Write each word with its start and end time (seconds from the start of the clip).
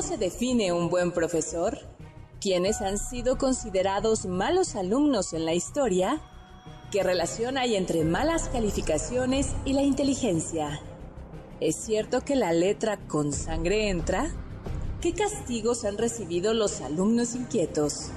¿Cómo 0.00 0.12
se 0.12 0.16
define 0.16 0.72
un 0.72 0.88
buen 0.88 1.12
profesor? 1.12 1.78
¿Quiénes 2.40 2.80
han 2.80 2.96
sido 2.96 3.36
considerados 3.36 4.24
malos 4.24 4.74
alumnos 4.74 5.34
en 5.34 5.44
la 5.44 5.52
historia? 5.52 6.22
¿Qué 6.90 7.02
relación 7.02 7.58
hay 7.58 7.76
entre 7.76 8.02
malas 8.04 8.48
calificaciones 8.48 9.48
y 9.66 9.74
la 9.74 9.82
inteligencia? 9.82 10.80
¿Es 11.60 11.76
cierto 11.76 12.22
que 12.22 12.34
la 12.34 12.54
letra 12.54 12.96
con 13.08 13.34
sangre 13.34 13.90
entra? 13.90 14.34
¿Qué 15.02 15.12
castigos 15.12 15.84
han 15.84 15.98
recibido 15.98 16.54
los 16.54 16.80
alumnos 16.80 17.34
inquietos? 17.34 18.08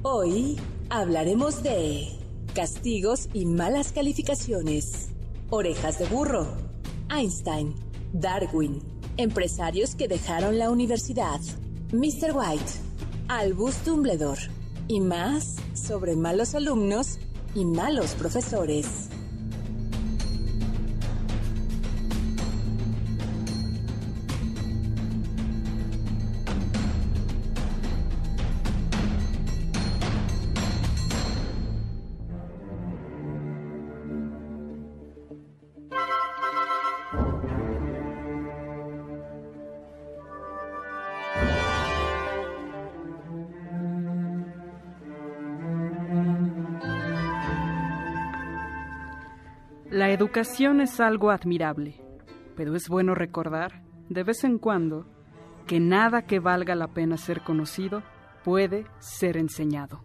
Hoy 0.00 0.58
hablaremos 0.88 1.62
de 1.62 2.08
castigos 2.54 3.28
y 3.34 3.44
malas 3.44 3.92
calificaciones. 3.92 5.10
Orejas 5.52 5.98
de 5.98 6.06
burro, 6.06 6.46
Einstein, 7.08 7.74
Darwin, 8.12 8.80
empresarios 9.16 9.96
que 9.96 10.06
dejaron 10.06 10.60
la 10.60 10.70
universidad, 10.70 11.40
Mr. 11.92 12.32
White, 12.32 12.72
Albus 13.26 13.84
Dumbledore 13.84 14.42
y 14.86 15.00
más 15.00 15.56
sobre 15.74 16.14
malos 16.14 16.54
alumnos 16.54 17.18
y 17.56 17.64
malos 17.64 18.14
profesores. 18.14 19.09
La 50.00 50.08
educación 50.08 50.80
es 50.80 50.98
algo 50.98 51.30
admirable, 51.30 52.00
pero 52.56 52.74
es 52.74 52.88
bueno 52.88 53.14
recordar, 53.14 53.82
de 54.08 54.22
vez 54.22 54.44
en 54.44 54.56
cuando, 54.56 55.04
que 55.66 55.78
nada 55.78 56.22
que 56.22 56.38
valga 56.38 56.74
la 56.74 56.86
pena 56.86 57.18
ser 57.18 57.42
conocido 57.42 58.02
puede 58.42 58.86
ser 58.98 59.36
enseñado. 59.36 60.02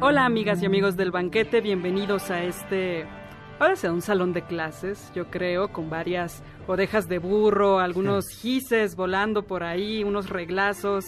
Hola 0.00 0.24
amigas 0.24 0.60
y 0.60 0.66
amigos 0.66 0.96
del 0.96 1.12
banquete, 1.12 1.60
bienvenidos 1.60 2.28
a 2.32 2.42
este 2.42 3.06
Ahora 3.58 3.76
sea 3.76 3.92
un 3.92 4.02
salón 4.02 4.32
de 4.32 4.42
clases, 4.42 5.12
yo 5.14 5.30
creo, 5.30 5.72
con 5.72 5.88
varias 5.88 6.42
orejas 6.66 7.08
de 7.08 7.18
burro, 7.18 7.78
algunos 7.78 8.28
gises 8.28 8.96
volando 8.96 9.44
por 9.44 9.62
ahí, 9.62 10.02
unos 10.02 10.30
reglazos. 10.30 11.04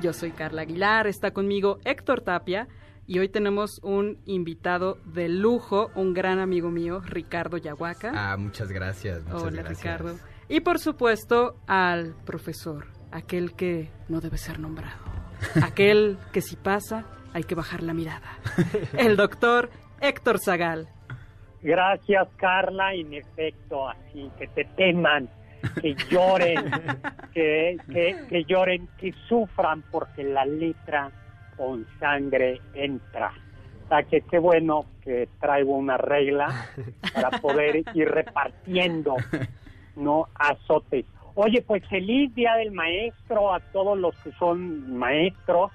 Yo 0.00 0.12
soy 0.12 0.30
Carla 0.30 0.62
Aguilar, 0.62 1.06
está 1.06 1.32
conmigo 1.32 1.78
Héctor 1.84 2.22
Tapia 2.22 2.66
y 3.06 3.18
hoy 3.18 3.28
tenemos 3.28 3.80
un 3.82 4.18
invitado 4.26 4.98
de 5.06 5.28
lujo, 5.28 5.90
un 5.94 6.12
gran 6.12 6.38
amigo 6.38 6.70
mío, 6.70 7.00
Ricardo 7.00 7.56
Yahuaca. 7.56 8.12
Ah, 8.14 8.36
muchas 8.36 8.70
gracias. 8.70 9.22
Muchas 9.24 9.42
Hola 9.42 9.62
gracias. 9.62 10.00
Ricardo. 10.00 10.18
Y 10.48 10.60
por 10.60 10.78
supuesto 10.78 11.56
al 11.66 12.14
profesor, 12.24 12.86
aquel 13.10 13.54
que 13.54 13.90
no 14.08 14.20
debe 14.20 14.38
ser 14.38 14.60
nombrado, 14.60 14.98
aquel 15.62 16.18
que 16.32 16.42
si 16.42 16.56
pasa 16.56 17.06
hay 17.32 17.44
que 17.44 17.54
bajar 17.54 17.82
la 17.82 17.94
mirada, 17.94 18.38
el 18.96 19.16
doctor 19.16 19.70
Héctor 20.00 20.38
Zagal. 20.38 20.88
Gracias, 21.62 22.28
Carla. 22.36 22.94
En 22.94 23.14
efecto, 23.14 23.88
así, 23.88 24.30
que 24.38 24.46
te 24.48 24.64
teman, 24.64 25.28
que 25.80 25.94
lloren, 26.10 26.64
que, 27.34 27.76
que, 27.92 28.16
que 28.28 28.44
lloren, 28.44 28.88
que 28.98 29.12
sufran, 29.28 29.82
porque 29.90 30.24
la 30.24 30.44
letra 30.44 31.10
con 31.56 31.86
sangre 31.98 32.60
entra. 32.74 33.32
O 33.84 33.88
sea, 33.88 34.02
que 34.02 34.20
qué 34.20 34.38
bueno 34.38 34.84
que 35.02 35.28
traigo 35.40 35.74
una 35.74 35.96
regla 35.96 36.66
para 37.14 37.30
poder 37.40 37.82
ir 37.94 38.08
repartiendo, 38.08 39.16
¿no? 39.96 40.26
Azotes. 40.34 41.06
Oye, 41.34 41.62
pues 41.62 41.86
feliz 41.88 42.34
Día 42.34 42.54
del 42.56 42.72
Maestro 42.72 43.54
a 43.54 43.60
todos 43.60 43.96
los 43.96 44.14
que 44.18 44.32
son 44.32 44.96
maestros. 44.98 45.70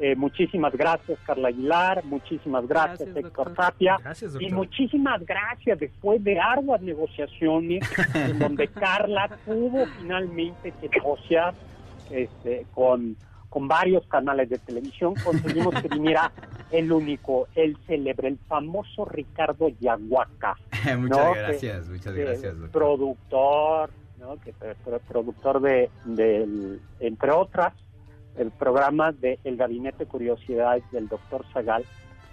Eh, 0.00 0.16
muchísimas 0.16 0.72
gracias, 0.72 1.18
Carla 1.24 1.48
Aguilar. 1.48 2.04
Muchísimas 2.04 2.66
gracias, 2.66 2.98
Gracias, 3.08 3.16
Héctor 3.24 3.46
doctor. 3.48 3.54
Tapia. 3.66 3.96
Gracias, 4.02 4.36
Y 4.40 4.50
muchísimas 4.50 5.24
gracias 5.24 5.78
después 5.78 6.22
de 6.24 6.38
arduas 6.40 6.80
negociaciones 6.82 7.82
en 8.14 8.38
donde 8.38 8.68
Carla 8.68 9.28
tuvo 9.44 9.86
finalmente 10.00 10.72
que 10.80 10.88
negociar 10.88 11.54
este, 12.10 12.66
con, 12.74 13.16
con 13.48 13.68
varios 13.68 14.04
canales 14.08 14.48
de 14.50 14.58
televisión, 14.58 15.14
conseguimos 15.24 15.74
que 15.80 15.88
viniera 15.88 16.32
el 16.72 16.90
único, 16.90 17.46
el 17.54 17.76
célebre, 17.86 18.28
el 18.28 18.38
famoso 18.48 19.04
Ricardo 19.04 19.68
Yahuaca. 19.80 20.56
muchas 20.98 21.18
¿no? 21.24 21.34
gracias, 21.34 21.86
Que- 21.86 21.92
muchas 21.92 22.14
gracias, 22.14 22.58
doctor. 22.58 22.70
Productor, 22.82 23.90
¿no? 24.18 24.36
Que 24.40 24.52
productor 25.06 25.60
de, 25.60 25.88
del- 26.04 26.80
entre 26.98 27.30
otras, 27.30 27.72
el 28.38 28.50
programa 28.50 29.12
de 29.12 29.38
El 29.44 29.56
Gabinete 29.56 29.98
de 29.98 30.06
Curiosidades 30.06 30.82
del 30.92 31.08
doctor 31.08 31.44
Zagal 31.52 31.84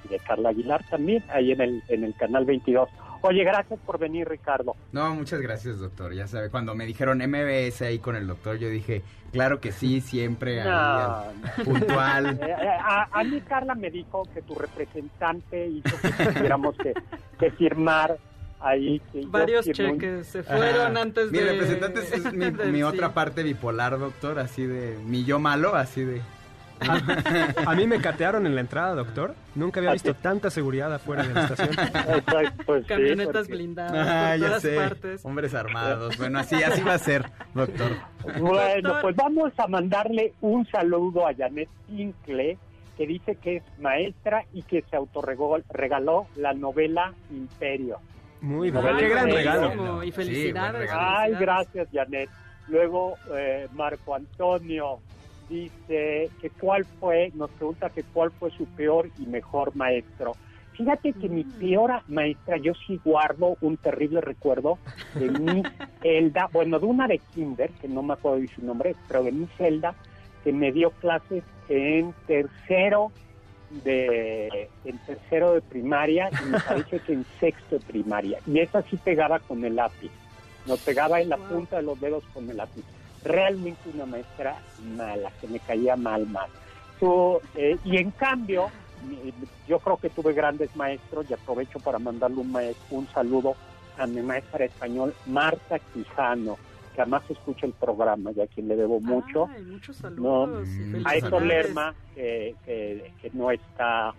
y 0.05 0.07
de 0.09 0.19
Carla 0.19 0.49
Aguilar 0.49 0.83
también, 0.89 1.23
ahí 1.29 1.51
en 1.51 1.61
el, 1.61 1.83
en 1.87 2.03
el 2.03 2.15
canal 2.15 2.45
22. 2.45 2.89
Oye, 3.23 3.43
gracias 3.43 3.79
por 3.85 3.99
venir, 3.99 4.27
Ricardo. 4.27 4.75
No, 4.91 5.13
muchas 5.13 5.39
gracias, 5.41 5.77
doctor. 5.79 6.11
Ya 6.13 6.25
sabe, 6.25 6.49
cuando 6.49 6.73
me 6.73 6.87
dijeron 6.87 7.19
MBS 7.19 7.83
ahí 7.83 7.99
con 7.99 8.15
el 8.15 8.25
doctor, 8.25 8.57
yo 8.57 8.67
dije, 8.67 9.03
claro 9.31 9.59
que 9.61 9.71
sí, 9.71 10.01
siempre 10.01 10.59
ahí, 10.61 10.67
No, 10.67 10.75
al- 10.75 11.63
puntual. 11.63 12.25
Eh, 12.41 12.45
eh, 12.49 12.67
a, 12.83 13.07
a 13.11 13.23
mí 13.23 13.39
Carla 13.41 13.75
me 13.75 13.91
dijo 13.91 14.23
que 14.33 14.41
tu 14.41 14.55
representante 14.55 15.67
hizo 15.67 15.95
que 16.01 16.33
tuviéramos 16.33 16.75
que, 16.77 16.93
que 17.39 17.51
firmar 17.51 18.17
ahí. 18.61 19.01
que 19.11 19.23
yo 19.23 19.29
Varios 19.29 19.67
un- 19.67 19.73
cheques 19.73 20.27
se 20.27 20.43
fueron 20.43 20.91
Ajá. 20.97 21.01
antes 21.01 21.31
Mi 21.31 21.39
de... 21.39 21.45
representante 21.51 21.99
es 22.01 22.33
mi, 22.33 22.51
mi 22.51 22.77
sí. 22.77 22.83
otra 22.83 23.13
parte 23.13 23.43
bipolar, 23.43 23.97
doctor, 23.99 24.39
así 24.39 24.65
de 24.65 24.97
mi 25.05 25.23
yo 25.25 25.39
malo, 25.39 25.75
así 25.75 26.03
de... 26.03 26.21
A 27.67 27.75
mí 27.75 27.85
me 27.85 28.01
catearon 28.01 28.47
en 28.47 28.55
la 28.55 28.61
entrada, 28.61 28.95
doctor. 28.95 29.35
Nunca 29.53 29.79
había 29.79 29.91
visto 29.93 30.13
tanta 30.21 30.49
seguridad 30.49 30.91
afuera 30.91 31.21
de 31.27 31.31
la 31.33 31.41
estación. 31.43 31.69
Exacto, 31.73 32.63
pues 32.65 32.81
sí, 32.81 32.87
Camionetas 32.87 33.33
porque- 33.33 33.53
blindadas 33.53 34.07
Ah, 34.07 34.29
por 34.31 34.39
ya 34.39 34.47
todas 34.47 34.61
sé, 34.63 34.75
partes. 34.77 35.25
hombres 35.25 35.53
armados. 35.53 36.17
Bueno, 36.17 36.39
así, 36.39 36.55
así 36.63 36.81
va 36.81 36.95
a 36.95 36.97
ser, 36.97 37.25
doctor. 37.53 37.91
Bueno, 38.39 38.81
Doctor. 38.81 39.01
pues 39.03 39.15
vamos 39.15 39.53
a 39.57 39.67
mandarle 39.67 40.33
un 40.41 40.65
saludo 40.71 41.27
a 41.27 41.35
Janet 41.35 41.69
Tinkle, 41.85 42.57
que 42.97 43.05
dice 43.05 43.35
que 43.35 43.57
es 43.57 43.63
maestra 43.79 44.45
y 44.51 44.63
que 44.63 44.83
se 44.89 44.95
autorregaló 44.95 46.25
la 46.35 46.53
novela 46.53 47.13
Imperio. 47.29 47.97
Muy 48.41 48.71
bien. 48.71 48.83
Qué 48.97 49.09
gran 49.09 49.29
regalo. 49.29 50.03
Y 50.03 50.11
felicidades. 50.11 50.89
Ay, 50.93 51.33
gracias, 51.39 51.87
Janet. 51.93 52.29
Luego, 52.67 53.15
eh, 53.35 53.67
Marco 53.73 54.15
Antonio 54.15 54.99
dice 55.49 56.29
que 56.41 56.49
cuál 56.49 56.85
fue, 56.99 57.31
nos 57.35 57.49
pregunta 57.51 57.89
que 57.89 58.03
cuál 58.03 58.31
fue 58.31 58.49
su 58.51 58.65
peor 58.65 59.09
y 59.19 59.25
mejor 59.25 59.75
maestro. 59.75 60.33
Fíjate 60.73 61.13
que 61.13 61.27
mi 61.27 61.43
peor 61.43 62.01
maestra, 62.07 62.57
yo 62.57 62.73
sí 62.87 62.99
guardo 63.03 63.57
un 63.61 63.77
terrible 63.77 64.21
recuerdo 64.21 64.79
de 65.15 65.29
mi 65.29 65.63
Elda, 66.03 66.49
bueno, 66.51 66.79
de 66.79 66.85
una 66.85 67.07
de 67.07 67.19
Kinder, 67.19 67.69
que 67.71 67.87
no 67.87 68.01
me 68.01 68.13
acuerdo 68.13 68.39
de 68.39 68.47
su 68.47 68.65
nombre, 68.65 68.95
pero 69.07 69.23
de 69.23 69.31
mi 69.31 69.47
Zelda, 69.57 69.93
que 70.43 70.53
me 70.53 70.71
dio 70.71 70.91
clases 70.91 71.43
en 71.67 72.13
tercero 72.25 73.11
de 73.83 74.69
en 74.85 74.97
tercero 74.99 75.53
de 75.53 75.61
primaria 75.61 76.29
y 76.43 76.49
me 76.49 76.59
parece 76.59 76.99
que 76.99 77.13
en 77.13 77.25
sexto 77.39 77.79
de 77.79 77.85
primaria. 77.85 78.39
Y 78.45 78.59
esa 78.59 78.81
sí 78.83 78.97
pegaba 78.97 79.39
con 79.39 79.63
el 79.63 79.75
lápiz. 79.75 80.11
Nos 80.65 80.79
pegaba 80.79 81.21
en 81.21 81.29
la 81.29 81.37
punta 81.37 81.77
de 81.77 81.83
los 81.83 81.99
dedos 81.99 82.23
con 82.33 82.49
el 82.49 82.57
lápiz. 82.57 82.83
Realmente 83.23 83.89
una 83.93 84.05
maestra 84.05 84.55
mala, 84.95 85.31
que 85.39 85.47
me 85.47 85.59
caía 85.59 85.95
mal, 85.95 86.27
mal. 86.27 86.49
Eh, 87.55 87.77
y 87.83 87.97
en 87.97 88.11
cambio, 88.11 88.69
yo 89.67 89.79
creo 89.79 89.97
que 89.97 90.09
tuve 90.09 90.33
grandes 90.33 90.75
maestros 90.75 91.25
y 91.29 91.33
aprovecho 91.33 91.79
para 91.79 91.97
mandarle 91.97 92.37
un, 92.37 92.51
maestro, 92.51 92.97
un 92.97 93.07
saludo 93.07 93.55
a 93.97 94.05
mi 94.05 94.21
maestra 94.21 94.59
de 94.59 94.65
español, 94.65 95.13
Marta 95.25 95.79
Quijano, 95.79 96.57
que 96.93 97.01
además 97.01 97.23
escucha 97.29 97.65
el 97.65 97.73
programa 97.73 98.31
y 98.35 98.41
a 98.41 98.47
quien 98.47 98.67
le 98.67 98.75
debo 98.75 98.99
mucho. 98.99 99.47
Ay, 99.55 99.63
muchos 99.63 99.97
saludos. 99.97 100.67
Mm. 100.67 100.95
A 101.05 101.15
Héctor 101.15 101.39
felicidades. 101.39 101.65
Lerma, 101.65 101.95
que, 102.15 102.55
que, 102.65 103.11
que 103.21 103.31
no 103.33 103.51
está, 103.51 104.13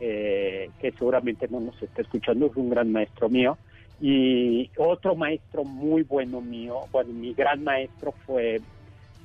eh, 0.00 0.70
que 0.80 0.92
seguramente 0.92 1.48
no 1.48 1.60
nos 1.60 1.82
está 1.82 2.02
escuchando, 2.02 2.46
es 2.46 2.56
un 2.56 2.70
gran 2.70 2.90
maestro 2.92 3.28
mío. 3.28 3.56
Y 4.00 4.68
otro 4.78 5.14
maestro 5.14 5.62
muy 5.62 6.02
bueno 6.02 6.40
mío, 6.40 6.80
bueno, 6.90 7.12
mi 7.12 7.34
gran 7.34 7.62
maestro 7.62 8.12
fue, 8.26 8.60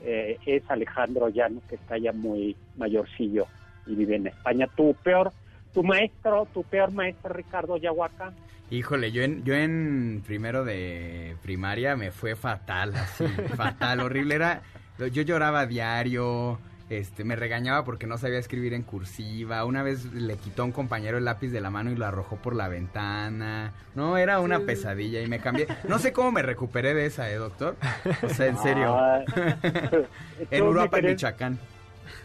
eh, 0.03 0.37
es 0.45 0.63
Alejandro 0.69 1.29
Llano, 1.29 1.61
que 1.67 1.75
está 1.75 1.97
ya 1.97 2.13
muy 2.13 2.55
mayorcillo 2.77 3.47
y 3.87 3.95
vive 3.95 4.17
en 4.17 4.27
España. 4.27 4.67
Tu 4.75 4.93
peor, 5.03 5.31
tu 5.73 5.83
maestro, 5.83 6.47
tu 6.53 6.63
peor 6.63 6.91
maestro, 6.91 7.33
Ricardo 7.33 7.77
Yahuaca. 7.77 8.33
Híjole, 8.69 9.11
yo 9.13 9.23
en, 9.23 9.43
yo 9.45 9.53
en 9.53 10.21
primero 10.25 10.65
de 10.65 11.35
primaria 11.41 11.95
me 11.95 12.11
fue 12.11 12.35
fatal, 12.35 12.93
así, 12.95 13.25
fatal, 13.55 14.01
horrible. 14.01 14.35
Era, 14.35 14.61
yo 14.97 15.21
lloraba 15.21 15.61
a 15.61 15.65
diario, 15.67 16.59
este, 16.89 17.23
me 17.23 17.37
regañaba 17.37 17.85
porque 17.85 18.07
no 18.07 18.17
sabía 18.17 18.39
escribir 18.39 18.73
en 18.73 18.83
cursiva. 18.83 19.63
Una 19.63 19.83
vez 19.83 20.05
le 20.13 20.35
quitó 20.35 20.63
a 20.63 20.65
un 20.65 20.73
compañero 20.73 21.17
el 21.17 21.23
lápiz 21.23 21.47
de 21.49 21.61
la 21.61 21.69
mano 21.69 21.91
y 21.91 21.95
lo 21.95 22.05
arrojó 22.05 22.35
por 22.37 22.55
la 22.55 22.67
ventana. 22.67 23.71
No, 23.95 24.17
era 24.17 24.41
una 24.41 24.57
Sí. 24.59 24.63
pesadilla 24.65 25.21
y 25.21 25.27
me 25.27 25.39
cambié. 25.39 25.67
No 25.87 25.97
sé 25.97 26.11
cómo 26.11 26.33
me 26.33 26.41
recuperé 26.41 26.93
de 26.93 27.05
esa, 27.05 27.31
¿eh, 27.31 27.35
doctor? 27.35 27.77
O 28.21 28.29
sea, 28.29 28.47
en 28.47 28.57
serio. 28.61 28.97
Ah, 28.97 29.23
en 30.51 30.63
Europa, 30.63 30.99
en 30.99 31.05
Michoacán. 31.05 31.59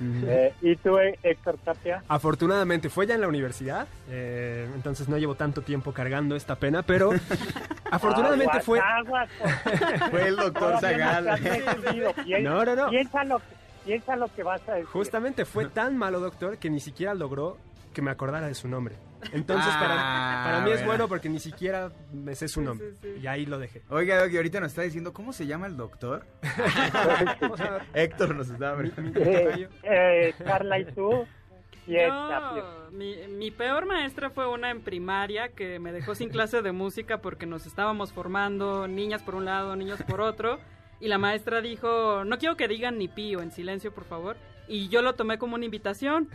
Eh, 0.00 0.54
¿Y 0.60 0.76
tú, 0.76 0.98
Héctor 0.98 1.58
Tapia? 1.64 2.02
Afortunadamente 2.08 2.88
fue 2.88 3.06
ya 3.06 3.14
en 3.14 3.20
la 3.20 3.28
universidad, 3.28 3.86
eh, 4.08 4.68
entonces 4.74 5.08
no 5.08 5.18
llevo 5.18 5.34
tanto 5.34 5.62
tiempo 5.62 5.92
cargando 5.92 6.36
esta 6.36 6.56
pena, 6.56 6.82
pero 6.82 7.10
afortunadamente 7.90 8.58
Aguas, 8.58 8.64
fue... 8.64 8.80
aguas, 8.80 9.30
Fue 10.10 10.28
el 10.28 10.36
doctor 10.36 10.80
Zagal. 10.80 11.26
No, 12.42 12.64
no, 12.64 12.76
no. 12.76 12.88
Piensa 12.90 13.24
lo, 13.24 13.40
piensa 13.84 14.16
lo 14.16 14.28
que 14.34 14.42
vas 14.42 14.66
a 14.68 14.72
decir. 14.72 14.86
Justamente 14.86 15.44
fue 15.44 15.66
tan 15.66 15.96
malo, 15.96 16.20
doctor, 16.20 16.58
que 16.58 16.70
ni 16.70 16.80
siquiera 16.80 17.14
logró 17.14 17.56
que 17.92 18.02
me 18.02 18.10
acordara 18.10 18.46
de 18.46 18.54
su 18.54 18.68
nombre. 18.68 18.96
Entonces, 19.32 19.70
Ah, 19.72 20.42
para, 20.44 20.44
para 20.56 20.64
mí 20.66 20.72
es 20.72 20.84
bueno. 20.84 21.06
porque 21.08 21.28
ni 21.28 21.38
siquiera 21.38 21.92
me 22.12 22.34
sé 22.34 22.48
su 22.48 22.60
nombre. 22.60 22.92
sí, 22.92 22.98
sí. 23.02 23.20
Y 23.22 23.26
ahí 23.26 23.46
lo 23.46 23.58
dejé. 23.58 23.82
Oiga, 23.88 24.20
Doc, 24.20 24.32
y 24.32 24.36
ahorita 24.36 24.58
nos 24.60 24.70
está 24.72 24.82
diciendo, 24.82 25.12
¿cómo 25.12 25.32
se 25.32 25.46
llama 25.46 25.66
el 25.66 25.76
doctor? 25.76 26.26
Héctor 27.94 28.34
nos 28.34 28.48
está 28.50 28.74
Mi- 28.76 28.90
mi 28.96 29.12
Eh, 29.16 29.68
eh, 29.82 30.34
Carla, 30.44 30.78
¿y 30.80 30.84
tú? 30.86 31.24
No, 31.84 32.90
mi, 32.92 33.16
mi 33.28 33.50
peor 33.50 33.86
maestra 33.86 34.30
fue 34.30 34.46
una 34.46 34.70
en 34.70 34.82
primaria 34.82 35.48
que 35.48 35.80
me 35.80 35.90
dejó 35.90 36.14
sin 36.14 36.28
clase 36.28 36.62
de 36.62 36.70
música 36.70 37.18
porque 37.20 37.44
nos 37.44 37.66
estábamos 37.66 38.12
formando, 38.12 38.86
niñas 38.86 39.20
por 39.24 39.34
un 39.34 39.46
lado, 39.46 39.74
niños 39.74 40.00
por 40.04 40.20
otro, 40.20 40.60
y 41.00 41.08
la 41.08 41.18
maestra 41.18 41.60
dijo, 41.60 42.24
no 42.24 42.38
quiero 42.38 42.56
que 42.56 42.68
digan 42.68 42.98
ni 42.98 43.08
pío, 43.08 43.42
en 43.42 43.50
silencio 43.50 43.92
por 43.92 44.04
favor, 44.04 44.36
y 44.68 44.88
yo 44.90 45.02
lo 45.02 45.14
tomé 45.16 45.38
como 45.38 45.56
una 45.56 45.64
invitación 45.64 46.28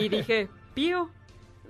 y 0.00 0.08
dije, 0.08 0.48
pío, 0.72 1.10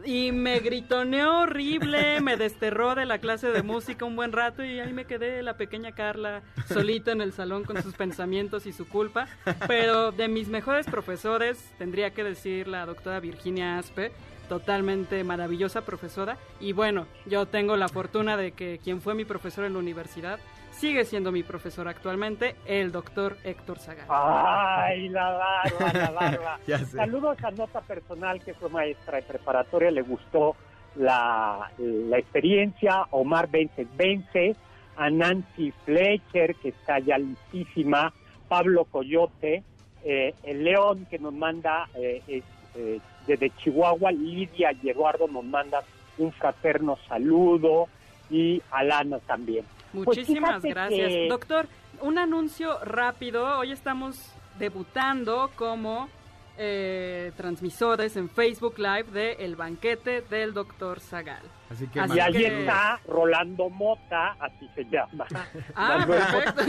y 0.05 0.33
me 0.33 0.61
gritoneó 0.61 1.41
horrible, 1.41 2.21
me 2.21 2.37
desterró 2.37 2.95
de 2.95 3.05
la 3.05 3.19
clase 3.19 3.49
de 3.49 3.63
música 3.63 4.05
un 4.05 4.17
buen 4.17 4.33
rato 4.33 4.65
y 4.65 4.81
ahí 4.81 4.93
me 4.93 5.05
quedé 5.05 5.43
la 5.43 5.57
pequeña 5.57 5.93
Carla 5.93 6.43
solita 6.69 7.13
en 7.13 7.21
el 7.21 7.33
salón 7.33 7.65
con 7.65 7.83
sus 7.83 7.95
pensamientos 7.95 8.67
y 8.67 8.73
su 8.73 8.89
culpa. 8.89 9.29
Pero 9.67 10.13
de 10.13 10.29
mis 10.29 10.49
mejores 10.49 10.87
profesores 10.87 11.73
tendría 11.79 12.11
que 12.11 12.25
decir 12.25 12.69
la 12.69 12.87
doctora 12.87 13.21
Virginia 13.21 13.79
Aspe, 13.79 14.13
totalmente 14.49 15.25
maravillosa 15.25 15.83
profesora. 15.83 16.39
Y 16.61 16.73
bueno, 16.73 17.07
yo 17.27 17.47
tengo 17.47 17.77
la 17.77 17.89
fortuna 17.89 18.37
de 18.37 18.53
que 18.53 18.81
quien 18.83 19.01
fue 19.01 19.15
mi 19.15 19.25
profesor 19.25 19.65
en 19.65 19.75
la 19.75 19.79
universidad 19.79 20.39
sigue 20.85 21.07
siendo 21.07 21.33
mi 21.33 21.43
profesor 21.43 21.89
actualmente, 21.89 22.57
el 22.67 22.93
doctor 22.93 23.39
Héctor 23.43 23.79
Zagal. 23.79 24.05
Ay, 24.11 25.09
la 25.09 25.31
barba, 25.31 25.93
la 25.95 26.11
barba. 26.11 26.59
Ya 26.67 26.79
sé. 26.79 26.99
Saludos 26.99 27.43
a 27.43 27.51
Nota 27.53 27.81
Personal, 27.81 28.45
que 28.45 28.53
fue 28.53 28.69
maestra 28.69 29.17
de 29.17 29.23
preparatoria, 29.23 29.91
le 29.91 30.03
gustó 30.03 30.57
la, 30.97 31.71
la 31.79 32.19
experiencia. 32.19 33.07
Omar 33.13 33.49
Vences 33.49 33.89
Vences, 33.97 34.59
a 34.97 35.09
Nancy 35.09 35.73
Fletcher, 35.87 36.55
que 36.57 36.69
está 36.69 36.99
ya 36.99 37.17
listísima. 37.17 38.13
Pablo 38.47 38.85
Coyote, 38.85 39.63
eh, 40.05 40.35
el 40.43 40.65
León, 40.65 41.07
que 41.09 41.19
nos 41.19 41.33
manda 41.33 41.89
eh, 41.95 42.43
eh, 42.77 43.01
desde 43.27 43.49
Chihuahua. 43.57 44.13
Lidia 44.13 44.73
y 44.83 44.91
Eduardo 44.91 45.29
nos 45.29 45.45
mandan 45.45 45.83
un 46.19 46.31
fraterno 46.31 46.99
saludo. 47.09 47.89
Y 48.29 48.61
Alana 48.71 49.19
también. 49.21 49.65
Pues 49.95 50.07
Muchísimas 50.07 50.63
gracias. 50.63 51.09
que- 51.09 51.29
Doctor, 51.29 51.67
un 52.01 52.19
anuncio 52.19 52.79
rápido. 52.85 53.59
Hoy 53.59 53.73
estamos 53.73 54.33
debutando 54.59 55.51
como 55.57 56.09
eh, 56.57 57.33
transmisores 57.37 58.17
en 58.17 58.29
Facebook 58.31 58.75
Live 58.79 59.11
de 59.13 59.33
El 59.45 59.57
Banquete 59.57 60.21
del 60.21 60.55
Doctor 60.55 61.01
Zagal. 61.01 61.43
Así 61.69 61.89
que 61.89 61.99
Así 61.99 62.13
Y 62.13 62.15
que- 62.15 62.23
ahí 62.23 62.45
está 62.45 63.01
Rolando 63.09 63.69
Mota, 63.71 64.37
así 64.39 64.69
se 64.77 64.85
llama. 64.85 65.27
Ah, 65.75 66.05
perfecto. 66.07 66.63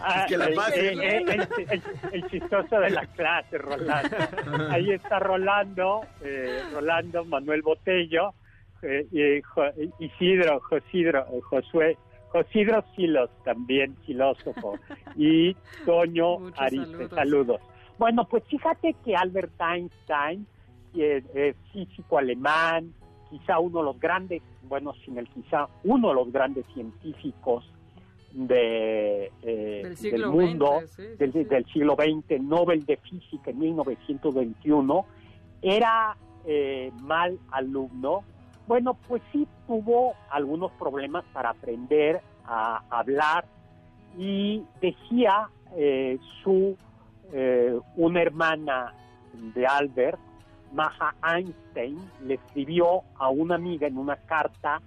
Ah, 0.00 0.24
que 0.28 0.38
la 0.38 0.46
el- 0.46 0.54
pasen. 0.54 1.00
el, 1.02 1.28
el- 1.28 1.48
el- 1.68 1.82
el 2.12 2.30
chistoso 2.30 2.80
de 2.80 2.88
la 2.90 3.04
clase, 3.08 3.58
Rolando. 3.58 4.16
Ahí 4.70 4.90
está 4.92 5.18
Rolando, 5.18 6.00
eh, 6.22 6.62
Rolando, 6.72 7.22
Manuel 7.26 7.60
Botello, 7.60 8.32
eh, 8.80 9.06
y 9.12 9.42
Jo- 9.42 9.72
Isidro, 9.98 10.60
Josidro, 10.60 11.26
eh, 11.32 11.40
Josué, 11.42 11.98
Josidro 12.42 12.84
Silos, 12.94 13.30
también 13.44 13.96
filósofo, 14.06 14.78
y 15.16 15.54
Toño 15.84 16.38
Muchos 16.38 16.60
Ariste, 16.60 16.86
saludos. 16.86 17.10
saludos. 17.10 17.60
Bueno, 17.98 18.24
pues 18.28 18.44
fíjate 18.44 18.94
que 19.04 19.16
Albert 19.16 19.52
Einstein, 19.60 20.46
físico 21.72 22.18
alemán, 22.18 22.92
quizá 23.30 23.58
uno 23.58 23.78
de 23.80 23.84
los 23.84 24.00
grandes, 24.00 24.42
bueno, 24.68 24.92
sin 25.04 25.18
el 25.18 25.28
quizá, 25.28 25.68
uno 25.84 26.08
de 26.08 26.14
los 26.14 26.32
grandes 26.32 26.64
científicos 26.74 27.64
de, 28.32 29.32
eh, 29.42 29.94
Del 29.98 30.26
mundo, 30.26 30.80
XX, 30.80 30.90
sí, 30.90 31.02
sí, 31.02 31.16
del, 31.16 31.32
sí. 31.32 31.44
del 31.44 31.66
siglo 31.66 31.96
XX, 31.96 32.42
Nobel 32.42 32.84
de 32.84 32.98
Física 32.98 33.50
en 33.50 33.58
1921, 33.58 35.06
era 35.62 36.16
eh, 36.44 36.92
mal 37.00 37.38
alumno. 37.50 38.24
Bueno, 38.66 38.94
pues 39.06 39.22
sí 39.32 39.46
tuvo 39.66 40.14
algunos 40.30 40.72
problemas 40.72 41.24
para 41.32 41.50
aprender 41.50 42.20
a 42.44 42.82
hablar 42.90 43.44
y 44.18 44.64
decía 44.80 45.48
eh, 45.76 46.18
su 46.42 46.76
eh, 47.32 47.78
una 47.96 48.22
hermana 48.22 48.94
de 49.54 49.66
Albert, 49.66 50.18
Maja 50.72 51.14
Einstein, 51.22 51.98
le 52.24 52.34
escribió 52.34 53.02
a 53.16 53.28
una 53.30 53.56
amiga 53.56 53.86
en 53.86 53.98
una 53.98 54.16
carta 54.16 54.80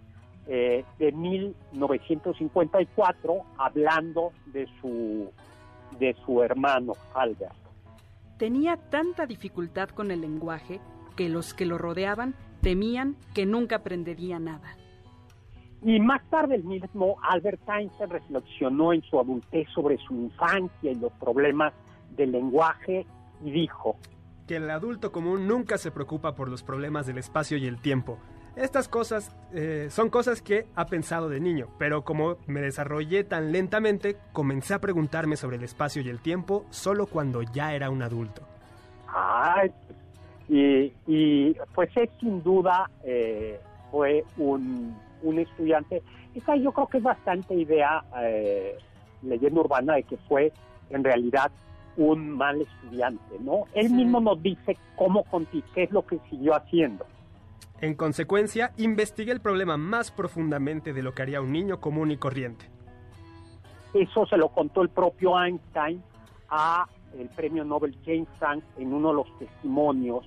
eh, 0.47 0.83
de 0.97 1.11
1954 1.11 3.43
hablando 3.57 4.31
de 4.47 4.67
su 4.81 5.31
de 5.99 6.15
su 6.25 6.41
hermano 6.43 6.93
Albert. 7.13 7.55
Tenía 8.37 8.77
tanta 8.77 9.25
dificultad 9.25 9.89
con 9.89 10.11
el 10.11 10.21
lenguaje 10.21 10.79
que 11.15 11.29
los 11.29 11.53
que 11.53 11.65
lo 11.65 11.77
rodeaban 11.77 12.35
temían 12.61 13.15
que 13.33 13.45
nunca 13.45 13.77
aprendería 13.77 14.39
nada. 14.39 14.75
Y 15.81 15.99
más 15.99 16.21
tarde 16.29 16.55
el 16.55 16.63
mismo 16.65 17.17
Albert 17.21 17.61
Einstein 17.69 18.09
reflexionó 18.09 18.91
en 18.91 19.01
su 19.03 19.19
adultez 19.19 19.67
sobre 19.73 19.97
su 19.97 20.13
infancia 20.13 20.91
y 20.91 20.95
los 20.95 21.13
problemas 21.13 21.73
del 22.17 22.33
lenguaje 22.33 23.05
y 23.43 23.51
dijo, 23.51 23.97
Que 24.45 24.57
el 24.57 24.69
adulto 24.69 25.11
común 25.11 25.47
nunca 25.47 25.77
se 25.77 25.91
preocupa 25.91 26.35
por 26.35 26.49
los 26.49 26.63
problemas 26.63 27.07
del 27.07 27.17
espacio 27.17 27.57
y 27.57 27.65
el 27.65 27.79
tiempo. 27.79 28.19
Estas 28.57 28.89
cosas 28.89 29.33
eh, 29.53 29.87
son 29.89 30.09
cosas 30.09 30.41
que 30.41 30.67
ha 30.75 30.85
pensado 30.85 31.29
de 31.29 31.39
niño, 31.39 31.67
pero 31.77 32.03
como 32.03 32.35
me 32.45 32.59
desarrollé 32.59 33.23
tan 33.23 33.53
lentamente, 33.53 34.17
comencé 34.33 34.73
a 34.73 34.81
preguntarme 34.81 35.37
sobre 35.37 35.55
el 35.55 35.63
espacio 35.63 36.01
y 36.01 36.09
el 36.09 36.19
tiempo 36.19 36.65
solo 36.69 37.05
cuando 37.05 37.41
ya 37.41 37.73
era 37.73 37.89
un 37.89 38.01
adulto. 38.01 38.41
Ay, 39.07 39.71
y, 40.49 40.91
y, 41.05 41.55
pues 41.75 41.95
es 41.95 42.09
sin 42.19 42.41
duda 42.41 42.89
eh, 43.03 43.59
fue 43.91 44.25
un, 44.37 44.97
un, 45.21 45.39
estudiante. 45.39 46.01
Esa 46.33 46.55
yo 46.55 46.71
creo 46.71 46.87
que 46.87 46.97
es 46.97 47.03
bastante 47.03 47.53
idea, 47.53 48.03
eh, 48.21 48.75
leyenda 49.21 49.61
urbana, 49.61 49.95
de 49.95 50.03
que 50.03 50.17
fue 50.27 50.51
en 50.89 51.03
realidad 51.03 51.51
un 51.97 52.31
mal 52.31 52.61
estudiante, 52.61 53.37
¿no? 53.41 53.65
Él 53.73 53.91
mismo 53.91 54.19
nos 54.19 54.41
dice 54.41 54.77
cómo 54.95 55.23
qué 55.73 55.83
es 55.83 55.91
lo 55.91 56.05
que 56.05 56.17
siguió 56.29 56.55
haciendo. 56.55 57.05
En 57.81 57.93
consecuencia, 57.93 58.71
investigué 58.77 59.31
el 59.31 59.41
problema 59.41 59.77
más 59.77 60.11
profundamente 60.11 60.93
de 60.93 61.03
lo 61.03 61.13
que 61.13 61.21
haría 61.21 61.41
un 61.41 61.51
niño 61.51 61.79
común 61.79 62.11
y 62.11 62.17
corriente. 62.17 62.65
Eso 63.93 64.25
se 64.25 64.37
lo 64.37 64.49
contó 64.49 64.81
el 64.81 64.89
propio 64.89 65.39
Einstein 65.41 66.01
a 66.49 66.87
el 67.17 67.27
premio 67.29 67.63
Nobel 67.63 67.95
James 68.05 68.27
Frank 68.37 68.63
en 68.77 68.93
uno 68.93 69.09
de 69.09 69.15
los 69.15 69.39
testimonios 69.39 70.25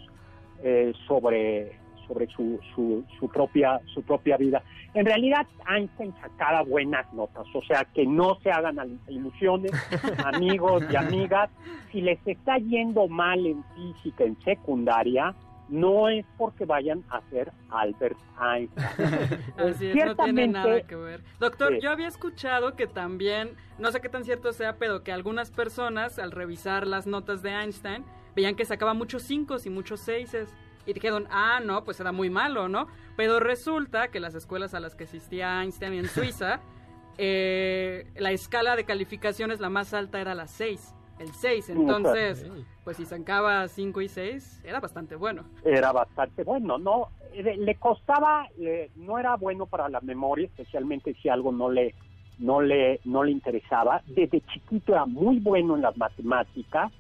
eh, 0.63 0.93
sobre 1.07 1.83
sobre 2.07 2.27
su, 2.29 2.61
su, 2.75 3.05
su, 3.19 3.29
propia, 3.29 3.81
su 3.95 4.03
propia 4.03 4.37
vida. 4.37 4.63
En 4.95 5.07
realidad, 5.07 5.47
Einstein 5.69 6.15
sacaba 6.21 6.63
buenas 6.63 7.11
notas, 7.15 7.47
o 7.55 7.63
sea, 7.63 7.85
que 7.95 8.07
no 8.07 8.39
se 8.43 8.51
hagan 8.51 9.01
ilusiones, 9.09 9.73
amigos 10.25 10.85
y 10.91 10.97
amigas. 10.97 11.51
Si 11.91 12.01
les 12.01 12.19
está 12.27 12.59
yendo 12.59 13.09
mal 13.09 13.47
en 13.47 13.65
física 13.75 14.25
en 14.25 14.39
secundaria, 14.43 15.35
no 15.69 16.11
es 16.11 16.27
porque 16.37 16.67
vayan 16.67 17.03
a 17.09 17.23
ser 17.31 17.51
Albert 17.71 18.19
Einstein. 18.39 19.41
Así 19.57 19.87
es, 19.87 20.05
no 20.05 20.17
tiene 20.17 20.49
nada 20.49 20.83
que 20.83 20.97
ver. 20.97 21.23
Doctor, 21.41 21.81
yo 21.81 21.91
había 21.91 22.09
escuchado 22.09 22.77
que 22.77 22.87
también, 22.87 23.57
no 23.79 23.91
sé 23.91 24.03
qué 24.03 24.11
tan 24.11 24.25
cierto 24.25 24.53
sea, 24.53 24.77
pero 24.77 25.03
que 25.03 25.13
algunas 25.13 25.51
personas 25.51 26.19
al 26.19 26.31
revisar 26.31 26.87
las 26.87 27.07
notas 27.07 27.43
de 27.43 27.53
Einstein 27.53 28.05
veían 28.35 28.55
que 28.55 28.65
sacaba 28.65 28.95
muchos 28.95 29.23
cinco 29.23 29.57
y 29.65 29.71
muchos 29.71 30.01
seises 30.01 30.53
y 30.87 30.93
dijeron, 30.93 31.27
ah, 31.31 31.61
no, 31.65 31.85
pues 31.85 32.01
era 32.01 32.13
muy 32.13 32.31
malo, 32.31 32.69
¿no? 32.69 32.87
Pero 33.17 33.41
resulta 33.41 34.09
que 34.09 34.21
las 34.21 34.35
escuelas 34.35 34.75
a 34.75 34.81
las 34.81 34.95
que 34.95 35.05
asistía 35.05 35.63
Einstein 35.63 35.93
en 35.93 36.09
Suiza, 36.09 36.61
eh, 37.19 38.07
la 38.17 38.33
escala 38.33 38.77
de 38.77 38.85
calificaciones, 38.85 39.61
la 39.61 39.71
más 39.71 39.95
alta 39.95 40.21
era 40.21 40.35
la 40.35 40.47
6, 40.47 40.95
el 41.21 41.29
6. 41.29 41.71
Entonces, 41.71 42.51
pues 42.85 42.97
si 42.97 43.05
sacaba 43.05 43.69
5 43.69 44.01
y 44.01 44.09
6, 44.09 44.63
era 44.65 44.81
bastante 44.81 45.15
bueno. 45.15 45.45
Era 45.65 45.93
bastante 45.93 46.43
bueno, 46.43 46.79
¿no? 46.79 47.09
Eh, 47.33 47.57
le 47.57 47.75
costaba, 47.77 48.49
no 48.97 49.19
era 49.19 49.37
bueno 49.37 49.67
para 49.67 49.89
la 49.89 50.01
memoria, 50.01 50.47
especialmente 50.47 51.15
si 51.23 51.29
algo 51.29 51.53
no 51.53 51.71
le, 51.71 51.95
no 52.39 52.61
le, 52.61 53.01
no 53.05 53.23
le 53.23 53.31
interesaba. 53.31 54.03
Desde 54.07 54.41
chiquito 54.41 54.93
era 54.93 55.07
muy 55.07 55.39
bueno 55.39 55.77
en 55.77 55.83
las 55.83 55.97
matemáticas. 55.97 56.93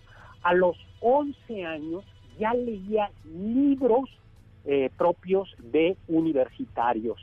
A 0.42 0.54
los 0.54 0.76
11 1.00 1.64
años 1.64 2.04
ya 2.38 2.54
leía 2.54 3.10
libros 3.24 4.10
eh, 4.64 4.90
propios 4.96 5.54
de 5.58 5.96
universitarios. 6.08 7.18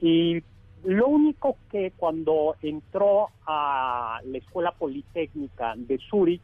Y 0.00 0.42
lo 0.84 1.08
único 1.08 1.56
que 1.70 1.92
cuando 1.96 2.56
entró 2.60 3.28
a 3.46 4.20
la 4.24 4.38
Escuela 4.38 4.72
Politécnica 4.72 5.74
de 5.76 5.98
Zúrich, 6.10 6.42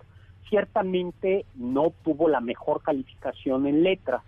ciertamente 0.49 1.45
no 1.55 1.93
tuvo 2.03 2.29
la 2.29 2.41
mejor 2.41 2.83
calificación 2.83 3.67
en 3.67 3.83
letras, 3.83 4.23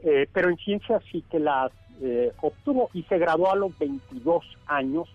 eh, 0.00 0.28
pero 0.32 0.50
en 0.50 0.58
ciencias 0.58 1.02
sí 1.10 1.24
que 1.30 1.40
las 1.40 1.72
eh, 2.02 2.32
obtuvo 2.42 2.90
y 2.92 3.02
se 3.04 3.18
graduó 3.18 3.50
a 3.50 3.56
los 3.56 3.76
22 3.78 4.44
años. 4.66 5.08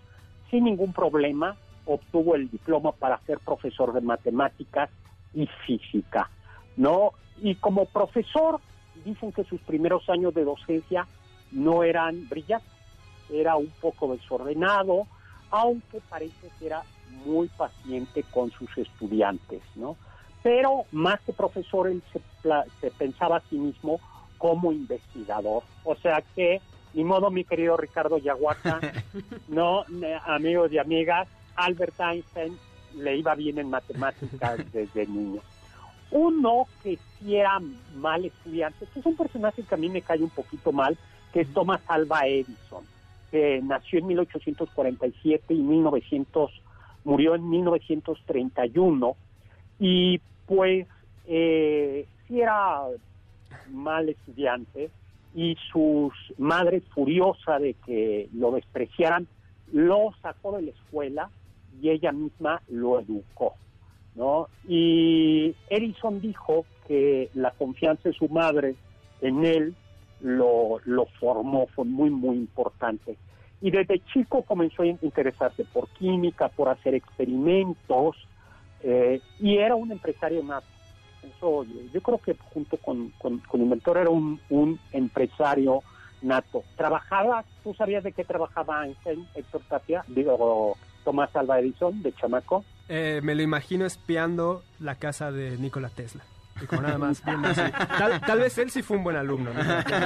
Sin 0.50 0.64
ningún 0.64 0.92
problema, 0.92 1.56
obtuvo 1.86 2.34
el 2.34 2.50
diploma 2.50 2.92
para 2.92 3.18
ser 3.20 3.38
profesor 3.38 3.92
de 3.92 4.00
matemáticas 4.00 4.90
y 5.34 5.46
física. 5.66 6.30
¿no? 6.76 7.12
Y 7.40 7.54
como 7.56 7.86
profesor, 7.86 8.60
dicen 9.04 9.32
que 9.32 9.44
sus 9.44 9.60
primeros 9.62 10.08
años 10.08 10.34
de 10.34 10.44
docencia 10.44 11.06
no 11.50 11.82
eran 11.82 12.28
brillantes, 12.28 12.68
era 13.30 13.56
un 13.56 13.70
poco 13.80 14.12
desordenado, 14.12 15.06
aunque 15.50 16.00
parece 16.08 16.50
que 16.58 16.66
era 16.66 16.82
muy 17.24 17.48
paciente 17.48 18.24
con 18.30 18.50
sus 18.52 18.76
estudiantes, 18.78 19.62
¿no? 19.74 19.96
Pero 20.42 20.86
más 20.90 21.20
que 21.20 21.32
profesor, 21.32 21.88
él 21.88 22.02
se, 22.80 22.90
pensaba 22.90 23.36
a 23.36 23.42
sí 23.48 23.56
mismo 23.56 24.00
como 24.38 24.72
investigador. 24.72 25.62
O 25.84 25.94
sea 25.96 26.22
que, 26.34 26.60
ni 26.94 27.04
modo, 27.04 27.30
mi 27.30 27.44
querido 27.44 27.76
Ricardo 27.76 28.18
Yaguaca, 28.18 28.80
no, 29.48 29.84
amigos 30.26 30.72
y 30.72 30.78
amigas, 30.78 31.28
Albert 31.54 32.00
Einstein 32.00 32.58
le 32.96 33.16
iba 33.16 33.34
bien 33.34 33.58
en 33.58 33.70
matemáticas 33.70 34.60
desde 34.72 35.06
niño. 35.06 35.40
Uno 36.10 36.66
que 36.82 36.98
sí 37.18 37.36
era 37.36 37.58
mal 37.96 38.24
estudiante, 38.24 38.86
que 38.92 39.00
es 39.00 39.06
un 39.06 39.16
personaje 39.16 39.62
que 39.62 39.74
a 39.74 39.78
mí 39.78 39.88
me 39.88 40.02
cae 40.02 40.22
un 40.22 40.30
poquito 40.30 40.72
mal, 40.72 40.96
que 41.32 41.40
es 41.40 41.52
Thomas 41.54 41.80
Alva 41.86 42.26
Edison, 42.26 42.84
que 43.30 43.60
nació 43.62 44.00
en 44.00 44.08
1847 44.08 45.54
y 45.54 45.58
1900, 45.58 46.50
murió 47.04 47.34
en 47.34 47.48
1931, 47.48 49.16
y 49.80 50.20
pues 50.46 50.86
eh, 51.26 52.06
sí 52.28 52.40
era 52.40 52.82
mal 53.70 54.10
estudiante, 54.10 54.90
y 55.34 55.56
su 55.72 56.12
madre 56.36 56.82
furiosa 56.94 57.58
de 57.58 57.72
que 57.86 58.28
lo 58.34 58.50
despreciaran, 58.52 59.26
lo 59.72 60.12
sacó 60.20 60.56
de 60.56 60.62
la 60.62 60.70
escuela 60.72 61.30
y 61.80 61.90
ella 61.90 62.12
misma 62.12 62.60
lo 62.68 63.00
educó. 63.00 63.54
¿no? 64.14 64.48
Y 64.68 65.54
Edison 65.70 66.20
dijo 66.20 66.66
que 66.86 67.30
la 67.34 67.50
confianza 67.52 68.08
de 68.08 68.14
su 68.14 68.28
madre 68.28 68.74
en 69.20 69.44
él 69.44 69.74
lo, 70.20 70.80
lo 70.84 71.06
formó, 71.18 71.66
fue 71.68 71.84
muy, 71.84 72.10
muy 72.10 72.36
importante. 72.36 73.16
Y 73.60 73.70
desde 73.70 74.00
chico 74.12 74.42
comenzó 74.42 74.82
a 74.82 74.86
interesarse 74.86 75.64
por 75.64 75.88
química, 75.90 76.48
por 76.48 76.68
hacer 76.68 76.94
experimentos, 76.94 78.16
eh, 78.82 79.20
y 79.38 79.58
era 79.58 79.76
un 79.76 79.92
empresario 79.92 80.42
nato. 80.42 80.66
Eso, 81.22 81.64
yo 81.92 82.00
creo 82.00 82.18
que 82.18 82.34
junto 82.52 82.76
con, 82.78 83.10
con, 83.20 83.40
Inventor 83.54 83.98
era 83.98 84.10
un, 84.10 84.40
un, 84.50 84.80
empresario 84.90 85.82
nato. 86.20 86.64
Trabajaba, 86.76 87.44
¿tú 87.62 87.74
sabías 87.74 88.02
de 88.02 88.10
qué 88.10 88.24
trabajaba 88.24 88.84
Einstein, 88.84 89.26
Héctor 89.36 89.62
Tapia? 89.68 90.04
Digo, 90.08 90.76
Tomás 91.04 91.34
Alva 91.36 91.58
Edison, 91.60 92.02
de 92.02 92.12
chamaco. 92.14 92.64
Eh, 92.88 93.20
me 93.22 93.34
lo 93.34 93.42
imagino 93.42 93.86
espiando 93.86 94.62
la 94.80 94.96
casa 94.96 95.32
de 95.32 95.56
Nikola 95.58 95.88
Tesla. 95.88 96.22
Y 96.60 96.66
como 96.66 96.82
nada 96.82 96.98
más 96.98 97.24
viendo 97.24 97.48
así. 97.48 97.62
Tal, 98.26 98.38
vez 98.38 98.58
él 98.58 98.70
sí 98.70 98.82
fue 98.82 98.98
un 98.98 99.04
buen 99.04 99.16
alumno, 99.16 99.50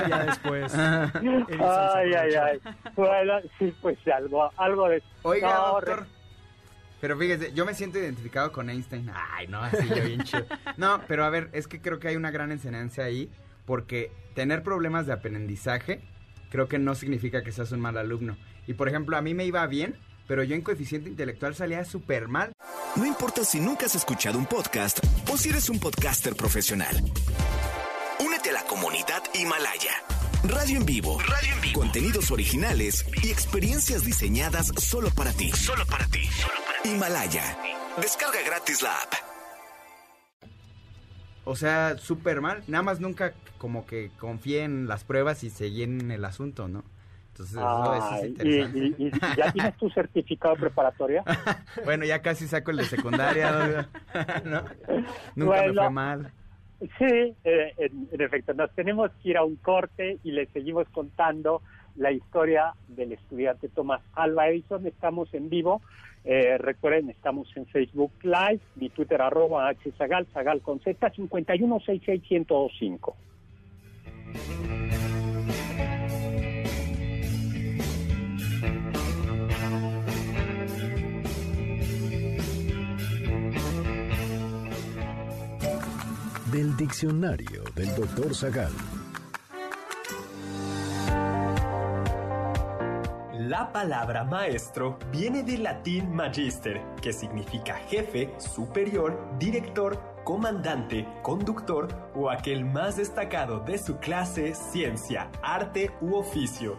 Ya 0.09 0.25
después. 0.25 0.75
ay, 0.75 2.13
ay, 2.15 2.35
ay. 2.35 2.61
Bueno, 2.95 3.35
sí, 3.59 3.75
pues 3.83 3.99
algo, 4.15 4.51
algo 4.57 4.89
de. 4.89 5.03
Oiga, 5.23 5.57
doctor. 5.57 6.07
Pero 7.01 7.19
fíjese, 7.19 7.53
yo 7.53 7.67
me 7.67 7.75
siento 7.75 7.99
identificado 7.99 8.53
con 8.53 8.71
Einstein. 8.71 9.11
Ay, 9.15 9.47
no, 9.49 9.61
así 9.61 9.87
yo 9.89 10.03
bien 10.05 10.23
chido. 10.23 10.47
No, 10.77 11.03
pero 11.07 11.25
a 11.25 11.31
ver, 11.31 11.51
es 11.53 11.69
que 11.69 11.81
creo 11.81 11.99
que 11.99 12.09
hay 12.09 12.17
una 12.17 12.31
gran 12.31 12.53
enseñanza 12.53 13.03
ahí, 13.03 13.31
porque 13.67 14.13
tener 14.35 14.63
problemas 14.63 15.07
de 15.07 15.13
aprendizaje 15.13 16.01
creo 16.51 16.69
que 16.69 16.79
no 16.79 16.95
significa 16.95 17.43
que 17.43 17.53
seas 17.53 17.73
un 17.73 17.81
mal 17.81 17.99
alumno. 17.99 18.37
Y 18.67 18.75
por 18.75 18.89
ejemplo, 18.89 19.17
a 19.17 19.23
mí 19.23 19.35
me 19.35 19.45
iba 19.45 19.67
bien 19.67 19.97
pero 20.27 20.43
yo 20.43 20.55
en 20.55 20.63
coeficiente 20.63 21.09
intelectual 21.09 21.55
salía 21.55 21.85
súper 21.85 22.29
mal. 22.29 22.53
No 22.97 23.07
importa 23.07 23.45
si 23.45 23.61
nunca 23.61 23.87
has 23.87 23.95
escuchado 23.95 24.39
un 24.39 24.47
podcast 24.47 24.99
o 25.33 25.37
si 25.37 25.51
eres 25.51 25.69
un 25.69 25.79
podcaster 25.79 26.35
profesional. 26.35 26.97
Únete 28.25 28.51
a 28.51 28.55
la 28.55 28.65
comunidad 28.65 29.23
Himalaya. 29.35 29.93
Radio 30.45 30.79
en 30.79 30.87
vivo. 30.87 31.19
Radio 31.21 31.55
en 31.55 31.61
vivo. 31.61 31.81
Contenidos 31.81 32.31
originales 32.31 33.05
y 33.23 33.31
experiencias 33.31 34.05
diseñadas 34.05 34.73
solo 34.79 35.11
para 35.11 35.33
ti. 35.33 35.51
Solo 35.53 35.85
para 35.87 36.07
ti. 36.07 36.29
Himalaya. 36.85 37.59
Descarga 38.01 38.39
gratis 38.45 38.83
la 38.83 38.95
app. 38.95 39.13
O 41.45 41.57
sea, 41.57 41.97
súper 41.99 42.41
mal. 42.41 42.63
Nada 42.67 42.83
más 42.83 43.01
nunca 43.01 43.35
como 43.59 43.87
que 43.87 44.11
confié 44.19 44.65
en 44.65 44.87
las 44.87 45.05
pruebas 45.05 45.43
y 45.45 45.51
seguí 45.51 45.83
en 45.83 46.11
el 46.11 46.25
asunto, 46.25 46.69
¿no? 46.69 46.85
Entonces, 47.39 47.59
es 48.23 48.29
interesante. 48.29 48.95
¿y, 48.99 49.11
ya 49.37 49.53
tienes 49.53 49.77
tu 49.77 49.91
certificado 49.91 50.57
preparatoria? 50.57 51.23
bueno, 51.85 52.07
ya 52.07 52.23
casi 52.23 52.47
saco 52.47 52.71
el 52.71 52.79
de 52.79 52.85
secundaria. 52.85 53.89
Nunca 55.35 55.67
me 55.67 55.75
fue 55.75 55.91
mal. 55.91 56.33
Sí, 56.99 57.35
eh, 57.45 57.73
en, 57.79 58.21
efecto, 58.21 58.53
nos 58.55 58.75
tenemos 58.75 59.11
que 59.23 59.29
ir 59.31 59.37
a 59.37 59.45
un 59.45 59.57
corte 59.57 60.19
y 60.25 60.33
le 60.33 60.47
seguimos 60.47 60.89
contando 60.91 61.61
la 61.97 62.11
historia 62.13 62.73
del 62.89 63.13
estudiante 63.13 63.69
Tomás 63.69 64.01
Alba 64.15 64.49
Edison. 64.49 64.87
Estamos 64.87 65.33
en 65.35 65.51
vivo. 65.51 65.83
Eh, 66.25 66.57
recuerden, 66.59 67.11
estamos 67.11 67.49
en 67.57 67.67
Facebook 67.67 68.13
Live, 68.23 68.61
mi 68.77 68.89
Twitter 68.91 69.21
arroba 69.23 69.73
hzagal, 69.75 70.27
zagal 70.33 70.61
con 70.61 70.79
z, 70.81 71.13
5166125. 71.13 73.15
Del 86.57 86.75
diccionario 86.75 87.65
del 87.75 87.95
doctor 87.95 88.35
Zagal. 88.35 88.73
La 93.39 93.71
palabra 93.71 94.25
maestro 94.25 94.99
viene 95.13 95.43
del 95.43 95.65
latín 95.65 96.15
magister, 96.15 96.81
que 97.03 97.13
significa 97.13 97.75
jefe, 97.91 98.33
superior, 98.39 99.37
director 99.39 100.01
comandante, 100.25 101.07
conductor 101.23 101.89
o 102.15 102.31
aquel 102.31 102.65
más 102.65 102.97
destacado 102.97 103.61
de 103.61 103.77
su 103.77 103.99
clase, 103.99 104.55
ciencia, 104.55 105.31
arte 105.43 105.91
u 106.01 106.15
oficio. 106.15 106.79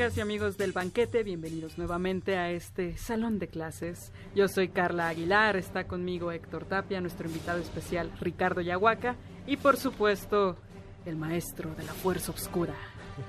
Amigas 0.00 0.16
y 0.16 0.20
amigos 0.22 0.56
del 0.56 0.72
banquete, 0.72 1.22
bienvenidos 1.22 1.76
nuevamente 1.76 2.38
a 2.38 2.48
este 2.48 2.96
salón 2.96 3.38
de 3.38 3.48
clases. 3.48 4.14
Yo 4.34 4.48
soy 4.48 4.68
Carla 4.68 5.08
Aguilar, 5.08 5.58
está 5.58 5.84
conmigo 5.84 6.32
Héctor 6.32 6.64
Tapia, 6.64 7.02
nuestro 7.02 7.26
invitado 7.26 7.58
especial 7.58 8.10
Ricardo 8.18 8.62
Yahuaca 8.62 9.16
y 9.46 9.58
por 9.58 9.76
supuesto 9.76 10.56
el 11.04 11.16
maestro 11.16 11.74
de 11.74 11.84
la 11.84 11.92
fuerza 11.92 12.32
oscura, 12.32 12.72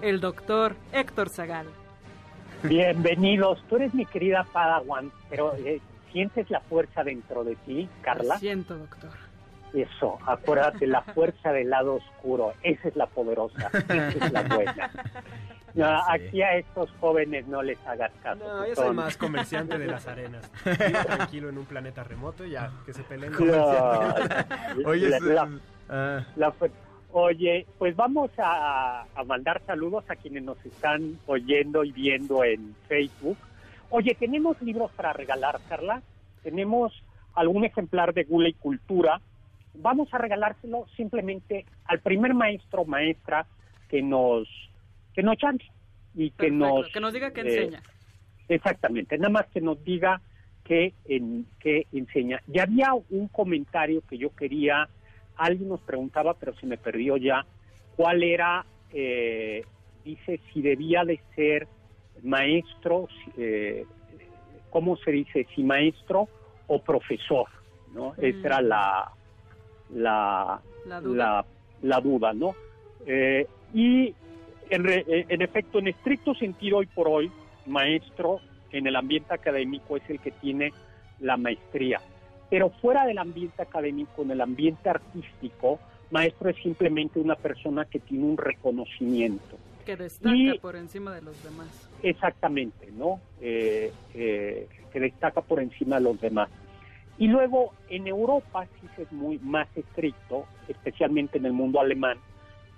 el 0.02 0.22
doctor 0.22 0.78
Héctor 0.94 1.28
Zagal. 1.28 1.68
Bienvenidos, 2.64 3.62
tú 3.68 3.76
eres 3.76 3.94
mi 3.94 4.06
querida 4.06 4.48
Padawan, 4.54 5.12
pero 5.30 5.54
eh, 5.58 5.82
¿sientes 6.14 6.50
la 6.50 6.62
fuerza 6.62 7.04
dentro 7.04 7.44
de 7.44 7.58
ti, 7.58 7.90
Carla? 8.02 8.36
Lo 8.36 8.40
siento, 8.40 8.78
doctor. 8.78 9.12
Eso, 9.74 10.20
acuérdate, 10.26 10.88
la 10.88 11.02
fuerza 11.02 11.52
del 11.52 11.70
lado 11.70 11.96
oscuro, 11.96 12.54
esa 12.64 12.88
es 12.88 12.96
la 12.96 13.08
poderosa, 13.08 13.70
esa 13.74 14.08
es 14.08 14.32
la 14.32 14.42
buena. 14.44 14.92
No, 15.74 15.98
Sí. 16.00 16.04
Aquí 16.10 16.42
a 16.42 16.56
estos 16.58 16.92
jóvenes 17.00 17.48
no 17.48 17.62
les 17.62 17.78
hagas 17.86 18.12
caso. 18.24 18.44
No, 18.44 18.68
yo 18.68 18.76
soy 18.76 18.86
son- 18.88 18.96
más 18.96 19.18
comerciante 19.18 19.78
de 19.78 19.88
las 19.88 20.08
arenas. 20.08 20.52
Vivo 20.66 21.00
tranquilo 21.06 21.50
en 21.50 21.58
un 21.58 21.66
planeta 21.66 22.04
remoto 22.04 22.46
y 22.46 22.52
ya, 22.52 22.72
que 22.86 22.94
se 22.94 23.04
peleen. 23.04 23.32
No, 23.34 23.40
Oye, 24.86 25.10
la- 25.10 25.50
ah, 25.90 26.26
la 26.36 26.54
Oye, 27.14 27.66
pues 27.78 27.94
vamos 27.96 28.32
a, 28.38 29.06
a 29.16 29.24
mandar 29.26 29.62
saludos 29.66 30.06
a 30.10 30.16
quienes 30.16 30.44
nos 30.44 30.64
están 30.66 31.20
oyendo 31.28 31.84
y 31.84 31.92
viendo 31.92 32.44
en 32.46 32.74
Facebook. 32.88 33.38
Oye, 33.90 34.16
tenemos 34.18 34.62
libros 34.62 34.92
para 34.94 35.12
regalar, 35.12 35.60
Carla. 35.68 36.02
Tenemos 36.42 36.94
algún 37.34 37.66
ejemplar 37.66 38.14
de 38.14 38.24
Gula 38.24 38.48
y 38.48 38.54
Cultura. 38.54 39.20
Vamos 39.74 40.14
a 40.14 40.18
regalárselo 40.18 40.86
simplemente 40.96 41.66
al 41.86 42.00
primer 42.00 42.34
maestro 42.34 42.82
o 42.84 42.86
maestra 42.86 43.46
que 43.90 44.02
nos 44.02 44.48
que 45.14 45.24
nos 45.24 45.38
llame 45.42 45.60
y 46.16 46.30
que 46.32 46.50
Perfecto, 46.50 46.56
nos 46.56 46.88
que 46.92 47.00
nos 47.00 47.14
diga 47.14 47.32
qué 47.32 47.42
eh, 47.42 47.44
enseña. 47.64 47.84
Exactamente, 48.50 49.18
nada 49.18 49.30
más 49.30 49.48
que 49.48 49.62
nos 49.62 49.84
diga 49.84 50.22
qué, 50.64 50.94
en, 51.06 51.46
qué 51.60 51.88
enseña. 51.92 52.42
Y 52.52 52.60
había 52.60 52.94
un 53.10 53.28
comentario 53.30 54.02
que 54.10 54.18
yo 54.18 54.36
quería, 54.36 54.90
alguien 55.38 55.70
nos 55.70 55.82
preguntaba, 55.82 56.34
pero 56.34 56.54
se 56.56 56.66
me 56.66 56.78
perdió 56.78 57.18
ya, 57.18 57.46
cuál 57.96 58.24
era, 58.24 58.66
eh, 58.94 59.64
dice, 60.04 60.40
si 60.52 60.62
debía 60.62 61.04
de 61.06 61.20
ser 61.36 61.68
maestro, 62.24 63.08
eh, 63.38 63.86
¿cómo 64.70 64.98
se 64.98 65.12
dice? 65.12 65.48
Si 65.56 65.64
maestro 65.64 66.28
o 66.68 66.82
profesor, 66.82 67.48
¿no? 67.94 68.10
Mm. 68.12 68.26
Esa 68.26 68.48
era 68.48 68.62
la, 68.62 69.12
la, 69.94 70.62
La 70.86 71.02
duda. 71.02 71.18
la, 71.18 71.46
la 71.82 72.00
duda, 72.02 72.34
¿no? 72.34 72.56
Eh, 73.06 73.48
y 73.74 74.14
en, 74.72 74.84
re- 74.84 75.06
eh, 75.08 75.26
en 75.30 75.42
efecto, 75.42 75.80
en 75.80 75.90
estricto 75.90 76.34
sentido, 76.36 76.78
hoy 76.78 76.86
por 76.88 77.08
hoy, 77.08 77.32
maestro 77.66 78.40
en 78.72 78.88
el 78.88 78.96
ambiente 78.96 79.34
académico 79.34 79.98
es 79.98 80.10
el 80.10 80.20
que 80.20 80.32
tiene 80.32 80.74
la 81.20 81.38
maestría. 81.38 82.02
Pero 82.50 82.70
fuera 82.82 83.06
del 83.06 83.18
ambiente 83.18 83.62
académico, 83.62 84.24
en 84.24 84.32
el 84.32 84.42
ambiente 84.42 84.90
artístico, 84.90 85.80
maestro 86.10 86.50
es 86.50 86.58
simplemente 86.64 87.20
una 87.20 87.36
persona 87.36 87.86
que 87.86 88.00
tiene 88.00 88.26
un 88.26 88.38
reconocimiento. 88.38 89.58
Que 89.86 89.96
destaca 89.96 90.36
y- 90.36 90.58
por 90.60 90.76
encima 90.76 91.14
de 91.14 91.22
los 91.22 91.42
demás. 91.44 91.68
Exactamente, 92.04 92.90
¿no? 92.94 93.22
Eh, 93.42 93.92
eh, 94.14 94.68
que 94.92 95.00
destaca 95.00 95.42
por 95.42 95.60
encima 95.62 95.98
de 95.98 96.04
los 96.04 96.20
demás. 96.20 96.50
Y 97.18 97.28
luego 97.28 97.74
en 97.90 98.08
Europa 98.08 98.68
sí 98.80 98.88
es 98.98 99.12
muy 99.12 99.38
más 99.40 99.68
estricto, 99.76 100.46
especialmente 100.68 101.38
en 101.38 101.46
el 101.46 101.54
mundo 101.54 101.80
alemán. 101.80 102.18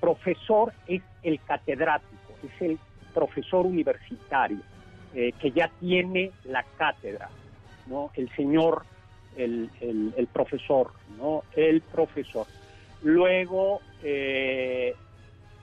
Profesor 0.04 0.74
es 0.86 1.02
el 1.24 1.40
catedrático, 1.46 2.38
es 2.44 2.62
el 2.62 2.78
profesor 3.14 3.66
universitario 3.66 4.58
eh, 5.16 5.32
que 5.40 5.52
ya 5.52 5.72
tiene 5.80 6.34
la 6.44 6.66
cátedra, 6.78 7.30
¿no? 7.86 8.12
El 8.14 8.30
señor, 8.36 8.84
el, 9.38 9.70
el- 9.80 10.28
profesor, 10.28 10.92
¿no? 11.18 11.46
El 11.56 11.80
profesor. 11.84 12.46
Luego, 13.02 13.80
eh, 14.04 14.94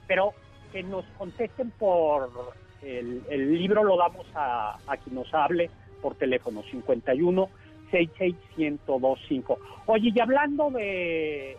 pero 0.06 0.32
que 0.72 0.82
nos 0.84 1.04
contesten 1.18 1.70
por 1.72 2.54
el, 2.80 3.22
libro 3.58 3.84
lo 3.84 3.98
damos 3.98 4.26
a, 4.34 4.78
quien 5.04 5.16
nos 5.16 5.34
hable 5.34 5.68
por 6.00 6.14
teléfono 6.14 6.62
51 6.70 7.50
66 7.90 8.34
1025. 8.56 9.58
Oye, 9.84 10.12
y 10.14 10.18
hablando 10.18 10.70
de, 10.70 11.58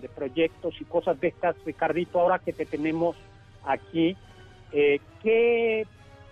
de 0.00 0.08
proyectos 0.08 0.74
y 0.80 0.84
cosas 0.84 1.20
de 1.20 1.28
estas, 1.28 1.56
Ricardito, 1.64 2.20
ahora 2.20 2.38
que 2.38 2.52
te 2.52 2.66
tenemos 2.66 3.16
aquí, 3.64 4.16
eh, 4.72 5.00
¿qué, 5.22 5.86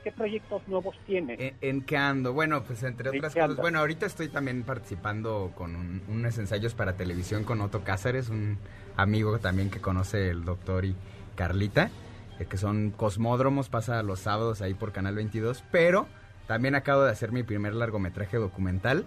¿qué 0.05 0.13
proyectos 0.13 0.67
nuevos 0.69 0.97
tienes? 1.07 1.39
¿En, 1.41 1.55
en 1.61 1.83
qué 1.83 1.97
ando? 1.97 2.33
Bueno, 2.33 2.63
pues 2.65 2.83
entre 2.83 3.11
¿En 3.11 3.17
otras 3.19 3.35
cosas. 3.35 3.57
Bueno, 3.57 3.81
ahorita 3.81 4.07
estoy 4.07 4.29
también 4.29 4.63
participando 4.63 5.53
con 5.55 5.77
un- 5.77 6.03
unos 6.09 6.39
ensayos 6.39 6.75
para 6.75 6.95
televisión 6.95 7.45
con 7.45 7.61
Otto 7.61 7.83
Cáceres, 7.85 8.29
un 8.29 8.59
amigo 8.97 9.39
también 9.39 9.71
que 9.71 9.81
conoce 9.81 10.31
el 10.31 10.45
doctor 10.45 10.85
y 10.85 10.95
Carlita, 11.37 11.91
eh, 12.39 12.47
que 12.47 12.57
son 12.57 12.91
cosmódromos, 12.91 13.69
pasa 13.69 14.03
los 14.03 14.21
sábados 14.21 14.63
ahí 14.63 14.75
por 14.75 14.93
Canal 14.93 15.15
22, 15.17 15.65
pero 15.71 16.07
también 16.47 16.75
acabo 16.75 17.03
de 17.03 17.11
hacer 17.11 17.31
mi 17.33 17.43
primer 17.43 17.75
largometraje 17.75 18.39
documental 18.39 19.05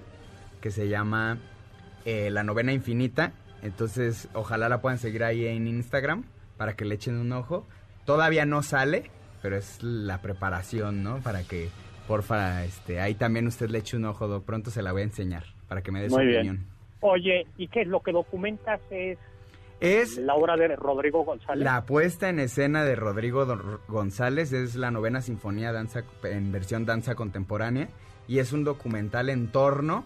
que 0.62 0.69
se 0.71 0.88
llama 0.89 1.39
eh, 2.06 2.30
La 2.32 2.43
Novena 2.43 2.71
Infinita. 2.71 3.32
Entonces, 3.62 4.28
ojalá 4.34 4.69
la 4.69 4.82
puedan 4.82 4.97
seguir 4.97 5.24
ahí 5.24 5.45
en 5.45 5.67
Instagram 5.67 6.24
para 6.58 6.76
que 6.76 6.86
le 6.86 6.95
echen 6.95 7.17
un 7.17 7.32
ojo. 7.32 7.65
Todavía 8.06 8.45
no 8.45 8.63
sale, 8.63 9.10
pero 9.41 9.56
es 9.58 9.82
la 9.84 10.21
preparación, 10.21 11.04
¿no? 11.04 11.17
Para 11.19 11.43
que, 11.43 11.69
porfa, 12.08 12.63
este, 12.65 13.00
ahí 13.00 13.15
también 13.15 13.47
usted 13.47 13.69
le 13.69 13.80
eche 13.80 13.97
un 13.97 14.06
ojo. 14.06 14.41
Pronto 14.41 14.71
se 14.71 14.82
la 14.82 14.91
voy 14.91 15.02
a 15.02 15.06
enseñar 15.06 15.43
para 15.67 15.82
que 15.82 15.91
me 15.91 16.02
dé 16.02 16.10
su 16.10 16.17
bien. 16.17 16.38
opinión. 16.38 16.65
Oye, 17.02 17.47
¿y 17.58 17.67
qué 17.67 17.82
es 17.82 17.88
lo 17.88 18.02
que 18.02 18.12
documentas? 18.12 18.80
Es 18.91 19.17
Es 19.80 20.17
la 20.17 20.36
obra 20.36 20.56
de 20.56 20.76
Rodrigo 20.76 21.24
González. 21.24 21.63
la 21.63 21.86
puesta 21.86 22.30
en 22.30 22.39
escena 22.39 22.84
de 22.84 22.95
Rodrigo 22.95 23.47
González, 23.88 24.54
es 24.54 24.76
la 24.76 24.91
novena 24.91 25.21
sinfonía 25.21 25.71
danza 25.71 26.04
en 26.24 26.52
versión 26.52 26.86
danza 26.86 27.15
contemporánea 27.15 27.89
y 28.28 28.38
es 28.38 28.54
un 28.54 28.63
documental 28.63 29.30
en 29.30 29.47
torno 29.52 30.06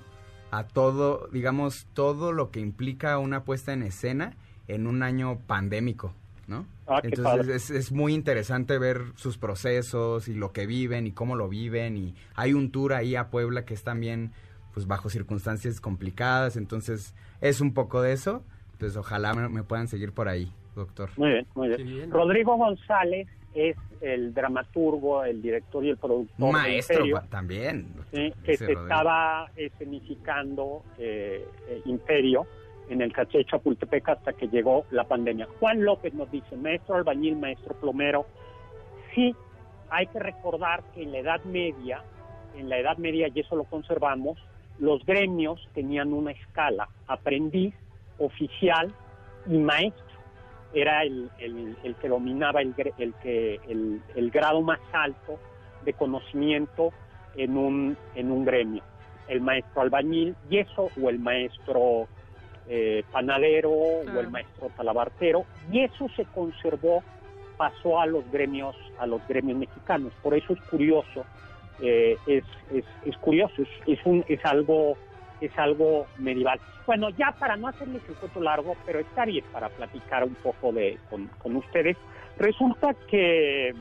a 0.57 0.67
todo, 0.67 1.27
digamos, 1.31 1.87
todo 1.93 2.31
lo 2.31 2.51
que 2.51 2.59
implica 2.59 3.17
una 3.17 3.43
puesta 3.43 3.73
en 3.73 3.83
escena 3.83 4.35
en 4.67 4.87
un 4.87 5.03
año 5.03 5.39
pandémico, 5.45 6.13
¿no? 6.47 6.65
Ah, 6.87 7.01
Entonces 7.03 7.49
es, 7.49 7.69
es 7.71 7.91
muy 7.91 8.13
interesante 8.13 8.77
ver 8.77 9.01
sus 9.15 9.37
procesos 9.37 10.27
y 10.27 10.33
lo 10.33 10.51
que 10.51 10.65
viven 10.65 11.07
y 11.07 11.11
cómo 11.11 11.35
lo 11.35 11.49
viven 11.49 11.97
y 11.97 12.15
hay 12.35 12.53
un 12.53 12.71
tour 12.71 12.93
ahí 12.93 13.15
a 13.15 13.29
Puebla 13.29 13.65
que 13.65 13.73
es 13.73 13.83
también 13.83 14.31
pues 14.73 14.87
bajo 14.87 15.09
circunstancias 15.09 15.79
complicadas, 15.79 16.57
entonces 16.57 17.13
es 17.41 17.61
un 17.61 17.73
poco 17.73 18.01
de 18.01 18.11
eso, 18.11 18.43
entonces 18.73 18.97
ojalá 18.97 19.33
me, 19.33 19.47
me 19.47 19.63
puedan 19.63 19.87
seguir 19.87 20.11
por 20.11 20.27
ahí, 20.27 20.51
doctor. 20.75 21.09
Muy 21.17 21.29
bien, 21.31 21.47
muy 21.55 21.67
bien. 21.69 22.11
Rodrigo 22.11 22.57
González 22.57 23.27
es 23.53 23.77
el 24.01 24.33
dramaturgo, 24.33 25.23
el 25.23 25.41
director 25.41 25.83
y 25.83 25.89
el 25.89 25.97
productor 25.97 26.51
Maestro 26.51 27.05
Imperio, 27.05 27.23
también. 27.29 27.87
¿sí? 28.11 28.33
que 28.43 28.57
se 28.57 28.65
Rodrigo. 28.65 28.81
estaba 28.83 29.49
escenificando 29.55 30.83
eh, 30.97 31.47
eh, 31.69 31.81
Imperio, 31.85 32.45
en 32.89 33.01
el 33.01 33.11
caché 33.13 33.43
Chapultepec 33.45 34.09
hasta 34.09 34.33
que 34.33 34.47
llegó 34.47 34.85
la 34.91 35.05
pandemia. 35.05 35.47
Juan 35.59 35.83
López 35.83 36.13
nos 36.13 36.29
dice, 36.29 36.55
maestro 36.55 36.95
albañil, 36.95 37.37
maestro 37.37 37.73
plomero, 37.75 38.27
sí, 39.13 39.35
hay 39.89 40.07
que 40.07 40.19
recordar 40.19 40.83
que 40.93 41.03
en 41.03 41.11
la 41.11 41.19
Edad 41.19 41.43
Media, 41.45 42.03
en 42.55 42.69
la 42.69 42.77
Edad 42.77 42.97
Media, 42.97 43.29
y 43.33 43.39
eso 43.39 43.55
lo 43.55 43.63
conservamos, 43.63 44.37
los 44.79 45.05
gremios 45.05 45.67
tenían 45.73 46.13
una 46.13 46.31
escala, 46.31 46.89
aprendiz, 47.07 47.73
oficial 48.17 48.93
y 49.47 49.57
maestro. 49.57 50.04
Era 50.75 51.03
el, 51.03 51.29
el, 51.39 51.95
que 51.95 52.09
dominaba 52.09 52.61
el, 52.61 52.75
el 52.97 53.13
que, 53.15 53.61
el, 53.67 54.01
el 54.13 54.29
grado 54.29 54.61
más 54.61 54.79
alto 54.91 55.39
de 55.85 55.93
conocimiento 55.93 56.91
en 57.35 57.57
un, 57.57 57.97
en 58.13 58.31
un 58.31 58.43
gremio. 58.43 58.83
El 59.27 59.41
maestro 59.41 59.81
albañil 59.81 60.35
y 60.49 60.57
eso, 60.57 60.89
o 61.01 61.09
el 61.09 61.19
maestro 61.19 62.07
eh, 62.67 63.03
panadero 63.11 63.71
o 63.71 64.19
el 64.19 64.29
maestro 64.29 64.69
talabartero, 64.75 65.45
y 65.71 65.81
eso 65.81 66.07
se 66.15 66.25
conservó, 66.25 67.03
pasó 67.57 67.99
a 67.99 68.05
los 68.05 68.29
gremios, 68.31 68.75
a 68.99 69.07
los 69.07 69.25
gremios 69.27 69.57
mexicanos. 69.57 70.11
Por 70.21 70.35
eso 70.35 70.53
es 70.53 70.61
curioso, 70.69 71.25
eh, 71.81 72.17
es, 72.27 72.43
es, 72.73 72.85
es, 73.05 73.17
curioso, 73.17 73.61
es, 73.61 73.69
es, 73.87 74.05
un, 74.05 74.25
es 74.27 74.43
algo 74.43 74.97
es 75.41 75.51
algo 75.57 76.07
medieval. 76.17 76.59
Bueno, 76.85 77.09
ya 77.09 77.31
para 77.39 77.55
no 77.55 77.67
hacerles 77.67 78.01
el 78.07 78.15
cuento 78.15 78.41
largo, 78.41 78.75
pero 78.85 78.99
está 78.99 79.25
bien 79.25 79.43
para 79.51 79.69
platicar 79.69 80.23
un 80.23 80.35
poco 80.35 80.71
de 80.71 80.99
con, 81.09 81.27
con 81.39 81.55
ustedes, 81.55 81.97
resulta 82.37 82.93
que 83.09 83.73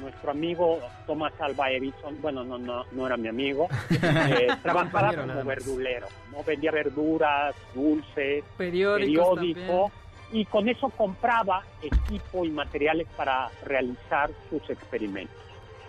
nuestro 0.00 0.30
amigo 0.30 0.80
Thomas 1.06 1.32
Alba 1.40 1.70
Edison, 1.70 2.20
bueno, 2.20 2.44
no, 2.44 2.58
no, 2.58 2.84
no 2.92 3.06
era 3.06 3.16
mi 3.16 3.28
amigo, 3.28 3.68
eh, 3.90 4.48
trabajaba 4.62 5.14
como 5.14 5.44
verdulero, 5.44 6.06
¿no? 6.32 6.42
Vendía 6.44 6.70
verduras, 6.70 7.54
dulces, 7.74 8.44
periódico, 8.56 9.90
y 10.30 10.44
con 10.44 10.68
eso 10.68 10.90
compraba 10.90 11.62
equipo 11.82 12.44
y 12.44 12.50
materiales 12.50 13.06
para 13.16 13.48
realizar 13.64 14.30
sus 14.50 14.68
experimentos. 14.70 15.36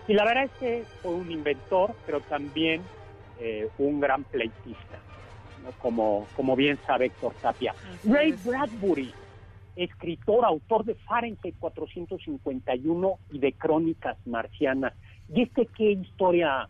Y 0.07 0.13
la 0.13 0.23
verdad 0.23 0.45
es 0.45 0.51
que 0.59 0.83
fue 1.01 1.11
un 1.11 1.31
inventor, 1.31 1.93
pero 2.05 2.21
también 2.21 2.81
eh, 3.39 3.69
un 3.77 3.99
gran 3.99 4.23
pleitista, 4.23 4.99
como, 5.81 6.27
como 6.35 6.55
bien 6.55 6.77
sabe 6.85 7.07
Héctor 7.07 7.33
Tapia. 7.41 7.73
Ray 8.03 8.33
Bradbury 8.43 9.13
escritor, 9.83 10.45
autor 10.45 10.83
de 10.85 10.95
Fahrenheit 10.95 11.55
451 11.59 13.19
y 13.31 13.39
de 13.39 13.53
Crónicas 13.53 14.17
Marcianas. 14.25 14.93
¿Y 15.33 15.43
este 15.43 15.67
qué 15.67 15.91
historia 15.91 16.67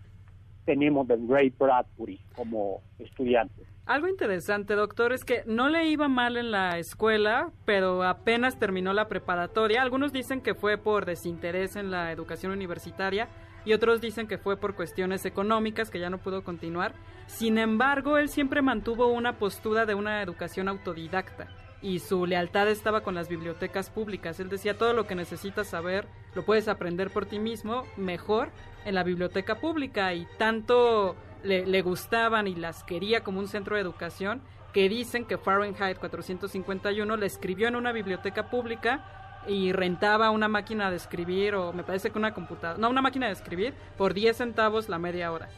tenemos 0.65 1.08
de 1.08 1.17
Ray 1.27 1.51
Bradbury 1.58 2.19
como 2.36 2.82
estudiante? 2.99 3.63
Algo 3.86 4.08
interesante, 4.08 4.75
doctor, 4.75 5.13
es 5.13 5.25
que 5.25 5.41
no 5.47 5.69
le 5.69 5.88
iba 5.88 6.08
mal 6.08 6.38
en 6.38 6.51
la 6.51 6.77
escuela, 6.77 7.51
pero 7.65 8.03
apenas 8.03 8.60
terminó 8.60 8.93
la 8.93 9.08
preparatoria. 9.08 9.82
Algunos 9.82 10.13
dicen 10.13 10.41
que 10.41 10.53
fue 10.53 10.77
por 10.77 11.05
desinterés 11.05 11.75
en 11.75 11.89
la 11.89 12.12
educación 12.12 12.51
universitaria 12.51 13.27
y 13.65 13.74
otros 13.74 14.02
dicen 14.02 14.28
que 14.28 14.38
fue 14.38 14.58
por 14.58 14.76
cuestiones 14.76 15.26
económicas 15.26 15.89
que 15.89 16.00
ya 16.00 16.10
no 16.10 16.17
pudo 16.17 16.43
continuar. 16.43 16.93
Sin 17.28 17.58
embargo, 17.58 18.17
él 18.17 18.30
siempre 18.30 18.62
mantuvo 18.62 19.08
una 19.08 19.38
postura 19.38 19.86
de 19.86 19.95
una 19.95 20.22
educación 20.22 20.67
autodidacta 20.67 21.48
y 21.82 22.00
su 22.00 22.26
lealtad 22.26 22.67
estaba 22.67 23.02
con 23.02 23.15
las 23.15 23.30
bibliotecas 23.30 23.89
públicas. 23.89 24.39
Él 24.39 24.50
decía, 24.50 24.78
todo 24.78 24.93
lo 24.93 25.08
que 25.08 25.15
necesitas 25.15 25.67
saber 25.67 26.08
lo 26.36 26.43
puedes 26.43 26.67
aprender 26.67 27.10
por 27.10 27.26
ti 27.26 27.39
mismo 27.39 27.86
mejor 27.98 28.50
en 28.86 28.95
la 28.95 29.04
biblioteca 29.04 29.56
pública 29.60 30.13
y 30.13 30.28
tanto 30.38 31.15
le, 31.43 31.82
gustaban 31.82 32.48
y 32.48 32.56
las 32.56 32.84
quería 32.84 33.24
como 33.24 33.39
un 33.39 33.48
centro 33.48 33.76
de 33.76 33.82
educación 33.82 34.41
que 34.74 34.89
dicen 34.89 35.26
que 35.26 35.38
Fahrenheit 35.38 35.98
451 35.98 37.17
le 37.17 37.26
escribió 37.26 37.67
en 37.67 37.76
una 37.76 37.91
biblioteca 37.91 38.50
pública 38.50 39.18
y 39.47 39.71
rentaba 39.71 40.30
una 40.32 40.47
máquina 40.47 40.89
de 40.89 40.97
escribir 40.97 41.56
o 41.56 41.73
me 41.73 41.84
parece 41.84 42.12
que 42.12 42.17
una 42.17 42.34
computadora, 42.34 42.80
no, 42.80 42.89
una 42.89 43.02
máquina 43.02 43.28
de 43.28 43.34
escribir 43.34 43.73
por 43.97 44.13
10 44.13 44.38
centavos 44.38 44.89
la 44.89 44.99
media 44.99 45.32
hora. 45.32 45.49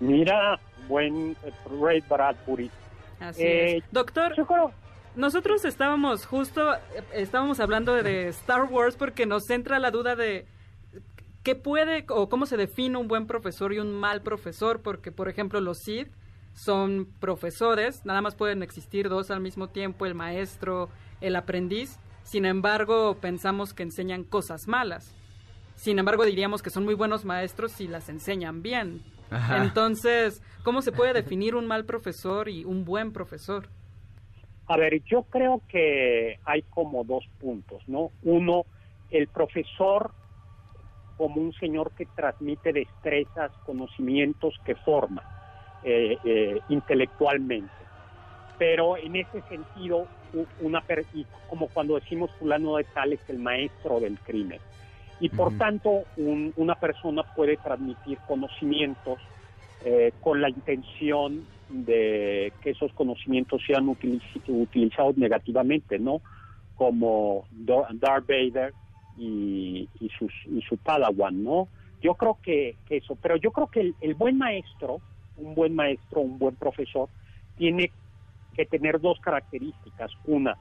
Mira, 0.00 0.58
buen 0.88 1.36
Ray 1.80 2.02
Bradbury. 2.08 2.70
Así 3.20 3.42
es. 3.44 3.84
Doctor, 3.92 4.34
nosotros 5.14 5.64
estábamos 5.64 6.24
justo, 6.24 6.72
estábamos 7.12 7.60
hablando 7.60 7.94
de 7.94 8.28
Star 8.28 8.64
Wars 8.64 8.96
porque 8.96 9.26
nos 9.26 9.44
centra 9.44 9.78
la 9.78 9.90
duda 9.90 10.16
de 10.16 10.46
qué 11.42 11.54
puede 11.54 12.06
o 12.08 12.28
cómo 12.28 12.46
se 12.46 12.56
define 12.56 12.98
un 12.98 13.08
buen 13.08 13.26
profesor 13.26 13.72
y 13.72 13.78
un 13.78 13.92
mal 13.92 14.22
profesor, 14.22 14.80
porque 14.82 15.12
por 15.12 15.28
ejemplo 15.28 15.60
los 15.60 15.78
Sith 15.78 16.08
son 16.54 17.08
profesores, 17.20 18.04
nada 18.04 18.20
más 18.20 18.34
pueden 18.34 18.62
existir 18.62 19.08
dos 19.08 19.30
al 19.30 19.40
mismo 19.40 19.68
tiempo, 19.68 20.06
el 20.06 20.14
maestro, 20.14 20.88
el 21.20 21.36
aprendiz, 21.36 21.98
sin 22.22 22.44
embargo 22.44 23.16
pensamos 23.20 23.74
que 23.74 23.82
enseñan 23.82 24.24
cosas 24.24 24.68
malas. 24.68 25.14
Sin 25.76 25.98
embargo 25.98 26.24
diríamos 26.24 26.62
que 26.62 26.70
son 26.70 26.84
muy 26.84 26.94
buenos 26.94 27.24
maestros 27.24 27.72
si 27.72 27.88
las 27.88 28.08
enseñan 28.08 28.62
bien. 28.62 29.02
Entonces, 29.56 30.42
¿cómo 30.62 30.82
se 30.82 30.92
puede 30.92 31.12
definir 31.22 31.54
un 31.54 31.66
mal 31.66 31.84
profesor 31.84 32.48
y 32.48 32.64
un 32.64 32.84
buen 32.84 33.12
profesor? 33.12 33.68
A 34.66 34.76
ver, 34.76 35.02
yo 35.04 35.22
creo 35.24 35.62
que 35.68 36.38
hay 36.44 36.62
como 36.62 37.02
dos 37.04 37.24
puntos, 37.40 37.82
¿no? 37.88 38.10
Uno, 38.22 38.64
el 39.10 39.26
profesor 39.26 40.12
como 41.16 41.40
un 41.40 41.52
señor 41.54 41.90
que 41.92 42.06
transmite 42.06 42.72
destrezas, 42.72 43.52
conocimientos 43.66 44.54
que 44.64 44.74
forma 44.76 45.22
eh, 45.82 46.16
eh, 46.24 46.60
intelectualmente. 46.68 47.72
Pero 48.58 48.96
en 48.96 49.16
ese 49.16 49.42
sentido, 49.48 50.06
una 50.60 50.82
como 51.48 51.68
cuando 51.68 51.94
decimos 51.96 52.30
fulano 52.38 52.76
de 52.76 52.84
tal 52.84 53.12
es 53.12 53.20
el 53.28 53.38
maestro 53.38 54.00
del 54.00 54.18
crimen. 54.18 54.60
Y 55.20 55.28
por 55.28 55.56
tanto, 55.58 56.04
una 56.56 56.74
persona 56.76 57.22
puede 57.22 57.58
transmitir 57.58 58.18
conocimientos 58.26 59.18
eh, 59.84 60.12
con 60.20 60.40
la 60.40 60.48
intención 60.48 61.44
de 61.68 62.52
que 62.62 62.70
esos 62.70 62.92
conocimientos 62.92 63.62
sean 63.66 63.88
utilizados 63.88 65.16
negativamente, 65.16 65.98
¿no? 65.98 66.20
Como 66.74 67.44
Darth 67.50 68.26
Vader 68.26 68.72
y, 69.18 69.88
sus, 70.18 70.32
y 70.46 70.62
su 70.62 70.76
Padawan, 70.78 71.44
¿no? 71.44 71.68
Yo 72.02 72.14
creo 72.14 72.38
que, 72.42 72.76
eso, 72.88 73.16
pero 73.20 73.36
yo 73.36 73.52
creo 73.52 73.66
que 73.68 73.92
el, 74.00 74.14
buen 74.14 74.38
maestro, 74.38 75.00
un 75.36 75.54
buen 75.54 75.74
maestro, 75.74 76.22
un 76.22 76.38
buen 76.38 76.56
profesor, 76.56 77.08
tiene 77.56 77.92
que 78.54 78.66
tener 78.66 79.00
dos 79.00 79.18
características. 79.20 80.12
Una, 80.24 80.56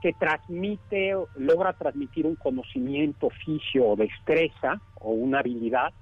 que 0.00 0.12
transmite, 0.12 1.14
logra 1.36 1.72
transmitir 1.72 2.26
un 2.26 2.36
conocimiento, 2.36 3.28
oficio 3.28 3.86
o 3.86 3.96
destreza 3.96 4.80
o 5.00 5.10
una 5.10 5.40
habilidad, 5.40 5.92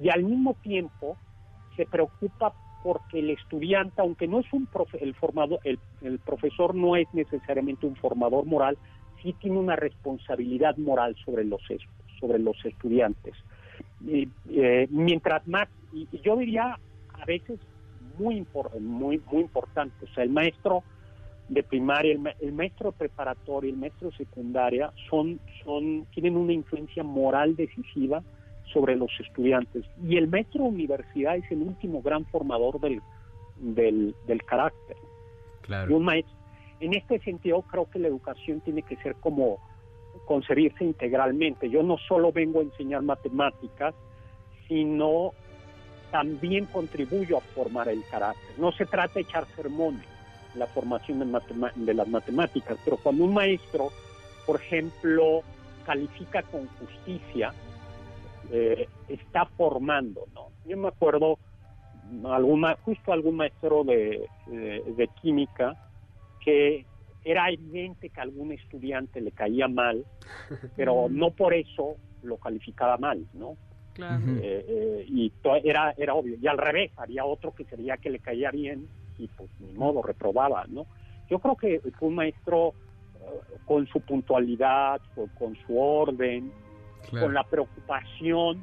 y 0.00 0.10
al 0.10 0.22
mismo 0.24 0.54
tiempo 0.62 1.16
se 1.76 1.86
preocupa 1.86 2.52
porque 2.82 3.18
el 3.18 3.30
estudiante, 3.30 4.00
aunque 4.00 4.28
no 4.28 4.40
es 4.40 4.52
un 4.52 4.68
el 5.00 5.14
formador, 5.14 5.60
el, 5.64 5.78
profesor 6.24 6.74
no 6.74 6.96
es 6.96 7.06
necesariamente 7.12 7.86
un 7.86 7.96
formador 7.96 8.46
moral, 8.46 8.78
sí 9.22 9.34
tiene 9.40 9.58
una 9.58 9.76
responsabilidad 9.76 10.76
moral 10.76 11.16
sobre 11.24 11.44
los 11.44 11.60
sobre 12.20 12.38
los 12.38 12.56
estudiantes. 12.64 13.34
Eh, 14.06 14.86
mientras 14.90 15.46
más, 15.46 15.68
y, 15.92 16.06
yo 16.22 16.36
diría 16.36 16.78
a 17.14 17.24
veces 17.24 17.58
muy 18.18 18.46
muy 18.80 19.20
muy 19.30 19.42
importante, 19.42 20.04
o 20.04 20.14
sea, 20.14 20.24
el 20.24 20.30
maestro 20.30 20.82
de 21.48 21.62
primaria, 21.62 22.12
el, 22.12 22.34
el 22.40 22.52
maestro 22.52 22.92
preparatorio, 22.92 23.70
el 23.70 23.78
maestro 23.78 24.10
secundaria 24.12 24.92
son 25.08 25.40
son 25.64 26.06
tienen 26.14 26.36
una 26.36 26.52
influencia 26.52 27.02
moral 27.02 27.56
decisiva 27.56 28.22
sobre 28.72 28.96
los 28.96 29.10
estudiantes. 29.20 29.84
Y 30.06 30.16
el 30.16 30.28
maestro 30.28 30.64
de 30.64 30.68
universidad 30.70 31.36
es 31.36 31.50
el 31.50 31.62
último 31.62 32.02
gran 32.02 32.26
formador 32.26 32.80
del, 32.80 33.02
del, 33.58 34.44
carácter. 34.44 34.96
Claro. 35.62 35.96
un 35.96 36.04
maestro. 36.04 36.34
En 36.80 36.94
este 36.94 37.18
sentido, 37.20 37.62
creo 37.62 37.90
que 37.90 37.98
la 37.98 38.08
educación 38.08 38.60
tiene 38.60 38.82
que 38.82 38.96
ser 38.96 39.16
como 39.16 39.58
concebirse 40.26 40.84
integralmente. 40.84 41.68
Yo 41.68 41.82
no 41.82 41.98
solo 41.98 42.32
vengo 42.32 42.60
a 42.60 42.62
enseñar 42.62 43.02
matemáticas, 43.02 43.94
sino 44.68 45.32
también 46.10 46.66
contribuyo 46.66 47.38
a 47.38 47.40
formar 47.40 47.88
el 47.88 48.02
carácter. 48.10 48.58
No 48.58 48.72
se 48.72 48.86
trata 48.86 49.14
de 49.14 49.20
echar 49.22 49.46
sermones 49.54 50.04
la 50.54 50.66
formación 50.66 51.18
de, 51.20 51.40
de 51.76 51.94
las 51.94 52.08
matemáticas, 52.08 52.78
pero 52.84 52.96
cuando 52.96 53.24
un 53.24 53.34
maestro, 53.34 53.90
por 54.46 54.60
ejemplo, 54.60 55.42
califica 55.84 56.42
con 56.42 56.66
justicia, 56.66 57.52
eh, 58.50 58.88
está 59.08 59.46
formando, 59.46 60.26
¿no? 60.34 60.48
Yo 60.66 60.76
me 60.76 60.88
acuerdo 60.88 61.38
alguna, 62.24 62.76
justo 62.82 63.12
algún 63.12 63.36
maestro 63.36 63.84
de, 63.84 64.26
de, 64.46 65.08
química 65.20 65.76
que 66.42 66.86
era 67.24 67.50
evidente 67.50 68.08
que 68.08 68.20
a 68.20 68.22
algún 68.22 68.52
estudiante 68.52 69.20
le 69.20 69.32
caía 69.32 69.68
mal, 69.68 70.04
pero 70.76 71.08
no 71.10 71.30
por 71.30 71.52
eso 71.52 71.96
lo 72.22 72.38
calificaba 72.38 72.96
mal, 72.96 73.26
¿no? 73.34 73.56
Claro. 73.98 74.22
Eh, 74.40 74.64
eh, 74.68 75.06
y 75.08 75.32
era, 75.64 75.92
era 75.98 76.14
obvio. 76.14 76.36
Y 76.40 76.46
al 76.46 76.56
revés, 76.56 76.92
había 76.96 77.24
otro 77.24 77.52
que 77.52 77.64
sería 77.64 77.96
que 77.96 78.10
le 78.10 78.20
caía 78.20 78.52
bien 78.52 78.86
y 79.18 79.26
pues 79.26 79.50
ni 79.58 79.72
modo, 79.72 80.02
reprobaba, 80.02 80.66
¿no? 80.68 80.86
Yo 81.28 81.40
creo 81.40 81.56
que 81.56 81.80
fue 81.98 82.06
un 82.06 82.14
maestro 82.14 82.74
eh, 83.16 83.56
con 83.66 83.88
su 83.88 84.00
puntualidad, 84.00 85.00
con, 85.36 85.56
su 85.66 85.76
orden, 85.76 86.52
con 87.10 87.34
la 87.34 87.42
preocupación, 87.42 88.62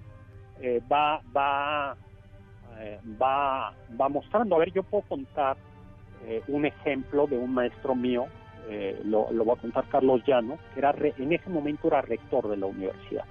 eh, 0.61 0.81
va, 0.89 1.21
va, 1.35 1.97
eh, 2.79 2.97
va, 3.21 3.73
va 3.99 4.09
mostrando. 4.09 4.55
A 4.55 4.59
ver, 4.59 4.71
yo 4.71 4.83
puedo 4.83 5.03
contar 5.03 5.57
un 6.47 6.65
ejemplo 6.65 7.27
de 7.27 7.37
un 7.37 7.53
maestro 7.53 7.93
mío, 7.93 8.25
lo, 9.03 9.31
lo, 9.31 9.45
va 9.45 9.53
a 9.53 9.57
contar 9.57 9.87
Carlos 9.89 10.23
Llano, 10.25 10.57
que 10.73 10.79
era 10.79 10.95
en 10.97 11.33
ese 11.33 11.51
momento 11.51 11.87
era 11.87 12.01
rector 12.01 12.47
de 12.47 12.57
la 12.57 12.65
universidad. 12.65 13.25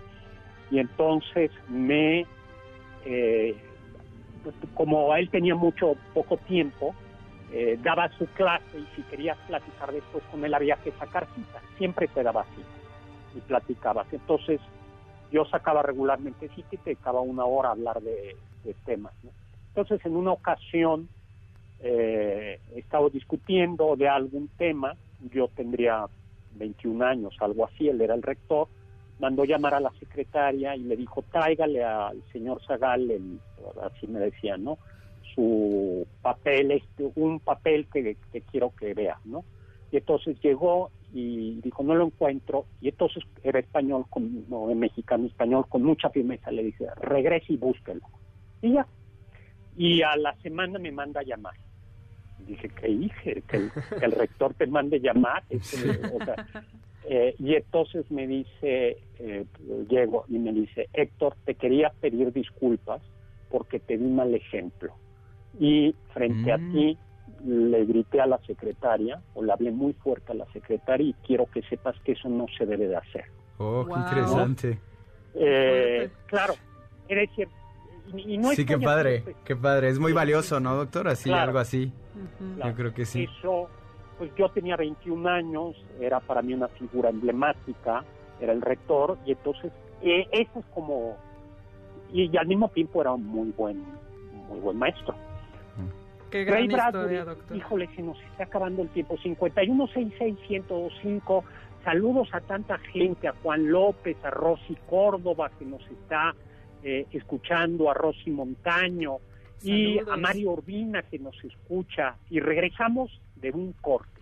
Y 0.71 0.79
entonces 0.79 1.51
me, 1.69 2.27
como 4.75 5.15
él 5.15 5.29
tenía 5.31 5.55
mucho, 5.55 5.97
poco 6.13 6.37
tiempo, 6.39 6.95
eh, 7.57 7.79
daba 7.83 8.09
su 8.19 8.27
clase 8.27 8.79
y 8.79 8.97
si 8.97 9.03
querías 9.03 9.39
platicar 9.47 9.93
después 9.93 10.25
con 10.25 10.45
él 10.45 10.53
había 10.55 10.75
que 10.77 10.91
sacar 10.93 11.29
cita, 11.37 11.63
siempre 11.79 12.09
te 12.09 12.25
daba 12.25 12.45
cita 12.45 12.69
y 13.37 13.41
platicabas. 13.41 14.13
Entonces 14.13 14.61
yo 15.31 15.45
sacaba 15.45 15.83
regularmente 15.83 16.49
cita 16.49 16.69
y 16.73 16.77
te 16.79 16.91
dedicaba 16.91 17.21
una 17.21 17.45
hora 17.45 17.69
a 17.69 17.73
hablar 17.73 18.01
de, 18.01 18.37
temas. 18.85 19.13
Entonces 19.69 20.05
en 20.05 20.17
una 20.17 20.33
ocasión 20.33 21.09
eh, 21.81 22.59
estaba 22.75 23.09
discutiendo 23.09 23.95
de 23.95 24.09
algún 24.09 24.49
tema, 24.57 24.97
yo 25.33 25.49
tendría 25.49 26.07
21 26.57 27.05
años, 27.05 27.37
algo 27.41 27.67
así, 27.67 27.89
él 27.89 28.01
era 28.01 28.15
el 28.15 28.23
rector, 28.23 28.67
mandó 29.25 29.47
llamar 29.47 29.73
a 29.73 29.81
la 29.81 29.91
secretaria 29.99 30.77
y 30.77 30.83
le 30.83 30.97
dijo, 30.99 31.25
tráigale 31.33 31.83
al 31.83 32.23
señor 32.31 32.61
Zagal, 32.67 33.11
el, 33.11 33.41
así 33.83 34.07
me 34.07 34.21
decían, 34.21 34.65
¿no? 34.65 34.77
su 35.35 36.07
papel, 36.21 36.73
este, 36.73 37.11
un 37.15 37.41
papel 37.41 37.87
que, 37.91 38.19
quiero 38.51 38.71
que 38.77 38.93
vea, 38.93 39.19
¿no? 39.25 39.47
Y 39.91 39.97
entonces 39.97 40.39
llegó 40.43 40.91
y 41.15 41.59
dijo, 41.63 41.83
no 41.83 41.95
lo 41.95 42.05
encuentro, 42.05 42.67
y 42.83 42.91
entonces 42.91 43.25
era 43.43 43.61
español, 43.61 44.05
con, 44.11 44.47
no, 44.51 44.67
mexicano 44.75 45.27
español, 45.27 45.65
con 45.71 45.83
mucha 45.83 46.11
firmeza, 46.11 46.51
le 46.51 46.65
dice, 46.65 46.87
regrese 47.01 47.55
y 47.55 47.57
búsquelo. 47.57 48.03
Y 48.61 48.75
ya. 48.75 48.87
Y 49.75 50.03
a 50.03 50.17
la 50.17 50.35
semana 50.43 50.79
me 50.79 50.93
manda 50.93 51.21
a 51.21 51.25
llamar. 51.25 51.55
Dije, 52.47 52.69
¿qué 52.69 52.89
dije? 52.89 53.43
Que 53.49 53.71
el, 54.03 54.13
rector 54.13 54.53
te 54.53 54.67
mande 54.67 55.01
llamar. 55.01 55.43
Este, 55.51 55.99
eh, 57.07 57.35
y 57.39 57.55
entonces 57.55 58.11
me 58.11 58.27
dice, 58.27 58.99
eh, 59.19 59.45
llego 59.89 60.25
y 60.29 60.39
me 60.39 60.53
dice, 60.53 60.89
Héctor, 60.93 61.37
te 61.45 61.55
quería 61.55 61.93
pedir 62.01 62.33
disculpas 62.33 63.03
porque 63.51 63.79
te 63.79 63.99
di 63.99 64.07
mal 64.07 64.35
ejemplo 64.35 64.95
y 65.59 65.95
frente 66.13 66.53
a 66.53 66.59
mm. 66.59 66.73
ti 66.73 66.99
le 67.47 67.85
grité 67.85 68.21
a 68.21 68.27
la 68.27 68.39
secretaria 68.47 69.21
o 69.35 69.43
le 69.43 69.53
hablé 69.53 69.71
muy 69.71 69.93
fuerte 69.93 70.33
a 70.33 70.35
la 70.35 70.47
secretaria 70.53 71.09
y 71.09 71.15
quiero 71.27 71.47
que 71.47 71.63
sepas 71.63 71.95
que 72.01 72.13
eso 72.13 72.29
no 72.29 72.47
se 72.57 72.65
debe 72.65 72.89
de 72.89 72.97
hacer. 72.97 73.25
Oh, 73.59 73.87
qué 73.87 74.01
interesante. 74.01 74.79
Eh, 75.35 76.11
claro, 76.27 76.55
es 77.09 77.31
cierto. 77.35 77.55
Y, 78.15 78.39
no 78.39 78.51
sí, 78.53 78.65
qué 78.65 78.79
padre, 78.79 79.25
qué 79.45 79.57
padre. 79.57 79.89
Es 79.89 79.99
muy 79.99 80.13
valioso, 80.13 80.61
¿no, 80.61 80.75
doctor? 80.75 81.09
Así, 81.09 81.31
algo 81.33 81.59
así. 81.59 81.93
Yo 82.65 82.75
creo 82.75 82.93
que 82.93 83.05
sí. 83.05 83.25
Eso, 83.39 83.69
pues 84.19 84.31
yo 84.37 84.49
tenía 84.51 84.77
21 84.77 85.29
años, 85.29 85.77
era 86.01 86.21
para 86.21 86.43
mí 86.43 86.55
una 86.55 86.69
figura 86.69 87.11
emblemática, 87.11 88.05
era 88.41 88.53
el 88.53 88.63
rector, 88.63 89.19
y 89.27 89.33
entonces 89.33 89.73
eh, 90.03 90.27
eso 90.33 90.59
es 90.59 90.65
como... 90.75 91.17
Y, 92.13 92.31
y, 92.33 92.37
al 92.37 92.47
mismo 92.47 92.69
tiempo 92.69 93.01
era 93.01 93.13
un 93.13 93.27
muy 93.27 93.53
buen, 93.57 93.83
muy 94.49 94.61
buen 94.61 94.77
maestro. 94.77 95.15
Qué 96.35 96.45
gran 96.45 96.65
historia, 96.65 97.25
doctor. 97.25 97.57
Híjole, 97.57 97.89
se 97.95 98.03
nos 98.03 98.21
está 98.23 98.45
acabando 98.45 98.83
el 98.83 98.89
tiempo. 98.89 99.17
5166125. 99.17 101.45
Saludos 101.85 102.29
a 102.33 102.41
tanta 102.41 102.77
gente, 102.79 103.29
a 103.29 103.35
Juan 103.41 103.71
López, 103.71 104.17
a 104.25 104.31
Rosy 104.31 104.77
Córdoba, 104.89 105.53
que 105.57 105.65
nos 105.65 105.89
está 105.89 106.35
eh, 106.83 107.07
escuchando, 107.13 107.89
a 107.89 107.95
Rosy 107.95 108.33
Montaño, 108.33 109.19
y 109.63 109.99
a 109.99 110.17
Mario 110.17 110.51
Urbina, 110.53 111.03
que 111.03 111.21
nos 111.21 111.37
escucha. 111.45 112.17
Y 112.31 112.41
regresamos 112.41 113.21
de 113.37 113.51
un 113.51 113.73
corte. 113.75 114.15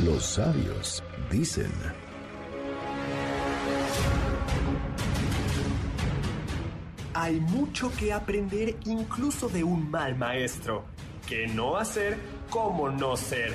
Los 0.00 0.24
sabios 0.24 1.02
dicen. 1.30 1.72
Hay 7.14 7.40
mucho 7.40 7.90
que 7.96 8.12
aprender 8.12 8.76
incluso 8.84 9.48
de 9.48 9.64
un 9.64 9.90
mal 9.90 10.16
maestro. 10.16 10.84
¿Qué 11.26 11.46
no 11.46 11.76
hacer? 11.76 12.18
¿Cómo 12.50 12.90
no 12.90 13.16
ser? 13.16 13.54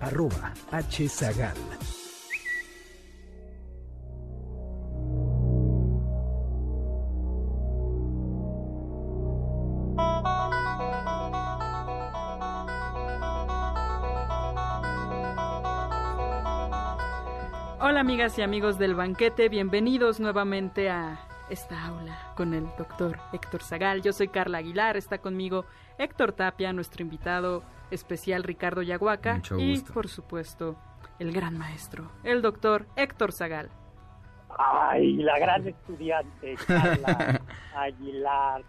arroba 0.00 0.52
hzagal. 0.70 1.56
Hola 17.80 18.00
amigas 18.00 18.38
y 18.38 18.42
amigos 18.42 18.78
del 18.78 18.94
banquete, 18.94 19.48
bienvenidos 19.48 20.20
nuevamente 20.20 20.90
a 20.90 21.20
esta 21.48 21.86
aula 21.86 22.32
con 22.36 22.52
el 22.52 22.64
doctor 22.76 23.18
Héctor 23.32 23.62
Zagal. 23.62 24.02
Yo 24.02 24.12
soy 24.12 24.28
Carla 24.28 24.58
Aguilar, 24.58 24.96
está 24.96 25.18
conmigo 25.18 25.64
Héctor 25.96 26.32
Tapia, 26.32 26.72
nuestro 26.72 27.02
invitado 27.02 27.62
especial 27.90 28.42
Ricardo 28.42 28.82
Yaguaca 28.82 29.40
y 29.58 29.80
por 29.80 30.08
supuesto 30.08 30.76
el 31.18 31.32
gran 31.32 31.58
maestro, 31.58 32.10
el 32.24 32.42
doctor 32.42 32.86
Héctor 32.96 33.32
Zagal. 33.32 33.70
Ay, 34.58 35.16
la 35.16 35.38
gran 35.38 35.66
estudiante 35.68 36.56
Carla 36.66 37.40
Aguilar. 37.76 38.62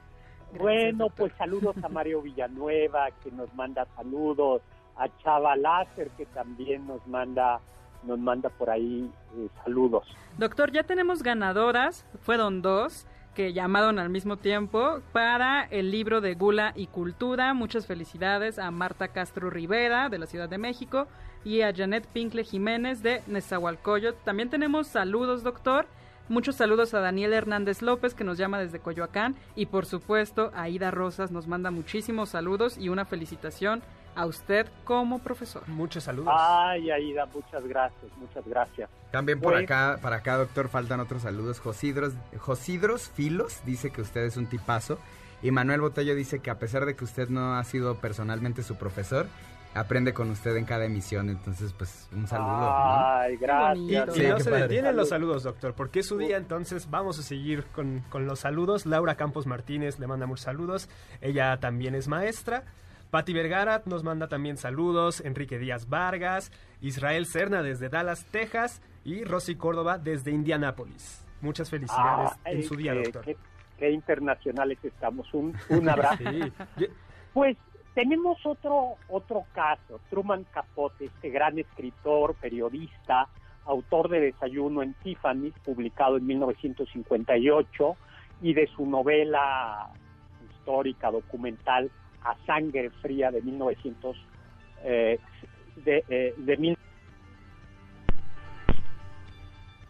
bueno, 0.57 1.09
pues 1.09 1.33
saludos 1.37 1.75
a 1.83 1.89
Mario 1.89 2.21
Villanueva 2.21 3.09
que 3.23 3.31
nos 3.31 3.53
manda 3.55 3.85
saludos, 3.95 4.61
a 4.97 5.07
Chava 5.23 5.55
Láser 5.55 6.09
que 6.11 6.25
también 6.27 6.85
nos 6.85 7.05
manda 7.07 7.59
nos 8.03 8.17
manda 8.17 8.49
por 8.49 8.69
ahí 8.69 9.11
eh, 9.35 9.47
saludos. 9.63 10.05
Doctor, 10.37 10.71
ya 10.71 10.83
tenemos 10.83 11.21
ganadoras, 11.21 12.05
fueron 12.21 12.61
dos 12.61 13.05
que 13.35 13.53
llamaron 13.53 13.99
al 13.99 14.09
mismo 14.09 14.37
tiempo 14.37 15.01
para 15.11 15.63
el 15.63 15.91
libro 15.91 16.21
de 16.21 16.35
Gula 16.35 16.73
y 16.75 16.87
Cultura. 16.87 17.53
Muchas 17.53 17.85
felicidades 17.85 18.59
a 18.59 18.71
Marta 18.71 19.09
Castro 19.09 19.49
Rivera 19.49 20.09
de 20.09 20.19
la 20.19 20.25
Ciudad 20.25 20.49
de 20.49 20.57
México 20.57 21.07
y 21.45 21.61
a 21.61 21.73
Janet 21.73 22.07
Pinkle 22.07 22.43
Jiménez 22.43 23.01
de 23.01 23.21
Nezahualcóyotl. 23.27 24.23
También 24.23 24.49
tenemos 24.49 24.87
saludos, 24.87 25.43
doctor. 25.43 25.87
Muchos 26.27 26.57
saludos 26.57 26.93
a 26.93 26.99
Daniel 26.99 27.33
Hernández 27.33 27.81
López 27.81 28.13
que 28.13 28.23
nos 28.23 28.37
llama 28.37 28.59
desde 28.59 28.79
Coyoacán 28.79 29.35
y 29.55 29.65
por 29.65 29.87
supuesto 29.87 30.51
a 30.53 30.69
Ida 30.69 30.91
Rosas 30.91 31.31
nos 31.31 31.47
manda 31.47 31.71
muchísimos 31.71 32.29
saludos 32.29 32.77
y 32.77 32.89
una 32.89 33.05
felicitación 33.05 33.81
a 34.15 34.25
usted 34.25 34.67
como 34.83 35.19
profesor. 35.19 35.67
Muchos 35.67 36.03
saludos. 36.03 36.33
Ay, 36.35 36.89
Aida, 36.91 37.25
muchas 37.27 37.65
gracias, 37.65 38.11
muchas 38.17 38.45
gracias. 38.45 38.89
También 39.11 39.39
por 39.39 39.53
pues- 39.53 39.63
acá, 39.63 39.99
para 40.01 40.17
acá, 40.17 40.37
doctor, 40.37 40.69
faltan 40.69 40.99
otros 40.99 41.23
saludos. 41.23 41.59
Josidros, 41.59 42.13
Josidros 42.37 43.09
Filos 43.09 43.61
dice 43.65 43.91
que 43.91 44.01
usted 44.01 44.21
es 44.21 44.37
un 44.37 44.47
tipazo. 44.47 44.99
Y 45.41 45.51
Manuel 45.51 45.81
Botello 45.81 46.15
dice 46.15 46.39
que 46.39 46.49
a 46.49 46.59
pesar 46.59 46.85
de 46.85 46.95
que 46.95 47.05
usted 47.05 47.29
no 47.29 47.55
ha 47.55 47.63
sido 47.63 47.95
personalmente 47.95 48.61
su 48.61 48.75
profesor, 48.75 49.27
aprende 49.73 50.13
con 50.13 50.29
usted 50.29 50.55
en 50.57 50.65
cada 50.65 50.85
emisión. 50.85 51.29
Entonces, 51.29 51.73
pues, 51.73 52.07
un 52.11 52.27
saludo. 52.27 52.71
Ay, 52.71 53.37
gracias. 53.37 54.17
Y, 54.17 54.27
no 54.27 54.39
se 54.39 54.51
detienen 54.51 54.95
los 54.95 55.09
saludos, 55.09 55.43
doctor, 55.43 55.73
porque 55.73 55.99
es 55.99 56.07
su 56.07 56.17
día. 56.17 56.37
Entonces, 56.37 56.89
vamos 56.89 57.19
a 57.19 57.23
seguir 57.23 57.65
con, 57.67 58.03
con 58.09 58.25
los 58.25 58.39
saludos. 58.39 58.85
Laura 58.85 59.15
Campos 59.15 59.45
Martínez 59.45 59.99
le 59.99 60.07
manda 60.07 60.25
muchos 60.25 60.45
saludos. 60.45 60.89
Ella 61.21 61.57
también 61.59 61.95
es 61.95 62.07
maestra. 62.07 62.65
Pati 63.09 63.33
Vergara 63.33 63.81
nos 63.85 64.03
manda 64.03 64.27
también 64.27 64.57
saludos, 64.57 65.21
Enrique 65.21 65.57
Díaz 65.57 65.89
Vargas, 65.89 66.51
Israel 66.79 67.25
Cerna 67.25 67.63
desde 67.63 67.89
Dallas, 67.89 68.25
Texas, 68.25 68.81
Y 69.03 69.23
Rosy 69.23 69.55
Córdoba 69.55 69.97
desde 69.97 70.31
Indianápolis. 70.31 71.25
Muchas 71.41 71.69
felicidades 71.69 72.31
en 72.45 72.63
su 72.63 72.75
día, 72.75 72.93
doctor. 72.93 73.25
Qué, 73.77 73.89
internacionales 73.89 74.77
estamos. 74.83 75.33
Un, 75.33 75.55
un 75.69 75.89
abrazo. 75.89 76.23
Pues 77.33 77.57
tenemos 77.93 78.45
otro, 78.45 78.95
otro 79.07 79.45
caso, 79.53 79.99
Truman 80.09 80.45
Capote, 80.51 81.05
este 81.05 81.29
gran 81.29 81.57
escritor, 81.57 82.35
periodista, 82.35 83.27
autor 83.65 84.09
de 84.09 84.19
Desayuno 84.19 84.83
en 84.83 84.93
Tiffany, 84.95 85.51
publicado 85.63 86.17
en 86.17 86.25
1958, 86.25 87.95
y 88.41 88.53
de 88.53 88.67
su 88.67 88.85
novela 88.85 89.89
histórica, 90.49 91.11
documental, 91.11 91.91
A 92.23 92.35
Sangre 92.45 92.89
Fría 93.01 93.31
de 93.31 93.41
1900, 93.41 94.17
eh, 94.83 95.19
de, 95.83 96.03
eh, 96.09 96.33
de 96.37 96.77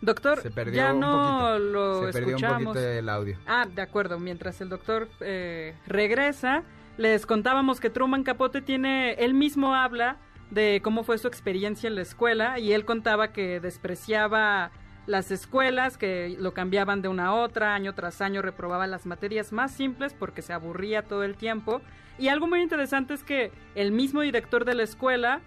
Doctor, 0.02 0.42
ya 0.72 0.94
no 0.94 1.60
lo 1.60 2.06
Se 2.06 2.13
perdió 2.13 2.38
un 2.38 2.63
poquito 2.63 2.80
el 2.80 3.10
audio. 3.10 3.38
Ah, 3.46 3.68
de 3.68 3.82
acuerdo. 3.82 4.18
Mientras 4.18 4.62
el 4.62 4.70
doctor 4.70 5.10
eh, 5.20 5.76
regresa, 5.88 6.63
les 6.98 7.26
contábamos 7.26 7.82
que 7.82 7.89
Truman 7.89 8.24
Capote 8.24 8.62
tiene, 8.62 9.13
él 9.13 9.34
mismo 9.34 9.76
habla 9.76 10.18
de 10.52 10.80
cómo 10.82 11.04
fue 11.04 11.18
su 11.18 11.28
experiencia 11.28 11.88
en 11.88 11.96
la 11.96 12.02
escuela 12.02 12.60
y 12.60 12.72
él 12.72 12.86
contaba 12.86 13.34
que 13.34 13.60
despreciaba 13.60 14.72
las 15.08 15.32
escuelas, 15.32 15.98
que 15.98 16.36
lo 16.40 16.54
cambiaban 16.54 17.02
de 17.02 17.08
una 17.08 17.28
a 17.28 17.34
otra, 17.34 17.74
año 17.74 17.94
tras 17.96 18.22
año 18.22 18.42
reprobaba 18.42 18.88
las 18.88 19.06
materias 19.06 19.52
más 19.52 19.72
simples 19.72 20.14
porque 20.14 20.42
se 20.42 20.54
aburría 20.54 21.04
todo 21.04 21.24
el 21.24 21.36
tiempo. 21.36 21.82
Y 22.18 22.28
algo 22.28 22.48
muy 22.48 22.62
interesante 22.62 23.14
es 23.14 23.24
que 23.24 23.52
el 23.76 23.92
mismo 23.92 24.22
director 24.22 24.66
de 24.66 24.76
la 24.76 24.84
escuela 24.84 25.42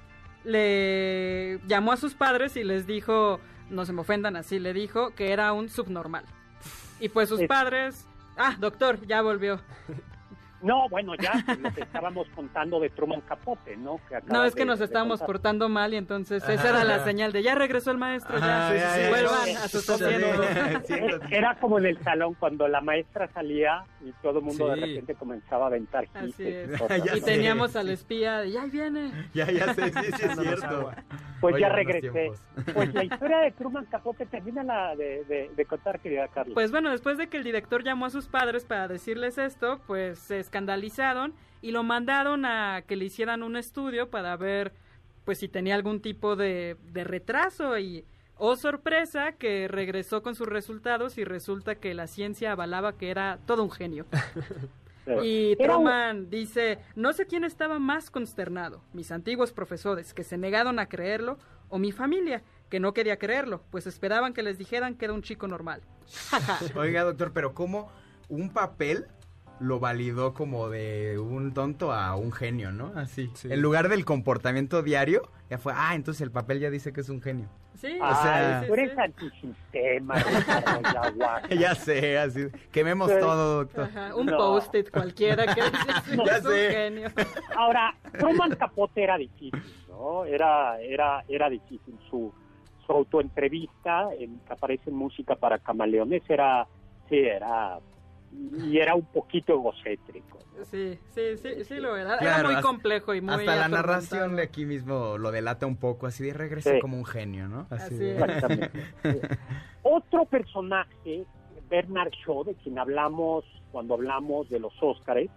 le 0.44 1.60
llamó 1.66 1.92
a 1.92 1.96
sus 1.96 2.14
padres 2.14 2.56
y 2.56 2.64
les 2.64 2.86
dijo, 2.86 3.40
no 3.70 3.84
se 3.84 3.92
me 3.92 4.00
ofendan 4.00 4.36
así, 4.36 4.58
le 4.58 4.72
dijo 4.72 5.14
que 5.14 5.32
era 5.32 5.52
un 5.52 5.68
subnormal. 5.68 6.24
Y 7.00 7.08
pues 7.08 7.28
sus 7.28 7.42
padres, 7.44 8.06
ah, 8.36 8.56
doctor, 8.58 9.06
ya 9.06 9.22
volvió. 9.22 9.60
No, 10.62 10.88
bueno, 10.88 11.14
ya 11.16 11.44
nos 11.60 11.76
estábamos 11.76 12.28
contando 12.34 12.78
de 12.80 12.90
Truman 12.90 13.20
Capote, 13.22 13.76
¿no? 13.76 14.00
no, 14.26 14.44
es 14.44 14.54
que 14.54 14.64
nos 14.64 14.80
estábamos 14.80 15.20
portando 15.20 15.68
mal 15.68 15.92
y 15.94 15.96
entonces 15.96 16.42
esa 16.48 16.68
era 16.70 16.84
la 16.84 17.04
señal 17.04 17.32
de 17.32 17.42
ya 17.42 17.54
regresó 17.54 17.90
el 17.90 17.98
maestro, 17.98 18.38
ya, 18.38 18.70
vuelvan 19.08 19.56
a 19.56 19.68
sus 19.68 19.88
asientos. 19.88 20.46
Era 21.30 21.56
como 21.56 21.78
en 21.78 21.86
el 21.86 22.02
salón 22.02 22.34
cuando 22.34 22.68
la 22.68 22.80
maestra 22.80 23.28
salía 23.32 23.84
y 24.00 24.12
todo 24.22 24.38
el 24.38 24.44
mundo 24.44 24.68
de 24.68 24.76
repente 24.76 25.14
comenzaba 25.14 25.64
a 25.64 25.68
aventar 25.68 26.06
Así 26.14 26.34
Y 27.14 27.20
teníamos 27.20 27.76
al 27.76 27.88
espía, 27.88 28.44
ya 28.44 28.64
viene. 28.66 29.12
Ya, 29.34 29.50
ya 29.50 29.74
sé, 29.74 29.90
sí, 29.90 30.12
sí 30.16 30.24
es 30.24 30.38
cierto. 30.38 30.92
Pues 31.40 31.56
ya 31.58 31.68
regresé. 31.68 32.32
Pues 32.72 32.94
la 32.94 33.04
historia 33.12 33.38
de 33.38 33.50
Truman 33.52 33.84
Capote 33.86 34.26
termina 34.26 34.62
la 34.62 34.94
de, 34.94 35.24
de, 35.24 35.50
de, 35.54 35.64
contar, 35.64 36.00
querida 36.00 36.28
Carlos. 36.28 36.54
Pues 36.54 36.70
bueno, 36.70 36.90
después 36.90 37.18
de 37.18 37.28
que 37.28 37.36
el 37.36 37.44
director 37.44 37.82
llamó 37.82 38.06
a 38.06 38.10
sus 38.10 38.28
padres 38.28 38.64
para 38.64 38.88
decirles 38.88 39.38
esto, 39.38 39.80
pues 39.86 40.30
escandalizaron 40.52 41.32
y 41.62 41.70
lo 41.70 41.82
mandaron 41.82 42.44
a 42.44 42.82
que 42.86 42.96
le 42.96 43.06
hicieran 43.06 43.42
un 43.42 43.56
estudio 43.56 44.10
para 44.10 44.36
ver 44.36 44.74
pues 45.24 45.38
si 45.38 45.48
tenía 45.48 45.74
algún 45.74 46.02
tipo 46.02 46.36
de, 46.36 46.76
de 46.92 47.04
retraso 47.04 47.78
y 47.78 48.04
oh 48.36 48.56
sorpresa 48.56 49.32
que 49.32 49.66
regresó 49.66 50.22
con 50.22 50.34
sus 50.34 50.46
resultados 50.46 51.16
y 51.16 51.24
resulta 51.24 51.76
que 51.76 51.94
la 51.94 52.06
ciencia 52.06 52.52
avalaba 52.52 52.98
que 52.98 53.10
era 53.10 53.38
todo 53.46 53.62
un 53.64 53.70
genio. 53.70 54.06
Y 55.24 55.56
Truman 55.56 56.30
dice, 56.30 56.78
no 56.94 57.12
sé 57.12 57.26
quién 57.26 57.42
estaba 57.42 57.80
más 57.80 58.08
consternado, 58.08 58.84
mis 58.92 59.10
antiguos 59.10 59.52
profesores 59.52 60.14
que 60.14 60.22
se 60.22 60.38
negaron 60.38 60.78
a 60.78 60.86
creerlo 60.86 61.38
o 61.70 61.80
mi 61.80 61.90
familia 61.90 62.44
que 62.70 62.78
no 62.78 62.94
quería 62.94 63.18
creerlo, 63.18 63.64
pues 63.72 63.88
esperaban 63.88 64.32
que 64.32 64.44
les 64.44 64.58
dijeran 64.58 64.94
que 64.94 65.06
era 65.06 65.14
un 65.14 65.22
chico 65.22 65.48
normal. 65.48 65.82
Oiga, 66.76 67.02
doctor, 67.02 67.32
pero 67.32 67.52
¿cómo 67.52 67.90
un 68.28 68.50
papel 68.50 69.08
lo 69.60 69.78
validó 69.80 70.34
como 70.34 70.68
de 70.68 71.18
un 71.18 71.54
tonto 71.54 71.92
a 71.92 72.16
un 72.16 72.32
genio, 72.32 72.72
¿no? 72.72 72.92
Así. 72.96 73.30
En 73.44 73.60
lugar 73.60 73.88
del 73.88 74.04
comportamiento 74.04 74.82
diario, 74.82 75.22
ya 75.50 75.58
fue, 75.58 75.72
ah, 75.76 75.94
entonces 75.94 76.20
el 76.22 76.30
papel 76.30 76.60
ya 76.60 76.70
dice 76.70 76.92
que 76.92 77.00
es 77.00 77.08
un 77.08 77.20
genio. 77.20 77.48
Sí, 77.74 77.98
o 78.00 78.14
sea, 78.22 78.64
tú 78.66 78.74
eres 78.74 78.96
antisistema. 78.96 80.14
ya 81.50 81.74
sé, 81.74 82.18
así. 82.18 82.46
Quememos 82.70 83.10
todo, 83.18 83.64
doctor. 83.64 83.88
un 84.14 84.26
post-it 84.26 84.90
cualquiera 84.90 85.52
que 85.54 85.60
ya 86.26 86.36
es 86.36 86.42
sé. 86.44 86.66
un 86.66 86.72
genio. 86.72 87.08
Ahora, 87.56 87.94
Truman 88.18 88.54
Capote 88.56 89.02
era 89.02 89.16
difícil, 89.16 89.62
¿no? 89.88 90.24
Era, 90.24 90.80
era, 90.80 91.24
era 91.28 91.48
difícil. 91.48 91.98
Su, 92.08 92.32
su 92.86 92.92
autoentrevista, 92.92 94.10
en, 94.18 94.38
que 94.40 94.52
aparece 94.52 94.90
en 94.90 94.96
Música 94.96 95.34
para 95.34 95.58
Camaleones, 95.58 96.22
era, 96.28 96.66
sí, 97.08 97.18
era 97.18 97.78
y 98.32 98.78
era 98.78 98.94
un 98.94 99.04
poquito 99.04 99.52
egocéntrico. 99.54 100.38
Sí, 100.64 100.98
sí, 101.10 101.36
sí, 101.36 101.64
sí 101.64 101.74
lo 101.76 101.96
era. 101.96 102.18
era 102.18 102.42
muy 102.44 102.62
complejo 102.62 103.14
y 103.14 103.20
muy 103.20 103.34
Hasta 103.34 103.56
la 103.56 103.68
narración 103.68 104.36
de 104.36 104.42
aquí 104.42 104.64
mismo 104.64 105.18
lo 105.18 105.32
delata 105.32 105.66
un 105.66 105.76
poco, 105.76 106.06
así 106.06 106.22
de 106.24 106.32
regresa 106.32 106.78
como 106.80 106.96
un 106.96 107.04
genio, 107.04 107.48
¿no? 107.48 107.66
Así, 107.70 108.10
Exactamente. 108.10 108.70
Otro 109.82 110.24
personaje, 110.26 111.24
Bernard 111.68 112.12
Shaw, 112.12 112.44
de 112.44 112.54
quien 112.54 112.78
hablamos 112.78 113.44
cuando 113.72 113.94
hablamos 113.94 114.48
de 114.50 114.60
los 114.60 114.72
Óscares, 114.80 115.30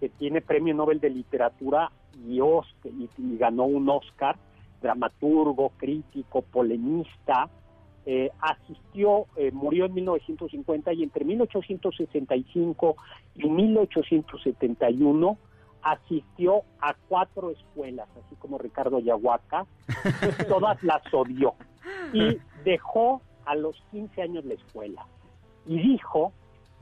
que 0.00 0.08
tiene 0.08 0.40
premio 0.40 0.74
Nobel 0.74 0.98
de 0.98 1.10
Literatura 1.10 1.92
y, 2.26 2.40
Oscar, 2.40 2.90
y 2.92 3.36
ganó 3.36 3.64
un 3.64 3.88
Oscar, 3.88 4.36
dramaturgo, 4.80 5.70
crítico, 5.76 6.42
polemista, 6.42 7.48
eh, 8.04 8.30
asistió, 8.40 9.26
eh, 9.36 9.52
murió 9.52 9.84
en 9.86 9.94
1950 9.94 10.92
y 10.92 11.04
entre 11.04 11.24
1865 11.24 12.96
y 13.36 13.48
1871 13.48 15.38
asistió 15.82 16.62
a 16.80 16.94
cuatro 17.08 17.50
escuelas, 17.50 18.08
así 18.24 18.34
como 18.36 18.58
Ricardo 18.58 18.98
Yahuaca, 18.98 19.66
todas 20.48 20.82
las 20.82 21.02
odió. 21.12 21.54
Y 22.12 22.38
dejó 22.64 23.22
a 23.44 23.54
los 23.54 23.76
15 23.90 24.22
años 24.22 24.44
la 24.44 24.54
escuela. 24.54 25.06
Y 25.66 25.78
dijo 25.78 26.32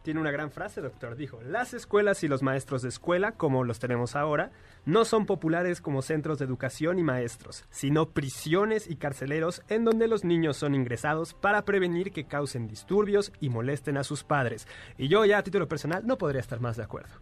tiene 0.02 0.20
una 0.20 0.30
gran 0.30 0.50
frase, 0.50 0.80
doctor. 0.80 1.16
Dijo, 1.16 1.40
las 1.42 1.74
escuelas 1.74 2.22
y 2.24 2.28
los 2.28 2.42
maestros 2.42 2.82
de 2.82 2.88
escuela, 2.88 3.32
como 3.32 3.64
los 3.64 3.78
tenemos 3.78 4.16
ahora, 4.16 4.50
no 4.84 5.04
son 5.04 5.26
populares 5.26 5.80
como 5.80 6.02
centros 6.02 6.38
de 6.38 6.44
educación 6.46 6.98
y 6.98 7.02
maestros, 7.02 7.64
sino 7.70 8.10
prisiones 8.10 8.88
y 8.88 8.96
carceleros 8.96 9.62
en 9.68 9.84
donde 9.84 10.08
los 10.08 10.24
niños 10.24 10.56
son 10.56 10.74
ingresados 10.74 11.34
para 11.34 11.64
prevenir 11.64 12.12
que 12.12 12.24
causen 12.24 12.66
disturbios 12.66 13.32
y 13.40 13.50
molesten 13.50 13.98
a 13.98 14.04
sus 14.04 14.24
padres. 14.24 14.66
Y 14.96 15.08
yo 15.08 15.24
ya 15.24 15.38
a 15.38 15.42
título 15.42 15.68
personal 15.68 16.06
no 16.06 16.16
podría 16.16 16.40
estar 16.40 16.60
más 16.60 16.76
de 16.76 16.84
acuerdo. 16.84 17.14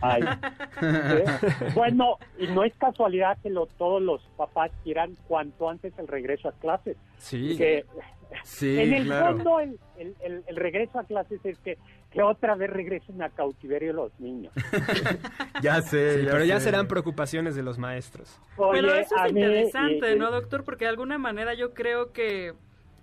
Bueno, 1.74 2.18
y 2.38 2.46
no 2.48 2.64
es 2.64 2.74
casualidad 2.76 3.38
que 3.42 3.50
todos 3.78 4.02
los 4.02 4.22
papás 4.36 4.70
quieran 4.82 5.16
cuanto 5.28 5.68
antes 5.68 5.92
el 5.98 6.08
regreso 6.08 6.48
a 6.48 6.52
clases. 6.52 6.96
Sí. 7.18 7.56
sí, 8.44 8.78
en 8.78 8.94
el 8.94 9.04
claro. 9.04 9.36
fondo 9.36 9.60
el, 9.60 9.78
el 9.98 10.56
regreso 10.56 10.98
a 10.98 11.04
clases 11.04 11.40
es 11.44 11.58
que 11.58 11.78
que 12.12 12.22
otra 12.22 12.54
vez 12.54 12.70
regresen 12.70 13.22
a 13.22 13.30
cautiverio 13.30 13.92
los 13.92 14.18
niños. 14.20 14.52
ya 15.62 15.80
sé, 15.82 16.24
pero 16.24 16.44
ya 16.44 16.60
serán 16.60 16.86
preocupaciones 16.86 17.54
de 17.54 17.62
los 17.62 17.78
maestros. 17.78 18.38
pero 18.56 18.94
eso 18.94 19.14
es 19.24 19.30
interesante, 19.30 20.16
¿no, 20.16 20.30
doctor? 20.30 20.64
Porque 20.64 20.84
de 20.84 20.90
alguna 20.90 21.18
manera 21.18 21.54
yo 21.54 21.72
creo 21.72 22.12
que 22.12 22.54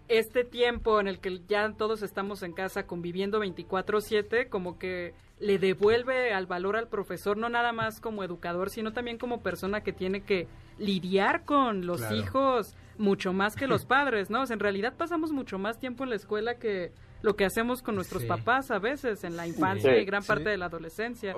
este 0.08 0.44
tiempo 0.44 1.00
en 1.00 1.08
el 1.08 1.20
que 1.20 1.42
ya 1.48 1.72
todos 1.74 2.02
estamos 2.02 2.44
en 2.44 2.54
casa 2.54 2.86
conviviendo 2.88 3.40
24/7, 3.40 4.50
como 4.50 4.78
que 4.80 5.14
le 5.40 5.58
devuelve 5.58 6.34
al 6.34 6.48
valor 6.48 6.76
al 6.76 6.88
profesor, 6.88 7.38
no 7.38 7.48
nada 7.50 7.72
más 7.72 8.02
como 8.02 8.24
educador, 8.24 8.70
sino 8.70 8.92
también 8.92 9.18
como 9.18 9.42
persona 9.42 9.82
que 9.82 9.94
tiene 9.94 10.22
que 10.22 10.48
lidiar 10.78 11.46
con 11.46 11.86
los 11.86 12.12
hijos 12.12 12.76
mucho 12.98 13.34
más 13.34 13.56
que 13.56 13.68
los 13.68 13.86
padres, 13.86 14.30
¿no? 14.30 14.42
O 14.42 14.46
sea, 14.46 14.56
en 14.56 14.60
realidad 14.60 14.94
pasamos 14.98 15.32
mucho 15.32 15.58
más 15.58 15.80
tiempo 15.80 16.04
en 16.04 16.10
la 16.10 16.16
escuela 16.16 16.56
que 16.56 16.92
lo 17.22 17.36
que 17.36 17.46
hacemos 17.46 17.82
con 17.82 17.96
nuestros 17.96 18.24
papás 18.26 18.72
a 18.72 18.80
veces 18.80 19.24
en 19.24 19.36
la 19.36 19.48
infancia 19.48 19.98
y 19.98 20.06
gran 20.06 20.24
parte 20.24 20.50
de 20.50 20.58
la 20.58 20.66
adolescencia. 20.66 21.36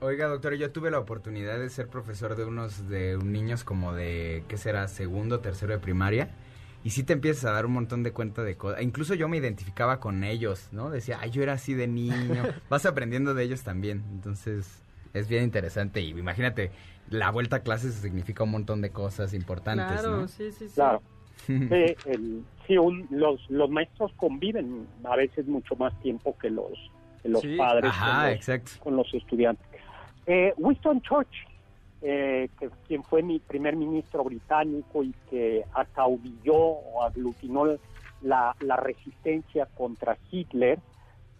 oiga, 0.00 0.28
doctor, 0.28 0.54
yo 0.54 0.70
tuve 0.70 0.90
la 0.90 0.98
oportunidad 0.98 1.58
de 1.58 1.70
ser 1.70 1.88
profesor 1.88 2.36
de 2.36 2.44
unos 2.44 2.88
de 2.88 3.16
niños 3.16 3.64
como 3.64 3.94
de, 3.94 4.44
¿qué 4.48 4.56
será? 4.56 4.88
Segundo, 4.88 5.40
tercero 5.40 5.72
de 5.72 5.78
primaria. 5.78 6.30
Y 6.82 6.90
sí 6.90 7.02
te 7.02 7.12
empiezas 7.12 7.44
a 7.44 7.52
dar 7.52 7.66
un 7.66 7.72
montón 7.72 8.02
de 8.02 8.12
cuenta 8.12 8.42
de 8.42 8.56
cosas. 8.56 8.80
Incluso 8.80 9.14
yo 9.14 9.28
me 9.28 9.36
identificaba 9.36 10.00
con 10.00 10.24
ellos, 10.24 10.68
¿no? 10.72 10.88
Decía, 10.88 11.18
ay, 11.20 11.30
yo 11.30 11.42
era 11.42 11.52
así 11.52 11.74
de 11.74 11.86
niño. 11.86 12.42
Vas 12.70 12.86
aprendiendo 12.86 13.34
de 13.34 13.44
ellos 13.44 13.62
también. 13.62 14.02
Entonces, 14.12 14.82
es 15.12 15.28
bien 15.28 15.44
interesante. 15.44 16.00
Y 16.00 16.10
imagínate, 16.10 16.70
la 17.10 17.30
vuelta 17.30 17.56
a 17.56 17.60
clases 17.60 17.94
significa 17.94 18.44
un 18.44 18.52
montón 18.52 18.80
de 18.80 18.90
cosas 18.90 19.34
importantes, 19.34 20.00
claro, 20.00 20.28
sí, 20.28 20.52
sí, 20.52 20.68
sí. 20.68 20.74
Claro. 20.74 21.02
el, 21.48 22.44
sí, 22.70 23.06
los, 23.10 23.50
los 23.50 23.70
maestros 23.70 24.12
conviven 24.16 24.86
a 25.04 25.16
veces 25.16 25.46
mucho 25.46 25.74
más 25.76 25.98
tiempo 26.00 26.36
que 26.38 26.50
los, 26.50 26.70
los 27.24 27.44
padres 27.56 27.92
con, 28.78 28.96
los, 28.96 29.12
estudiantes. 29.12 29.66
Eh, 30.26 30.54
Winston 30.56 31.00
Churchill, 31.02 31.48
eh, 32.02 32.48
que, 32.58 32.70
quien 32.86 33.02
fue 33.02 33.22
mi 33.22 33.40
primer 33.40 33.74
ministro 33.74 34.22
británico 34.22 35.02
y 35.02 35.12
que 35.28 35.64
hasta 35.74 36.06
o 36.06 37.02
aglutinó 37.02 37.76
la, 38.22 38.54
resistencia 38.76 39.66
contra 39.66 40.16
Hitler, 40.30 40.78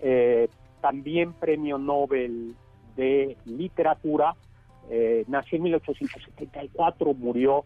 eh, 0.00 0.48
también 0.80 1.32
premio 1.34 1.78
Nobel 1.78 2.54
de 2.96 3.36
literatura, 3.44 4.34
eh, 4.90 5.24
nació 5.28 5.56
en 5.56 5.62
1874, 5.62 7.14
murió 7.14 7.64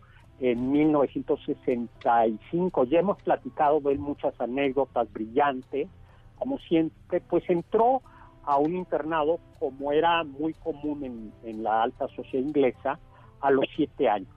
en 0.50 0.72
1965. 0.72 2.84
Ya 2.84 3.00
hemos 3.00 3.16
platicado 3.22 3.80
de 3.80 3.92
él 3.92 3.98
muchas 3.98 4.38
anécdotas 4.38 5.10
brillantes. 5.10 5.88
Como 6.36 6.58
siempre, 6.58 7.22
pues 7.22 7.48
entró 7.48 8.02
a 8.44 8.58
un 8.58 8.76
internado, 8.76 9.40
como 9.58 9.90
era 9.90 10.22
muy 10.22 10.52
común 10.52 11.32
en, 11.42 11.62
la 11.62 11.84
alta 11.84 12.08
sociedad 12.08 12.44
inglesa, 12.44 12.98
a 13.40 13.50
los 13.50 13.64
siete 13.74 14.06
años. 14.06 14.28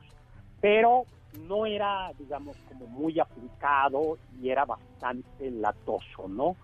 Pero 0.62 1.04
no 1.46 1.66
era, 1.66 2.14
digamos, 2.18 2.56
como 2.70 2.88
muy 2.88 3.20
aplicado 3.20 4.18
y 4.42 4.50
era 4.50 4.64
bastante 4.64 5.52
latoso, 5.52 6.30
¿no? 6.30 6.56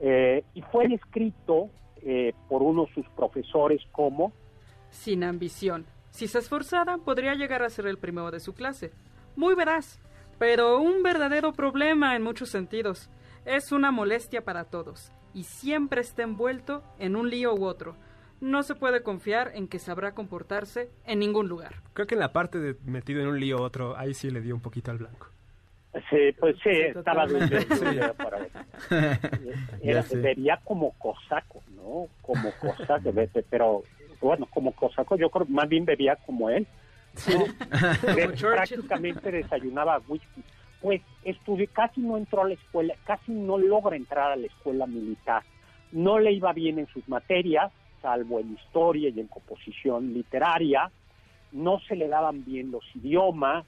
Eh, 0.00 0.44
y 0.52 0.60
fue 0.60 0.86
descrito 0.88 1.70
eh, 2.02 2.34
por 2.46 2.62
uno 2.62 2.84
de 2.84 2.92
sus 2.92 3.08
profesores 3.16 3.80
como... 3.90 4.32
Sin 4.90 5.24
ambición. 5.24 5.86
Si 6.12 6.28
se 6.28 6.38
esforzara, 6.38 6.98
podría 6.98 7.34
llegar 7.34 7.62
a 7.62 7.70
ser 7.70 7.86
el 7.86 7.96
primero 7.96 8.30
de 8.30 8.38
su 8.38 8.52
clase. 8.52 8.92
Muy 9.34 9.54
veraz, 9.54 9.98
pero 10.38 10.78
un 10.78 11.02
verdadero 11.02 11.52
problema 11.52 12.14
en 12.14 12.22
muchos 12.22 12.50
sentidos. 12.50 13.10
Es 13.46 13.72
una 13.72 13.90
molestia 13.90 14.44
para 14.44 14.64
todos, 14.64 15.10
y 15.32 15.44
siempre 15.44 16.02
está 16.02 16.22
envuelto 16.22 16.84
en 16.98 17.16
un 17.16 17.30
lío 17.30 17.54
u 17.54 17.64
otro. 17.64 17.96
No 18.42 18.62
se 18.62 18.74
puede 18.74 19.02
confiar 19.02 19.52
en 19.54 19.68
que 19.68 19.78
sabrá 19.78 20.12
comportarse 20.12 20.90
en 21.06 21.18
ningún 21.18 21.48
lugar. 21.48 21.76
Creo 21.94 22.06
que 22.06 22.14
en 22.14 22.20
la 22.20 22.32
parte 22.32 22.58
de 22.58 22.76
metido 22.84 23.22
en 23.22 23.28
un 23.28 23.40
lío 23.40 23.56
u 23.56 23.62
otro, 23.62 23.96
ahí 23.96 24.12
sí 24.12 24.30
le 24.30 24.42
dio 24.42 24.54
un 24.54 24.60
poquito 24.60 24.90
al 24.90 24.98
blanco. 24.98 25.28
Sí, 26.10 26.32
pues 26.38 26.56
sí, 26.62 26.70
estaba 26.70 27.26
Era, 29.82 30.04
vería 30.14 30.60
como 30.64 30.92
cosaco, 30.98 31.62
¿no? 31.74 32.08
Como 32.20 32.50
cosaco, 32.60 33.12
pero 33.50 33.82
bueno, 34.22 34.46
como 34.46 34.72
cosaco, 34.72 35.16
yo 35.16 35.30
creo 35.30 35.46
más 35.48 35.68
bien 35.68 35.84
bebía 35.84 36.16
como 36.16 36.48
él. 36.48 36.66
prácticamente 38.40 39.30
desayunaba 39.30 40.00
whisky. 40.08 40.42
Pues 40.80 41.02
estudió, 41.24 41.68
casi 41.72 42.00
no 42.00 42.16
entró 42.16 42.42
a 42.42 42.48
la 42.48 42.54
escuela, 42.54 42.94
casi 43.04 43.32
no 43.32 43.58
logra 43.58 43.96
entrar 43.96 44.32
a 44.32 44.36
la 44.36 44.46
escuela 44.46 44.86
militar. 44.86 45.42
No 45.92 46.18
le 46.18 46.32
iba 46.32 46.52
bien 46.52 46.78
en 46.78 46.86
sus 46.88 47.06
materias, 47.08 47.70
salvo 48.00 48.40
en 48.40 48.54
historia 48.54 49.10
y 49.10 49.20
en 49.20 49.28
composición 49.28 50.12
literaria. 50.14 50.90
No 51.52 51.78
se 51.80 51.94
le 51.94 52.08
daban 52.08 52.44
bien 52.44 52.70
los 52.70 52.84
idiomas. 52.96 53.64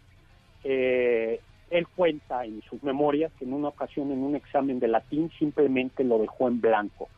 Eh, 0.64 1.40
él 1.70 1.86
cuenta 1.88 2.44
en 2.44 2.62
sus 2.62 2.82
memorias 2.82 3.32
que 3.38 3.44
en 3.44 3.52
una 3.52 3.68
ocasión 3.68 4.10
en 4.10 4.22
un 4.22 4.36
examen 4.36 4.80
de 4.80 4.88
latín 4.88 5.30
simplemente 5.38 6.02
lo 6.02 6.18
dejó 6.18 6.48
en 6.48 6.60
blanco 6.60 7.08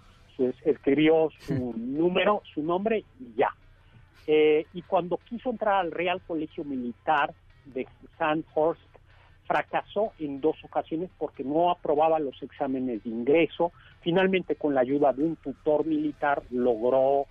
escribió 0.65 1.31
su 1.41 1.75
número, 1.77 2.43
su 2.55 2.63
nombre 2.63 3.05
y 3.21 3.35
ya. 3.37 3.51
Eh, 4.27 4.67
y 4.75 4.83
cuando 4.83 5.19
quiso 5.19 5.51
entrar 5.51 5.75
al 5.75 5.93
Real 5.93 6.21
Colegio 6.27 6.65
Militar 6.65 7.33
de 7.67 7.87
Sandhurst, 8.19 8.81
fracasó 9.47 10.13
en 10.19 10.41
dos 10.41 10.57
ocasiones 10.65 11.11
porque 11.19 11.45
no 11.45 11.71
aprobaba 11.71 12.19
los 12.19 12.43
exámenes 12.43 13.05
de 13.05 13.11
ingreso. 13.11 13.73
Finalmente, 14.01 14.57
con 14.57 14.75
la 14.75 14.81
ayuda 14.81 15.13
de 15.13 15.23
un 15.23 15.37
tutor 15.37 15.87
militar, 15.87 16.43
logró, 16.51 17.27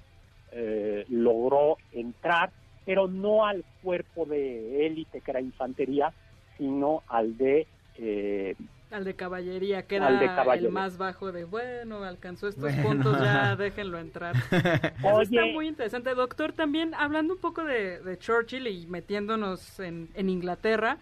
eh, 0.52 1.06
logró 1.10 1.78
entrar, 1.92 2.52
pero 2.86 3.08
no 3.08 3.46
al 3.46 3.66
cuerpo 3.84 4.26
de 4.26 4.86
élite 4.86 5.22
que 5.22 5.32
era 5.32 5.42
infantería, 5.42 6.14
sino 6.58 7.04
al 7.08 7.38
de 7.38 7.68
eh, 7.98 8.56
al 8.92 9.04
de 9.04 9.16
caballería, 9.16 9.84
que 9.84 9.98
era 9.98 10.10
el 10.54 10.72
más 10.72 10.98
bajo 10.98 11.32
de, 11.32 11.44
bueno, 11.44 12.04
alcanzó 12.04 12.48
estos 12.48 12.72
puntos, 12.74 13.20
ya 13.20 13.56
déjenlo 13.58 14.00
entrar. 14.00 14.36
Está 14.52 15.46
muy 15.54 15.68
interesante. 15.68 16.14
Doctor, 16.14 16.54
también 16.54 16.94
hablando 16.94 17.34
un 17.34 17.40
poco 17.40 17.64
de, 17.64 18.18
Churchill 18.20 18.68
y 18.68 18.88
metiéndonos 18.88 19.80
en, 19.80 20.10
en 20.14 20.30
Inglaterra, 20.30 20.98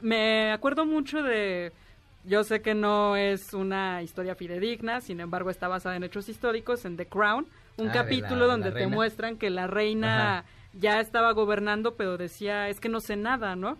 me 0.00 0.52
acuerdo 0.52 0.86
mucho 0.86 1.22
de... 1.22 1.72
Yo 2.24 2.44
sé 2.44 2.60
que 2.60 2.74
no 2.74 3.16
es 3.16 3.54
una 3.54 4.02
historia 4.02 4.34
fidedigna, 4.34 5.00
sin 5.00 5.20
embargo 5.20 5.48
está 5.48 5.66
basada 5.66 5.96
en 5.96 6.04
hechos 6.04 6.28
históricos, 6.28 6.84
en 6.84 6.96
The 6.96 7.06
Crown, 7.06 7.46
un 7.78 7.88
ah, 7.88 7.92
capítulo 7.92 8.46
donde 8.46 8.70
te 8.72 8.86
muestran 8.86 9.38
que 9.38 9.48
la 9.48 9.66
reina 9.66 10.44
ya 10.74 11.00
estaba 11.00 11.32
gobernando, 11.32 11.94
pero 11.94 12.18
decía, 12.18 12.68
es 12.68 12.80
que 12.80 12.88
no 12.88 13.00
sé 13.00 13.16
nada, 13.16 13.56
¿no? 13.56 13.78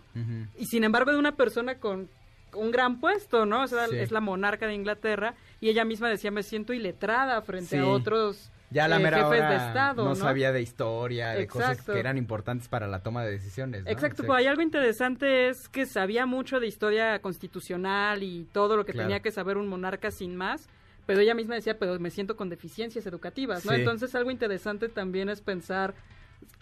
Y 0.57 0.65
sin 0.65 0.83
embargo 0.83 1.11
de 1.11 1.19
una 1.19 1.33
persona 1.33 1.75
con 1.75 2.09
un 2.53 2.71
gran 2.71 2.99
puesto, 2.99 3.45
¿no? 3.45 3.63
O 3.63 3.67
sea, 3.67 3.85
es 3.85 4.11
la 4.11 4.21
monarca 4.21 4.67
de 4.67 4.73
Inglaterra 4.73 5.35
y 5.59 5.69
ella 5.69 5.85
misma 5.85 6.09
decía, 6.09 6.31
me 6.31 6.43
siento 6.43 6.73
iletrada 6.73 7.41
frente 7.41 7.77
a 7.77 7.85
otros 7.87 8.51
ya 8.71 8.87
la 8.87 8.97
eh, 8.97 9.03
jefes 9.03 9.49
de 9.49 9.55
Estado. 9.55 10.03
No, 10.03 10.15
sabía 10.15 10.51
de 10.51 10.61
historia, 10.61 11.29
de 11.29 11.47
cosas 11.47 11.81
que 11.81 11.99
eran 11.99 12.17
importantes 12.17 12.67
para 12.67 12.87
la 12.87 13.01
toma 13.01 13.23
de 13.23 13.31
decisiones. 13.31 13.83
Exacto, 13.87 14.23
pues 14.23 14.39
hay 14.39 14.47
algo 14.47 14.61
interesante 14.61 15.49
es 15.49 15.67
que 15.69 15.85
sabía 15.85 16.25
mucho 16.25 16.59
de 16.59 16.67
historia 16.67 17.19
constitucional 17.19 18.21
y 18.23 18.47
todo 18.51 18.77
lo 18.77 18.85
que 18.85 18.93
tenía 18.93 19.21
que 19.21 19.31
saber 19.31 19.57
un 19.57 19.67
monarca 19.67 20.11
sin 20.11 20.35
más, 20.35 20.67
pero 21.05 21.21
ella 21.21 21.33
misma 21.33 21.55
decía, 21.55 21.79
pero 21.79 21.99
me 21.99 22.11
siento 22.11 22.35
con 22.35 22.49
deficiencias 22.49 23.05
educativas, 23.07 23.65
¿no? 23.65 23.73
Entonces 23.73 24.13
algo 24.13 24.29
interesante 24.29 24.89
también 24.89 25.29
es 25.29 25.41
pensar 25.41 25.95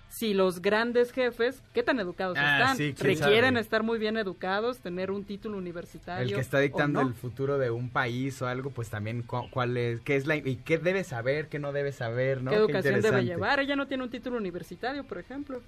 si 0.10 0.34
los 0.34 0.62
grandes 0.62 1.12
jefes, 1.12 1.62
¿qué 1.74 1.84
tan 1.84 1.99
educados 1.99 2.38
ah, 2.39 2.74
están? 2.74 2.95
Requieren 3.05 3.58
estar 3.58 3.84
muy 3.84 3.99
bien 3.99 4.18
educados, 4.18 4.80
tener 4.80 5.12
un 5.12 5.26
título 5.26 5.58
universitario. 5.58 6.28
El 6.28 6.34
que 6.36 6.41
está 6.41 6.60
dictando 6.60 7.01
el 7.01 7.14
futuro 7.14 7.58
de 7.58 7.72
un 7.72 7.89
país 7.89 8.41
o 8.41 8.47
algo, 8.47 8.72
pues 8.72 8.89
también 8.89 9.24
cuál 9.24 9.78
es, 9.78 10.01
qué 10.01 10.16
es 10.16 10.26
la 10.26 10.38
y 10.38 10.58
qué 10.58 10.78
debe 10.78 11.03
saber, 11.03 11.47
qué 11.47 11.60
no 11.60 11.74
debe 11.74 11.91
saber, 11.91 12.41
¿no? 12.41 12.51
¿Qué 12.51 12.58
educación 12.58 13.01
debe 13.01 13.26
llevar? 13.26 13.60
Ella 13.60 13.76
no 13.76 13.88
tiene 13.88 14.03
un 14.03 14.10
título 14.10 14.38
universitario, 14.38 15.03
por 15.03 15.18
ejemplo. 15.18 15.62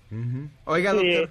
Oiga, 0.66 0.94
doctor. 0.94 1.30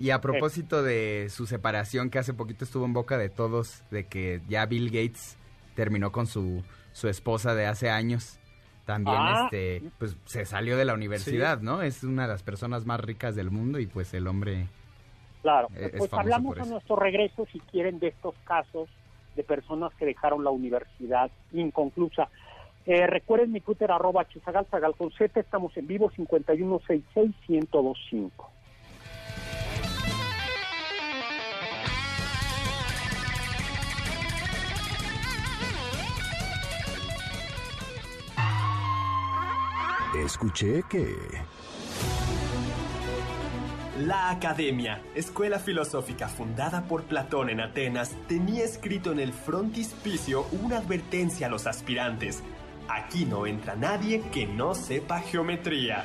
Y 0.00 0.10
a 0.10 0.20
propósito 0.20 0.84
de 0.84 1.26
su 1.28 1.46
separación, 1.46 2.08
que 2.08 2.20
hace 2.20 2.32
poquito 2.32 2.64
estuvo 2.64 2.84
en 2.84 2.92
boca 2.92 3.18
de 3.18 3.30
todos, 3.30 3.82
de 3.90 4.06
que 4.06 4.40
ya 4.48 4.64
Bill 4.64 4.90
Gates 4.90 5.36
terminó 5.74 6.12
con 6.12 6.28
su, 6.28 6.62
su 6.92 7.08
esposa 7.08 7.56
de 7.56 7.66
hace 7.66 7.90
años 7.90 8.37
también 8.88 9.18
ah. 9.20 9.42
este 9.44 9.82
pues 9.98 10.16
se 10.24 10.46
salió 10.46 10.78
de 10.78 10.86
la 10.86 10.94
universidad, 10.94 11.60
¿no? 11.60 11.82
Es 11.82 12.02
una 12.04 12.22
de 12.22 12.28
las 12.28 12.42
personas 12.42 12.86
más 12.86 12.98
ricas 12.98 13.36
del 13.36 13.50
mundo 13.50 13.78
y 13.78 13.86
pues 13.86 14.14
el 14.14 14.26
hombre 14.26 14.66
Claro, 15.42 15.68
pues 15.98 16.10
hablamos 16.14 16.58
a 16.58 16.64
nuestro 16.64 16.96
regreso 16.96 17.46
si 17.52 17.60
quieren 17.60 17.98
de 17.98 18.08
estos 18.08 18.34
casos 18.44 18.88
de 19.36 19.44
personas 19.44 19.92
que 19.94 20.06
dejaron 20.06 20.42
la 20.42 20.48
universidad 20.48 21.30
inconclusa. 21.52 22.30
Eh, 22.86 23.06
recuerden 23.06 23.52
mi 23.52 23.60
Twitter 23.60 23.92
arroba 23.92 24.26
con 24.96 25.10
Z, 25.10 25.38
estamos 25.38 25.76
en 25.76 25.86
vivo 25.86 26.10
5166 26.10 27.34
1025. 27.46 28.50
Escuché 40.24 40.82
que... 40.90 41.16
La 44.00 44.30
Academia, 44.30 45.00
escuela 45.14 45.58
filosófica 45.58 46.28
fundada 46.28 46.84
por 46.84 47.04
Platón 47.04 47.50
en 47.50 47.60
Atenas, 47.60 48.16
tenía 48.26 48.64
escrito 48.64 49.12
en 49.12 49.20
el 49.20 49.32
frontispicio 49.32 50.46
una 50.62 50.78
advertencia 50.78 51.46
a 51.46 51.50
los 51.50 51.66
aspirantes. 51.66 52.42
Aquí 52.88 53.26
no 53.26 53.46
entra 53.46 53.76
nadie 53.76 54.22
que 54.32 54.46
no 54.46 54.74
sepa 54.74 55.20
geometría. 55.20 56.04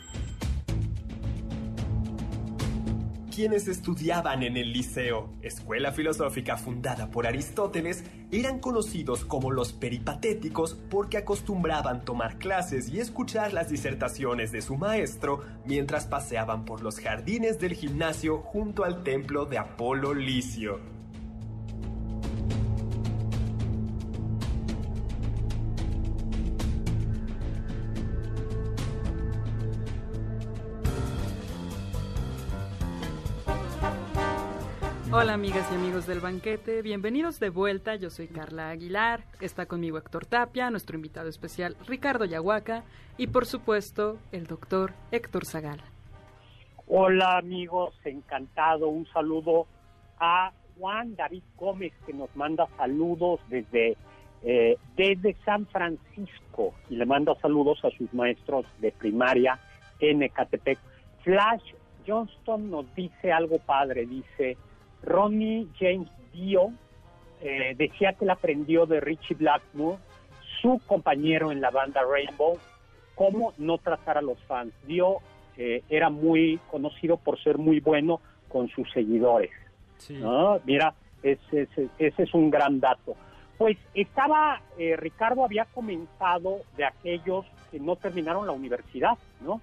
quienes 3.31 3.67
estudiaban 3.67 4.43
en 4.43 4.57
el 4.57 4.71
Liceo, 4.71 5.29
escuela 5.41 5.91
filosófica 5.91 6.57
fundada 6.57 7.09
por 7.09 7.25
Aristóteles, 7.25 8.03
Eran 8.33 8.59
conocidos 8.59 9.25
como 9.25 9.51
los 9.51 9.73
peripatéticos 9.73 10.75
porque 10.89 11.17
acostumbraban 11.17 12.05
tomar 12.05 12.37
clases 12.37 12.87
y 12.87 12.99
escuchar 12.99 13.51
las 13.51 13.69
disertaciones 13.69 14.53
de 14.53 14.61
su 14.61 14.77
maestro 14.77 15.43
mientras 15.65 16.05
paseaban 16.05 16.63
por 16.63 16.81
los 16.81 16.99
jardines 16.99 17.59
del 17.59 17.73
gimnasio 17.73 18.37
junto 18.37 18.85
al 18.85 19.03
templo 19.03 19.45
de 19.45 19.57
Apolo 19.57 20.13
Licio. 20.13 21.00
Amigas 35.31 35.71
y 35.71 35.75
amigos 35.75 36.07
del 36.07 36.19
banquete, 36.19 36.81
bienvenidos 36.81 37.39
de 37.39 37.49
vuelta, 37.49 37.95
yo 37.95 38.09
soy 38.09 38.27
Carla 38.27 38.69
Aguilar, 38.69 39.23
está 39.39 39.65
conmigo 39.65 39.97
Héctor 39.97 40.25
Tapia, 40.25 40.69
nuestro 40.69 40.97
invitado 40.97 41.29
especial 41.29 41.77
Ricardo 41.87 42.25
Yahuaca 42.25 42.83
y 43.17 43.27
por 43.27 43.45
supuesto 43.45 44.19
el 44.33 44.45
doctor 44.45 44.91
Héctor 45.09 45.45
Zagal. 45.45 45.79
Hola 46.85 47.37
amigos, 47.37 47.93
encantado, 48.03 48.89
un 48.89 49.07
saludo 49.13 49.67
a 50.19 50.51
Juan 50.77 51.15
David 51.15 51.43
Gómez 51.55 51.93
que 52.05 52.11
nos 52.11 52.35
manda 52.35 52.67
saludos 52.75 53.39
desde, 53.47 53.95
eh, 54.43 54.77
desde 54.97 55.37
San 55.45 55.65
Francisco. 55.67 56.73
Y 56.89 56.97
le 56.97 57.05
manda 57.05 57.35
saludos 57.35 57.79
a 57.85 57.89
sus 57.91 58.13
maestros 58.13 58.65
de 58.79 58.91
primaria 58.91 59.57
en 60.01 60.23
Ecatepec. 60.23 60.77
Flash 61.23 61.73
Johnston 62.05 62.69
nos 62.69 62.93
dice 62.95 63.31
algo 63.31 63.59
padre, 63.59 64.05
dice 64.05 64.57
Ronnie 65.03 65.67
James 65.79 66.09
Dio 66.33 66.71
eh, 67.41 67.73
decía 67.77 68.13
que 68.13 68.25
él 68.25 68.29
aprendió 68.29 68.85
de 68.85 68.99
Richie 68.99 69.35
Blackmore, 69.35 69.97
su 70.61 70.79
compañero 70.85 71.51
en 71.51 71.59
la 71.59 71.71
banda 71.71 72.01
Rainbow, 72.03 72.57
cómo 73.15 73.53
no 73.57 73.77
tratar 73.79 74.17
a 74.17 74.21
los 74.21 74.39
fans. 74.43 74.73
Dio 74.85 75.17
eh, 75.57 75.83
era 75.89 76.09
muy 76.09 76.59
conocido 76.69 77.17
por 77.17 77.41
ser 77.41 77.57
muy 77.57 77.79
bueno 77.79 78.21
con 78.47 78.69
sus 78.69 78.89
seguidores. 78.91 79.51
Mira, 80.65 80.93
ese, 81.23 81.67
es 81.97 82.33
un 82.33 82.49
gran 82.49 82.79
dato. 82.79 83.15
Pues 83.57 83.77
estaba, 83.93 84.61
eh, 84.77 84.95
Ricardo 84.97 85.43
había 85.43 85.65
comenzado 85.65 86.61
de 86.77 86.85
aquellos 86.85 87.45
que 87.69 87.79
no 87.79 87.95
terminaron 87.95 88.47
la 88.47 88.53
universidad, 88.53 89.17
¿no? 89.41 89.61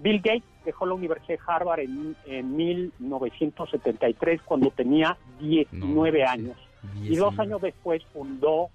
Bill 0.00 0.20
Gates 0.22 0.42
dejó 0.64 0.86
la 0.86 0.94
Universidad 0.94 1.38
de 1.38 1.44
Harvard 1.46 1.80
en, 1.80 2.16
en 2.26 2.56
1973 2.56 4.40
cuando 4.42 4.70
tenía 4.70 5.16
19 5.38 6.24
años. 6.24 6.56
Y 7.02 7.16
dos 7.16 7.38
años 7.38 7.60
después 7.60 8.02
fundó 8.12 8.70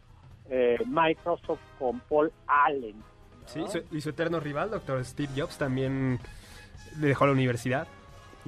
eh, 0.50 0.78
Microsoft 0.86 1.60
con 1.80 2.00
Paul 2.02 2.32
Allen. 2.48 2.96
Sí, 3.46 3.64
y 3.92 4.02
su 4.02 4.10
eterno 4.10 4.40
rival, 4.40 4.72
doctor 4.72 5.04
Steve 5.04 5.30
Jobs, 5.36 5.58
también 5.58 6.20
dejó 6.98 7.26
la 7.26 7.32
universidad 7.32 7.88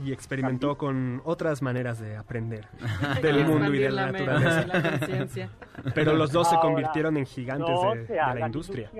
y 0.04 0.12
experimentó 0.12 0.78
con 0.78 1.22
otras 1.26 1.62
maneras 1.62 2.00
de 2.00 2.18
aprender 2.18 2.68
del 3.22 3.46
mundo 3.46 3.74
y 3.74 3.80
de 3.80 3.92
la, 3.92 4.12
naturaleza. 4.12 5.50
Pero 5.96 6.14
los 6.14 6.32
dos 6.32 6.50
se 6.50 6.56
convirtieron 6.58 7.18
en 7.18 7.26
gigantes 7.26 7.76
de, 8.08 8.16
la 8.16 8.46
industria. 8.46 8.92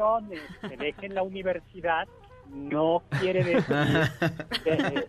Que 0.68 0.78
dejen 0.78 1.14
la 1.14 1.22
universidad 1.22 2.08
no 2.52 3.04
quiere 3.20 3.44
decir 3.44 3.66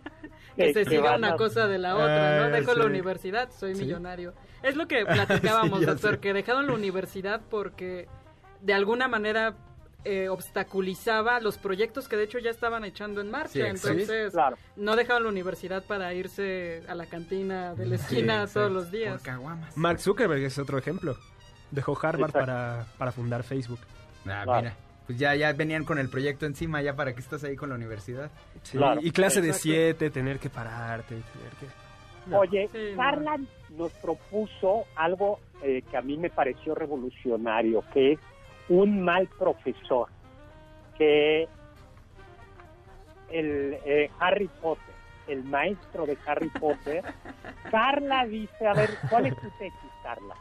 que, 0.55 0.73
se 0.73 0.85
siga 0.85 1.15
una 1.15 1.35
cosa 1.35 1.67
de 1.67 1.77
la 1.77 1.95
otra, 1.95 2.37
¿no? 2.37 2.43
Ah, 2.45 2.49
Dejo 2.49 2.73
la 2.73 2.85
universidad, 2.85 3.49
soy 3.51 3.75
millonario. 3.75 4.33
Es 4.61 4.75
lo 4.75 4.87
que 4.87 5.05
platicábamos, 5.05 5.85
doctor, 5.85 6.19
que 6.19 6.33
dejaron 6.33 6.67
la 6.67 6.73
universidad 6.73 7.41
porque 7.49 8.07
de 8.61 8.73
alguna 8.73 9.07
manera 9.07 9.55
eh, 10.03 10.29
obstaculizaba 10.29 11.39
los 11.39 11.57
proyectos 11.57 12.07
que 12.07 12.17
de 12.17 12.23
hecho 12.23 12.39
ya 12.39 12.51
estaban 12.51 12.83
echando 12.83 13.21
en 13.21 13.31
marcha. 13.31 13.67
Entonces, 13.67 14.33
no 14.75 14.95
dejaban 14.95 15.23
la 15.23 15.29
universidad 15.29 15.83
para 15.83 16.13
irse 16.13 16.83
a 16.87 16.95
la 16.95 17.05
cantina 17.05 17.73
de 17.75 17.85
la 17.85 17.95
esquina 17.95 18.47
todos 18.47 18.71
los 18.71 18.91
días. 18.91 19.21
Mark 19.75 19.99
Zuckerberg 19.99 20.43
es 20.43 20.57
otro 20.57 20.77
ejemplo. 20.77 21.17
Dejó 21.71 21.97
Harvard 22.01 22.31
para, 22.31 22.85
para 22.97 23.11
fundar 23.11 23.43
Facebook. 23.43 23.79
Ah, 24.25 24.43
mira 24.45 24.88
pues 25.09 25.17
ya, 25.17 25.33
ya 25.33 25.51
venían 25.53 25.85
con 25.85 25.97
el 25.97 26.07
proyecto 26.07 26.45
encima, 26.45 26.83
ya 26.83 26.95
para 26.95 27.15
que 27.15 27.19
estás 27.19 27.43
ahí 27.43 27.55
con 27.55 27.69
la 27.69 27.75
universidad. 27.75 28.29
y 29.01 29.09
clase 29.09 29.41
de 29.41 29.53
siete, 29.53 30.11
tener 30.11 30.37
que 30.37 30.51
pararte, 30.51 31.15
tener 31.15 31.51
que... 31.59 32.35
Oye, 32.35 32.69
Carla 32.95 33.39
nos 33.71 33.91
propuso 33.93 34.85
algo 34.95 35.39
eh, 35.63 35.81
que 35.89 35.97
a 35.97 36.03
mí 36.03 36.15
me 36.15 36.29
pareció 36.29 36.75
revolucionario, 36.75 37.83
que 37.91 38.11
es 38.11 38.19
un 38.69 39.01
mal 39.03 39.27
profesor, 39.29 40.09
que 40.95 41.47
el 43.31 43.77
eh, 43.83 44.11
Harry 44.19 44.47
Potter, 44.61 44.93
el 45.27 45.43
maestro 45.43 46.05
de 46.05 46.19
Harry 46.27 46.49
Potter, 46.49 47.03
Carla 47.71 48.27
dice, 48.27 48.67
a 48.67 48.75
ver, 48.75 48.91
¿cuál 49.09 49.25
es 49.25 49.35
tu 49.37 49.49
tesis, 49.57 49.91
Carla? 50.03 50.35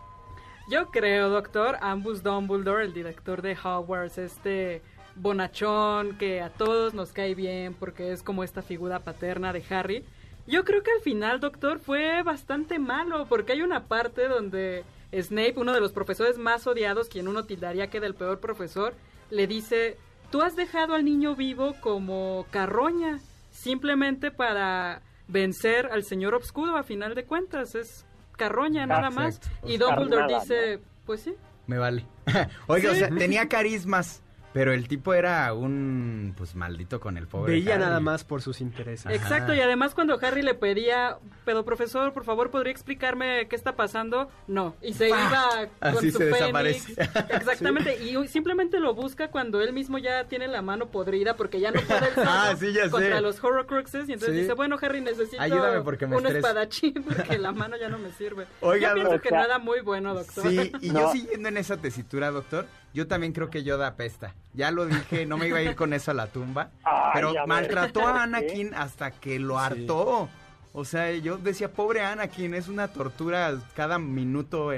Yo 0.68 0.90
creo, 0.90 1.30
doctor, 1.30 1.78
Ambus 1.80 2.22
Dumbledore, 2.22 2.84
el 2.84 2.92
director 2.92 3.40
de 3.40 3.56
Hogwarts, 3.56 4.18
este 4.18 4.82
bonachón 5.14 6.18
que 6.18 6.42
a 6.42 6.50
todos 6.50 6.92
nos 6.92 7.12
cae 7.12 7.34
bien 7.34 7.72
porque 7.72 8.12
es 8.12 8.22
como 8.22 8.44
esta 8.44 8.60
figura 8.60 9.00
paterna 9.00 9.54
de 9.54 9.64
Harry. 9.70 10.04
Yo 10.46 10.66
creo 10.66 10.82
que 10.82 10.90
al 10.90 11.00
final, 11.00 11.40
doctor, 11.40 11.78
fue 11.78 12.22
bastante 12.22 12.78
malo 12.78 13.24
porque 13.30 13.52
hay 13.52 13.62
una 13.62 13.84
parte 13.84 14.28
donde 14.28 14.84
Snape, 15.10 15.54
uno 15.56 15.72
de 15.72 15.80
los 15.80 15.92
profesores 15.92 16.36
más 16.36 16.66
odiados, 16.66 17.08
quien 17.08 17.28
uno 17.28 17.46
tildaría 17.46 17.88
que 17.88 18.00
del 18.00 18.14
peor 18.14 18.38
profesor, 18.38 18.94
le 19.30 19.46
dice, 19.46 19.96
tú 20.30 20.42
has 20.42 20.54
dejado 20.54 20.92
al 20.92 21.04
niño 21.06 21.34
vivo 21.34 21.76
como 21.80 22.44
carroña, 22.50 23.20
simplemente 23.50 24.30
para 24.30 25.00
vencer 25.28 25.88
al 25.92 26.04
señor 26.04 26.34
obscuro 26.34 26.76
a 26.76 26.82
final 26.82 27.14
de 27.14 27.24
cuentas. 27.24 27.74
Es 27.74 28.04
carroña 28.38 28.86
nada 28.86 29.10
más. 29.10 29.40
Y 29.64 29.76
Dumbledore 29.76 30.34
dice, 30.34 30.80
pues 31.04 31.20
sí. 31.20 31.34
Me 31.66 31.76
vale. 31.76 32.06
Oiga, 32.66 32.92
o 32.92 32.94
sea, 32.94 33.10
tenía 33.10 33.48
carismas. 33.48 34.22
Pero 34.52 34.72
el 34.72 34.88
tipo 34.88 35.14
era 35.14 35.52
un, 35.52 36.34
pues, 36.36 36.54
maldito 36.54 37.00
con 37.00 37.16
el 37.16 37.26
pobre 37.26 37.52
Veía 37.52 37.78
nada 37.78 38.00
más 38.00 38.24
por 38.24 38.42
sus 38.42 38.60
intereses. 38.60 39.12
Exacto, 39.12 39.54
y 39.54 39.60
además 39.60 39.94
cuando 39.94 40.18
Harry 40.20 40.42
le 40.42 40.54
pedía, 40.54 41.18
pero 41.44 41.64
profesor, 41.64 42.12
por 42.12 42.24
favor, 42.24 42.50
¿podría 42.50 42.72
explicarme 42.72 43.46
qué 43.48 43.56
está 43.56 43.76
pasando? 43.76 44.30
No, 44.46 44.74
y 44.82 44.94
se 44.94 45.08
iba 45.08 45.68
con 45.92 46.10
su 46.10 46.18
fénix. 46.18 46.88
Exactamente, 47.30 48.02
y 48.02 48.26
simplemente 48.28 48.80
lo 48.80 48.94
busca 48.94 49.30
cuando 49.30 49.60
él 49.60 49.72
mismo 49.72 49.98
ya 49.98 50.24
tiene 50.24 50.48
la 50.48 50.62
mano 50.62 50.88
podrida 50.88 51.36
porque 51.36 51.60
ya 51.60 51.70
no 51.70 51.80
puede 51.80 52.08
ah, 52.16 52.54
contra 52.90 53.20
los 53.20 53.42
Horrocruxes 53.42 54.08
y 54.08 54.14
entonces 54.14 54.36
dice, 54.36 54.54
bueno, 54.54 54.76
Harry, 54.80 55.00
necesito 55.00 55.42
un 55.42 56.26
espadachín 56.26 56.94
porque 57.06 57.38
la 57.38 57.52
mano 57.52 57.76
ya 57.76 57.88
no 57.88 57.98
me 57.98 58.12
sirve. 58.12 58.46
Oiga, 58.60 58.88
yo 58.90 58.94
pienso 58.94 59.20
que 59.20 59.30
nada 59.30 59.58
muy 59.58 59.80
bueno, 59.80 60.14
doctor. 60.14 60.48
Sí, 60.48 60.72
y 60.80 60.92
yo 60.92 61.12
siguiendo 61.12 61.48
en 61.48 61.56
esa 61.56 61.76
tesitura, 61.76 62.30
doctor, 62.30 62.66
yo 62.94 63.06
también 63.06 63.32
creo 63.32 63.50
que 63.50 63.62
Yoda 63.62 63.88
apesta. 63.88 64.34
Ya 64.54 64.70
lo 64.70 64.86
dije, 64.86 65.26
no 65.26 65.36
me 65.36 65.48
iba 65.48 65.58
a 65.58 65.62
ir 65.62 65.74
con 65.76 65.92
eso 65.92 66.10
a 66.10 66.14
la 66.14 66.26
tumba. 66.28 66.70
pero 67.14 67.32
maltrató 67.46 68.06
a 68.06 68.22
Anakin 68.22 68.74
hasta 68.74 69.10
que 69.10 69.38
lo 69.38 69.58
hartó. 69.58 70.28
O 70.72 70.84
sea, 70.84 71.12
yo 71.12 71.38
decía, 71.38 71.72
pobre 71.72 72.02
Anakin, 72.02 72.54
es 72.54 72.68
una 72.68 72.88
tortura 72.88 73.54
cada 73.74 73.98
minuto 73.98 74.70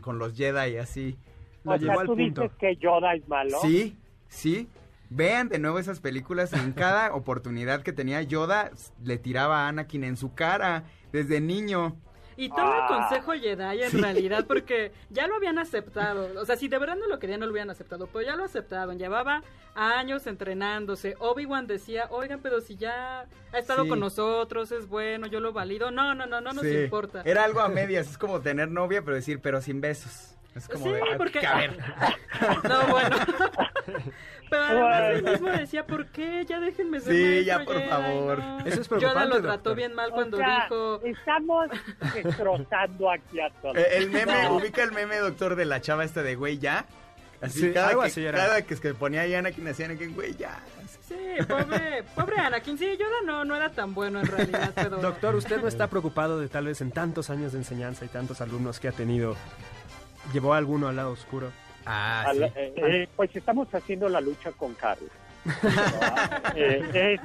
con 0.00 0.18
los 0.18 0.36
Jedi 0.36 0.72
y 0.72 0.76
así. 0.76 1.18
Lo 1.64 1.72
o 1.72 1.78
sea, 1.78 1.96
¿tú 2.04 2.14
dices 2.14 2.50
que 2.58 2.76
Yoda 2.76 3.14
es 3.14 3.26
malo? 3.28 3.58
Sí, 3.62 3.96
sí. 4.28 4.68
Vean 5.10 5.48
de 5.48 5.58
nuevo 5.58 5.78
esas 5.78 6.00
películas. 6.00 6.52
En 6.52 6.72
cada 6.72 7.14
oportunidad 7.14 7.82
que 7.82 7.92
tenía 7.92 8.22
Yoda, 8.22 8.70
le 9.02 9.18
tiraba 9.18 9.64
a 9.64 9.68
Anakin 9.68 10.04
en 10.04 10.16
su 10.16 10.34
cara 10.34 10.84
desde 11.12 11.40
niño. 11.40 11.96
Y 12.38 12.50
todo 12.50 12.72
el 12.72 12.82
ah. 12.82 12.86
consejo 12.86 13.32
Jedi 13.32 13.82
en 13.82 14.00
realidad, 14.00 14.44
porque 14.48 14.92
ya 15.10 15.26
lo 15.26 15.34
habían 15.34 15.58
aceptado. 15.58 16.40
O 16.40 16.46
sea, 16.46 16.54
si 16.54 16.68
de 16.68 16.78
verdad 16.78 16.94
no 16.94 17.08
lo 17.08 17.18
querían, 17.18 17.40
no 17.40 17.46
lo 17.46 17.50
habían 17.50 17.68
aceptado. 17.68 18.06
Pero 18.06 18.24
ya 18.24 18.36
lo 18.36 18.44
aceptaron. 18.44 18.96
Llevaba 18.96 19.42
años 19.74 20.24
entrenándose. 20.28 21.16
Obi-Wan 21.18 21.66
decía, 21.66 22.06
oigan, 22.10 22.38
pero 22.40 22.60
si 22.60 22.76
ya 22.76 23.26
ha 23.52 23.58
estado 23.58 23.88
con 23.88 23.98
nosotros, 23.98 24.70
es 24.70 24.86
bueno, 24.86 25.26
yo 25.26 25.40
lo 25.40 25.52
valido. 25.52 25.90
No, 25.90 26.14
no, 26.14 26.26
no, 26.26 26.40
no 26.40 26.52
nos 26.52 26.64
importa. 26.64 27.22
Era 27.24 27.42
algo 27.42 27.58
a 27.58 27.68
medias. 27.68 28.08
Es 28.08 28.18
como 28.18 28.40
tener 28.40 28.70
novia, 28.70 29.02
pero 29.02 29.16
decir, 29.16 29.40
pero 29.40 29.60
sin 29.60 29.80
besos. 29.80 30.36
Es 30.54 30.68
como 30.68 30.84
sí, 30.86 30.92
de, 30.92 31.02
porque... 31.16 31.44
A 31.44 31.56
ver. 31.56 31.76
no, 32.68 32.86
bueno. 32.86 33.16
Pero 34.50 34.88
además 34.88 35.02
él 35.10 35.22
mismo 35.24 35.48
decía, 35.48 35.86
¿por 35.86 36.06
qué? 36.06 36.44
Ya 36.46 36.60
déjenme 36.60 37.00
ser 37.00 37.12
Sí, 37.12 37.44
ya, 37.44 37.64
por 37.64 37.80
favor. 37.88 38.42
Eso 38.64 38.80
es 38.80 38.88
preocupante, 38.88 39.28
lo 39.28 39.42
trató 39.42 39.74
bien 39.74 39.94
mal 39.94 40.10
cuando 40.10 40.38
dijo... 40.38 41.00
Estamos 41.04 41.68
destrozando 42.14 43.10
aquí 43.10 43.40
a 43.40 43.50
todos. 43.60 43.76
Eh, 43.76 43.86
el 43.96 44.10
meme, 44.10 44.48
ubica 44.50 44.82
el 44.82 44.92
meme, 44.92 45.16
doctor, 45.16 45.56
de 45.56 45.64
la 45.64 45.80
chava 45.80 46.04
esta 46.04 46.22
de 46.22 46.34
güey, 46.34 46.58
¿ya? 46.58 46.86
Así, 47.40 47.72
cada, 47.72 47.94
que, 47.94 48.06
así 48.06 48.24
cada 48.24 48.62
que, 48.62 48.76
que 48.76 48.94
ponía 48.94 49.20
ahí 49.20 49.34
Anakin, 49.34 49.68
hacía 49.68 49.86
Anakin, 49.86 50.12
güey, 50.14 50.34
ya. 50.36 50.58
Sí, 51.06 51.14
pobre, 51.46 52.02
pobre 52.14 52.36
Anakin. 52.38 52.76
Sí, 52.76 52.96
Yoda 52.98 53.22
no, 53.24 53.44
no 53.44 53.54
era 53.54 53.70
tan 53.70 53.94
bueno 53.94 54.20
en 54.20 54.26
realidad, 54.26 54.72
pero... 54.74 54.96
Doctor, 55.00 55.36
¿usted 55.36 55.60
no 55.60 55.68
está 55.68 55.86
preocupado 55.86 56.40
de 56.40 56.48
tal 56.48 56.66
vez 56.66 56.80
en 56.80 56.90
tantos 56.90 57.30
años 57.30 57.52
de 57.52 57.58
enseñanza 57.58 58.04
y 58.04 58.08
tantos 58.08 58.40
alumnos 58.40 58.80
que 58.80 58.88
ha 58.88 58.92
tenido 58.92 59.36
llevó 60.32 60.54
a 60.54 60.58
alguno 60.58 60.88
al 60.88 60.96
lado 60.96 61.12
oscuro? 61.12 61.52
Ah, 61.90 62.24
Al- 62.26 62.36
sí. 62.36 62.44
eh, 62.56 62.74
eh, 62.76 63.08
pues 63.16 63.34
estamos 63.34 63.74
haciendo 63.74 64.08
la 64.08 64.20
lucha 64.20 64.52
con 64.52 64.74
Carlos. 64.74 65.10
Eh, 66.54 66.90
eh, 66.94 67.18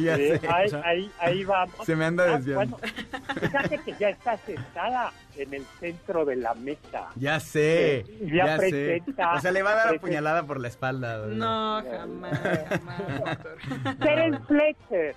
ya 0.00 0.16
eh, 0.16 0.40
sé. 0.40 0.78
ahí, 1.20 1.44
vamos. 1.44 1.76
Se 1.84 1.94
me 1.94 2.04
anda 2.06 2.24
Ah, 2.24 2.36
desviando. 2.38 2.76
bueno, 2.78 2.94
fíjate 3.40 3.78
que 3.78 3.94
ya 3.98 4.08
está 4.08 4.36
sentada 4.38 5.12
en 5.36 5.54
el 5.54 5.64
centro 5.78 6.24
de 6.24 6.36
la 6.36 6.54
mesa. 6.54 7.08
Ya 7.16 7.38
sé. 7.40 7.98
Eh, 7.98 8.06
ya 8.32 8.46
Ya, 8.46 8.58
sé. 8.58 9.02
O 9.36 9.40
sea, 9.40 9.52
le 9.52 9.62
va 9.62 9.70
a 9.72 9.74
dar 9.74 9.84
la 9.86 9.90
presenta- 9.92 10.00
puñalada 10.06 10.42
por 10.44 10.58
la 10.60 10.68
espalda. 10.68 11.26
No, 11.28 11.82
jamás, 11.88 12.40
jamás, 12.68 12.98
doctor. 13.20 13.56
Terence 14.00 14.40
Fletcher. 14.48 15.14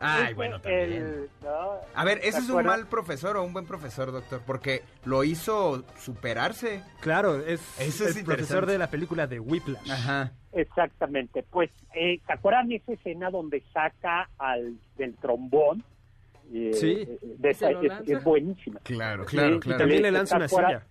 Ay, 0.00 0.32
bueno, 0.34 0.60
también. 0.60 0.92
el- 0.92 1.28
¿no? 1.42 1.72
A 1.94 2.04
ver, 2.04 2.18
¿ese 2.22 2.38
¿Te 2.38 2.38
es 2.44 2.48
un 2.50 2.64
mal 2.64 2.86
profesor 2.86 3.36
o 3.36 3.44
un 3.44 3.52
buen 3.52 3.66
profesor, 3.66 4.10
doctor? 4.10 4.40
Porque 4.46 4.82
lo 5.04 5.24
hizo 5.24 5.84
superarse. 5.98 6.82
Claro, 7.00 7.36
es 7.44 7.60
Eso 7.78 8.06
es 8.06 8.16
el 8.16 8.24
profesor 8.24 8.64
de 8.66 8.78
la 8.78 8.88
película 8.90 9.26
de 9.26 9.40
Whiplash. 9.40 9.90
Ajá. 9.90 10.32
Exactamente. 10.52 11.44
Pues, 11.50 11.70
eh, 11.94 12.20
¿se 12.26 12.32
acuerdan 12.32 12.72
esa 12.72 12.92
escena 12.92 13.30
donde 13.30 13.62
saca 13.72 14.28
al 14.38 14.74
del 14.96 15.14
trombón? 15.16 15.84
Eh, 16.52 16.72
Sí. 16.74 16.92
eh, 17.08 17.18
de 17.22 17.50
esa- 17.50 17.70
es, 17.70 18.24
buenísima. 18.24 18.80
Claro, 18.82 19.24
Sí, 19.28 19.36
claro, 19.36 19.56
y 19.56 19.60
claro. 19.60 19.78
También 19.78 20.02
le 20.02 20.10
lanza 20.10 20.36
una 20.36 20.48
silla. 20.48 20.82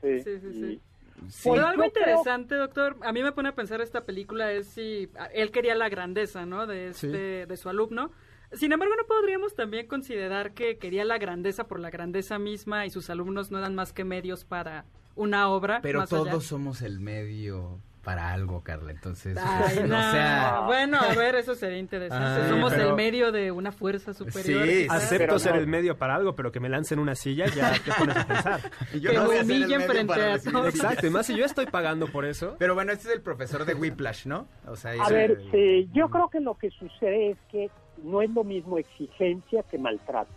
Sí, 0.00 0.20
Sí, 0.20 0.40
sí, 0.40 0.52
sí. 0.52 0.58
y- 0.58 0.80
Sí. 1.28 1.48
Pues, 1.48 1.54
Pero 1.56 1.66
algo 1.66 1.82
creo- 1.82 1.86
interesante, 1.86 2.54
doctor, 2.56 2.96
a 3.02 3.10
mí 3.10 3.22
me 3.22 3.32
pone 3.32 3.48
a 3.48 3.54
pensar 3.54 3.80
esta 3.80 4.02
película 4.04 4.52
es 4.52 4.66
si 4.66 5.08
él 5.32 5.50
quería 5.50 5.74
la 5.74 5.88
grandeza, 5.88 6.44
¿no? 6.44 6.66
De 6.66 6.92
Sí. 6.92 7.06
este, 7.06 7.46
de 7.46 7.56
su 7.56 7.68
alumno. 7.70 8.10
Sin 8.52 8.72
embargo, 8.72 8.94
no 8.96 9.06
podríamos 9.06 9.54
también 9.54 9.86
considerar 9.86 10.52
que 10.52 10.78
quería 10.78 11.04
la 11.04 11.18
grandeza 11.18 11.64
por 11.66 11.80
la 11.80 11.90
grandeza 11.90 12.38
misma 12.38 12.86
y 12.86 12.90
sus 12.90 13.10
alumnos 13.10 13.50
no 13.50 13.58
eran 13.58 13.74
más 13.74 13.92
que 13.92 14.04
medios 14.04 14.44
para 14.44 14.84
una 15.14 15.48
obra. 15.48 15.80
Pero 15.82 16.00
más 16.00 16.08
todos 16.10 16.28
allá. 16.28 16.40
somos 16.40 16.82
el 16.82 17.00
medio 17.00 17.80
para 18.04 18.32
algo, 18.32 18.62
Carla. 18.62 18.92
Entonces, 18.92 19.36
Ay, 19.36 19.78
o 19.82 19.86
no. 19.88 20.12
sea, 20.12 20.60
bueno, 20.64 21.00
a 21.00 21.12
ver, 21.14 21.34
eso 21.34 21.56
sería 21.56 21.78
interesante. 21.78 22.42
Ay, 22.44 22.50
Somos 22.50 22.72
pero- 22.72 22.90
el 22.90 22.94
medio 22.94 23.32
de 23.32 23.50
una 23.50 23.72
fuerza 23.72 24.14
superior. 24.14 24.64
Sí. 24.64 24.86
Acepto 24.88 25.40
ser 25.40 25.54
no. 25.54 25.60
el 25.60 25.66
medio 25.66 25.96
para 25.98 26.14
algo, 26.14 26.36
pero 26.36 26.52
que 26.52 26.60
me 26.60 26.68
lancen 26.68 27.00
una 27.00 27.16
silla 27.16 27.46
ya 27.46 27.72
te 27.84 27.90
pones 27.98 28.16
a 28.16 28.26
pensar. 28.28 28.60
yo 29.00 29.10
que 29.10 29.16
no 29.16 29.32
el 29.32 29.42
humillen 29.42 29.82
frente 29.82 30.22
a 30.22 30.38
todos. 30.38 30.68
Exacto, 30.72 31.04
y 31.08 31.10
más 31.10 31.26
si 31.26 31.36
yo 31.36 31.44
estoy 31.44 31.66
pagando 31.66 32.06
por 32.06 32.24
eso. 32.24 32.54
Pero 32.60 32.74
bueno, 32.74 32.92
este 32.92 33.08
es 33.08 33.14
el 33.16 33.22
profesor 33.22 33.64
de 33.64 33.74
Whiplash, 33.74 34.26
¿no? 34.26 34.46
O 34.68 34.76
sea, 34.76 34.92
A 34.92 35.08
ver, 35.10 35.40
sí, 35.50 35.90
yo 35.92 36.08
creo 36.08 36.28
que 36.30 36.38
lo 36.38 36.54
que 36.56 36.70
sucede 36.70 37.30
es 37.32 37.38
que 37.50 37.68
no 38.02 38.22
es 38.22 38.30
lo 38.30 38.44
mismo 38.44 38.78
exigencia 38.78 39.62
que 39.62 39.78
maltrato. 39.78 40.32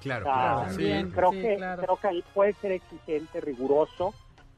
Claro, 0.00 0.66
O 0.66 0.70
sea, 0.70 1.04
creo 1.12 1.32
sí, 1.32 1.40
que 1.40 1.56
claro. 1.56 1.82
creo 1.82 1.96
que 1.96 2.06
ahí 2.08 2.24
puede 2.34 2.52
ser 2.54 2.72
exigente, 2.72 3.40
riguroso, 3.40 4.14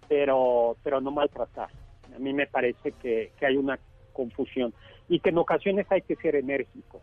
pero 0.08 0.76
pero 0.82 1.00
no 1.00 1.10
maltratar. 1.10 1.68
A 2.14 2.18
mí 2.18 2.32
me 2.32 2.46
parece 2.46 2.92
que, 2.92 3.32
que 3.38 3.46
hay 3.46 3.56
una 3.56 3.78
confusión 4.12 4.74
y 5.08 5.20
que 5.20 5.30
en 5.30 5.38
ocasiones 5.38 5.86
hay 5.90 6.02
que 6.02 6.16
ser 6.16 6.34
enérgico, 6.34 7.00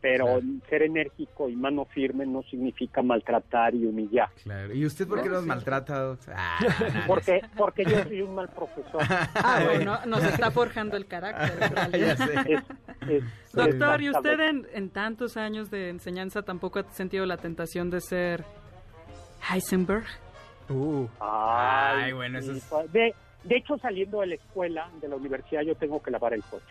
pero 0.00 0.24
Claro. 0.26 0.40
ser 0.68 0.82
enérgico 0.82 1.48
y 1.48 1.56
mano 1.56 1.84
firme 1.86 2.24
no 2.26 2.42
significa 2.44 3.02
maltratar 3.02 3.74
y 3.74 3.84
humillar. 3.84 4.28
Claro. 4.44 4.72
¿Y 4.74 4.86
usted 4.86 5.08
por 5.08 5.20
qué 5.22 5.28
No, 5.28 5.34
nos 5.34 5.42
sí. 5.42 5.48
maltrata? 5.48 6.16
Ah, 6.34 6.58
Porque 7.06 7.40
porque 7.56 7.84
yo 7.84 8.02
soy 8.04 8.22
un 8.22 8.34
mal 8.34 8.48
profesor. 8.48 9.02
Ah, 9.34 9.62
bueno, 9.64 9.98
nos 10.06 10.22
está 10.24 10.50
forjando 10.50 10.96
el 10.96 11.06
carácter. 11.06 11.58
ya 11.98 12.16
sé. 12.16 12.34
Es- 12.52 12.62
es- 13.08 13.24
Doctor, 13.52 14.02
¿y 14.02 14.10
usted 14.10 14.38
en, 14.40 14.66
en 14.72 14.90
tantos 14.90 15.36
años 15.36 15.70
de 15.70 15.88
enseñanza 15.88 16.42
tampoco 16.42 16.78
ha 16.78 16.84
sentido 16.92 17.26
la 17.26 17.36
tentación 17.38 17.90
de 17.90 18.00
ser 18.00 18.44
Heisenberg? 19.52 20.04
Uh, 20.68 21.06
Ay, 21.18 22.02
Ay, 22.04 22.12
bueno, 22.12 22.38
eso 22.38 22.52
es- 22.52 22.64
pues, 22.68 22.92
De, 22.92 23.14
de 23.44 23.56
hecho, 23.56 23.78
saliendo 23.78 24.20
de 24.20 24.26
la 24.28 24.34
escuela, 24.34 24.88
de 25.00 25.08
la 25.08 25.16
universidad, 25.16 25.62
yo 25.62 25.74
tengo 25.74 26.02
que 26.02 26.10
lavar 26.10 26.34
el 26.34 26.42
coche. 26.44 26.64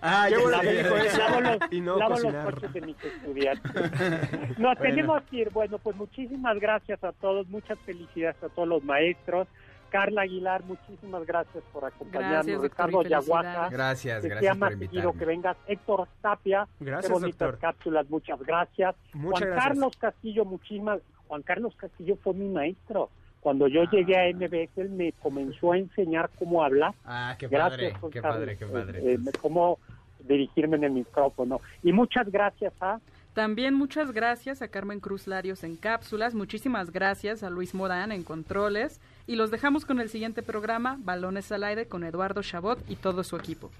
Ah, 0.00 0.26
Qué 0.28 0.34
ya 0.36 0.40
bueno 0.40 0.60
que 0.60 0.72
dijo 0.72 0.96
eso. 0.96 1.18
lavo 1.18 1.40
los, 1.40 1.58
Y 1.72 1.80
no 1.80 1.96
lavo 1.96 2.18
los 2.18 2.34
coches 2.44 2.72
de 2.72 2.80
mis 2.82 2.96
estudiantes. 3.04 3.72
No, 4.58 4.74
tenemos 4.76 5.22
que 5.24 5.36
ir. 5.38 5.50
Bueno, 5.50 5.78
pues 5.78 5.96
muchísimas 5.96 6.58
gracias 6.60 7.02
a 7.02 7.12
todos, 7.12 7.48
muchas 7.48 7.78
felicidades 7.80 8.42
a 8.42 8.48
todos 8.48 8.68
los 8.68 8.82
maestros. 8.84 9.48
Carla 9.90 10.22
Aguilar, 10.22 10.62
muchísimas 10.64 11.24
gracias 11.26 11.64
por 11.72 11.84
acompañarnos. 11.84 12.46
Gracias, 12.46 12.60
Ricardo 12.62 13.02
Yaguaca. 13.02 13.68
Gracias, 13.70 14.16
que 14.22 14.28
sea 14.28 14.30
gracias 14.36 14.58
más 14.58 14.70
por 14.72 14.78
seguido 14.80 15.12
que 15.14 15.24
vengas. 15.24 15.56
Héctor 15.66 16.08
Tapia, 16.20 16.68
Gracias, 16.78 17.06
qué 17.06 17.12
bonitas 17.12 17.38
doctor. 17.38 17.58
cápsulas, 17.58 18.10
muchas 18.10 18.38
gracias. 18.40 18.94
Muchas 19.14 19.30
Juan 19.40 19.50
gracias. 19.50 19.64
Carlos 19.68 19.96
Castillo, 19.96 20.44
muchísimas. 20.44 21.00
Juan 21.26 21.42
Carlos 21.42 21.74
Castillo 21.76 22.16
fue 22.22 22.34
mi 22.34 22.48
maestro. 22.48 23.10
Cuando 23.40 23.68
yo 23.68 23.82
Ah. 23.82 23.88
llegué 23.92 24.16
a 24.16 24.28
MBS, 24.28 24.70
él 24.80 24.90
me 24.90 25.12
comenzó 25.12 25.72
a 25.72 25.78
enseñar 25.78 26.28
cómo 26.38 26.62
hablar. 26.62 26.92
Ah, 27.04 27.36
qué 27.38 27.46
Gracias, 27.48 27.92
padre, 27.92 28.10
qué 28.12 28.22
padre, 28.22 28.56
qué 28.56 28.66
padre. 28.66 28.98
Eh, 29.00 29.14
eh, 29.14 29.30
cómo 29.40 29.78
dirigirme 30.20 30.76
en 30.76 30.84
el 30.84 30.90
micrófono. 30.92 31.60
Y 31.82 31.92
muchas 31.92 32.30
gracias 32.30 32.72
a 32.80 32.98
También 33.34 33.74
muchas 33.74 34.10
gracias 34.10 34.62
a 34.62 34.68
Carmen 34.68 34.98
Cruz 34.98 35.28
Larios 35.28 35.62
en 35.62 35.76
cápsulas, 35.76 36.34
muchísimas 36.34 36.90
gracias 36.90 37.44
a 37.44 37.50
Luis 37.50 37.72
Morán 37.72 38.10
en 38.10 38.24
controles 38.24 39.00
y 39.28 39.36
los 39.36 39.52
dejamos 39.52 39.84
con 39.84 40.00
el 40.00 40.08
siguiente 40.08 40.42
programa, 40.42 40.96
Balones 40.98 41.52
al 41.52 41.62
aire 41.62 41.86
con 41.86 42.02
Eduardo 42.02 42.42
Chabot 42.42 42.78
y 42.90 42.96
todo 42.96 43.22
su 43.22 43.36
equipo. 43.36 43.70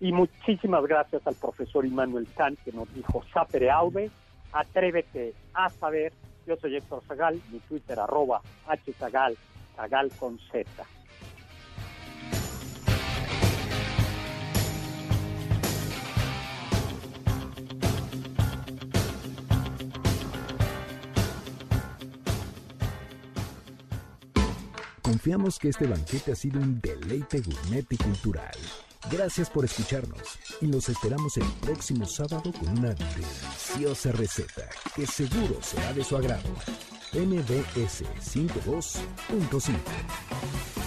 Y 0.00 0.12
muchísimas 0.12 0.84
gracias 0.86 1.26
al 1.26 1.34
profesor 1.34 1.86
Immanuel 1.86 2.26
Kant 2.36 2.58
que 2.62 2.72
nos 2.72 2.92
dijo 2.94 3.22
Sapere 3.32 3.70
Aude, 3.70 4.10
atrévete 4.52 5.32
a 5.54 5.70
saber. 5.70 6.12
Yo 6.50 6.56
soy 6.56 6.74
Héctor 6.74 7.00
Zagal, 7.06 7.40
mi 7.52 7.60
Twitter 7.60 7.96
arroba 8.00 8.42
hzagal, 8.66 9.38
zagal 9.76 10.10
con 10.18 10.36
z. 10.36 10.66
Confiamos 25.02 25.56
que 25.60 25.68
este 25.68 25.86
banquete 25.86 26.32
ha 26.32 26.34
sido 26.34 26.58
un 26.58 26.80
deleite 26.80 27.42
gourmet 27.42 27.86
y 27.90 27.96
cultural. 27.96 28.89
Gracias 29.10 29.50
por 29.50 29.64
escucharnos 29.64 30.38
y 30.60 30.66
los 30.66 30.88
esperamos 30.88 31.36
el 31.36 31.46
próximo 31.60 32.06
sábado 32.06 32.52
con 32.52 32.78
una 32.78 32.94
deliciosa 32.94 34.12
receta 34.12 34.68
que 34.94 35.04
seguro 35.06 35.58
será 35.60 35.92
de 35.92 36.04
su 36.04 36.16
agrado. 36.16 36.48
NBS 37.12 38.04
52.5 38.04 40.79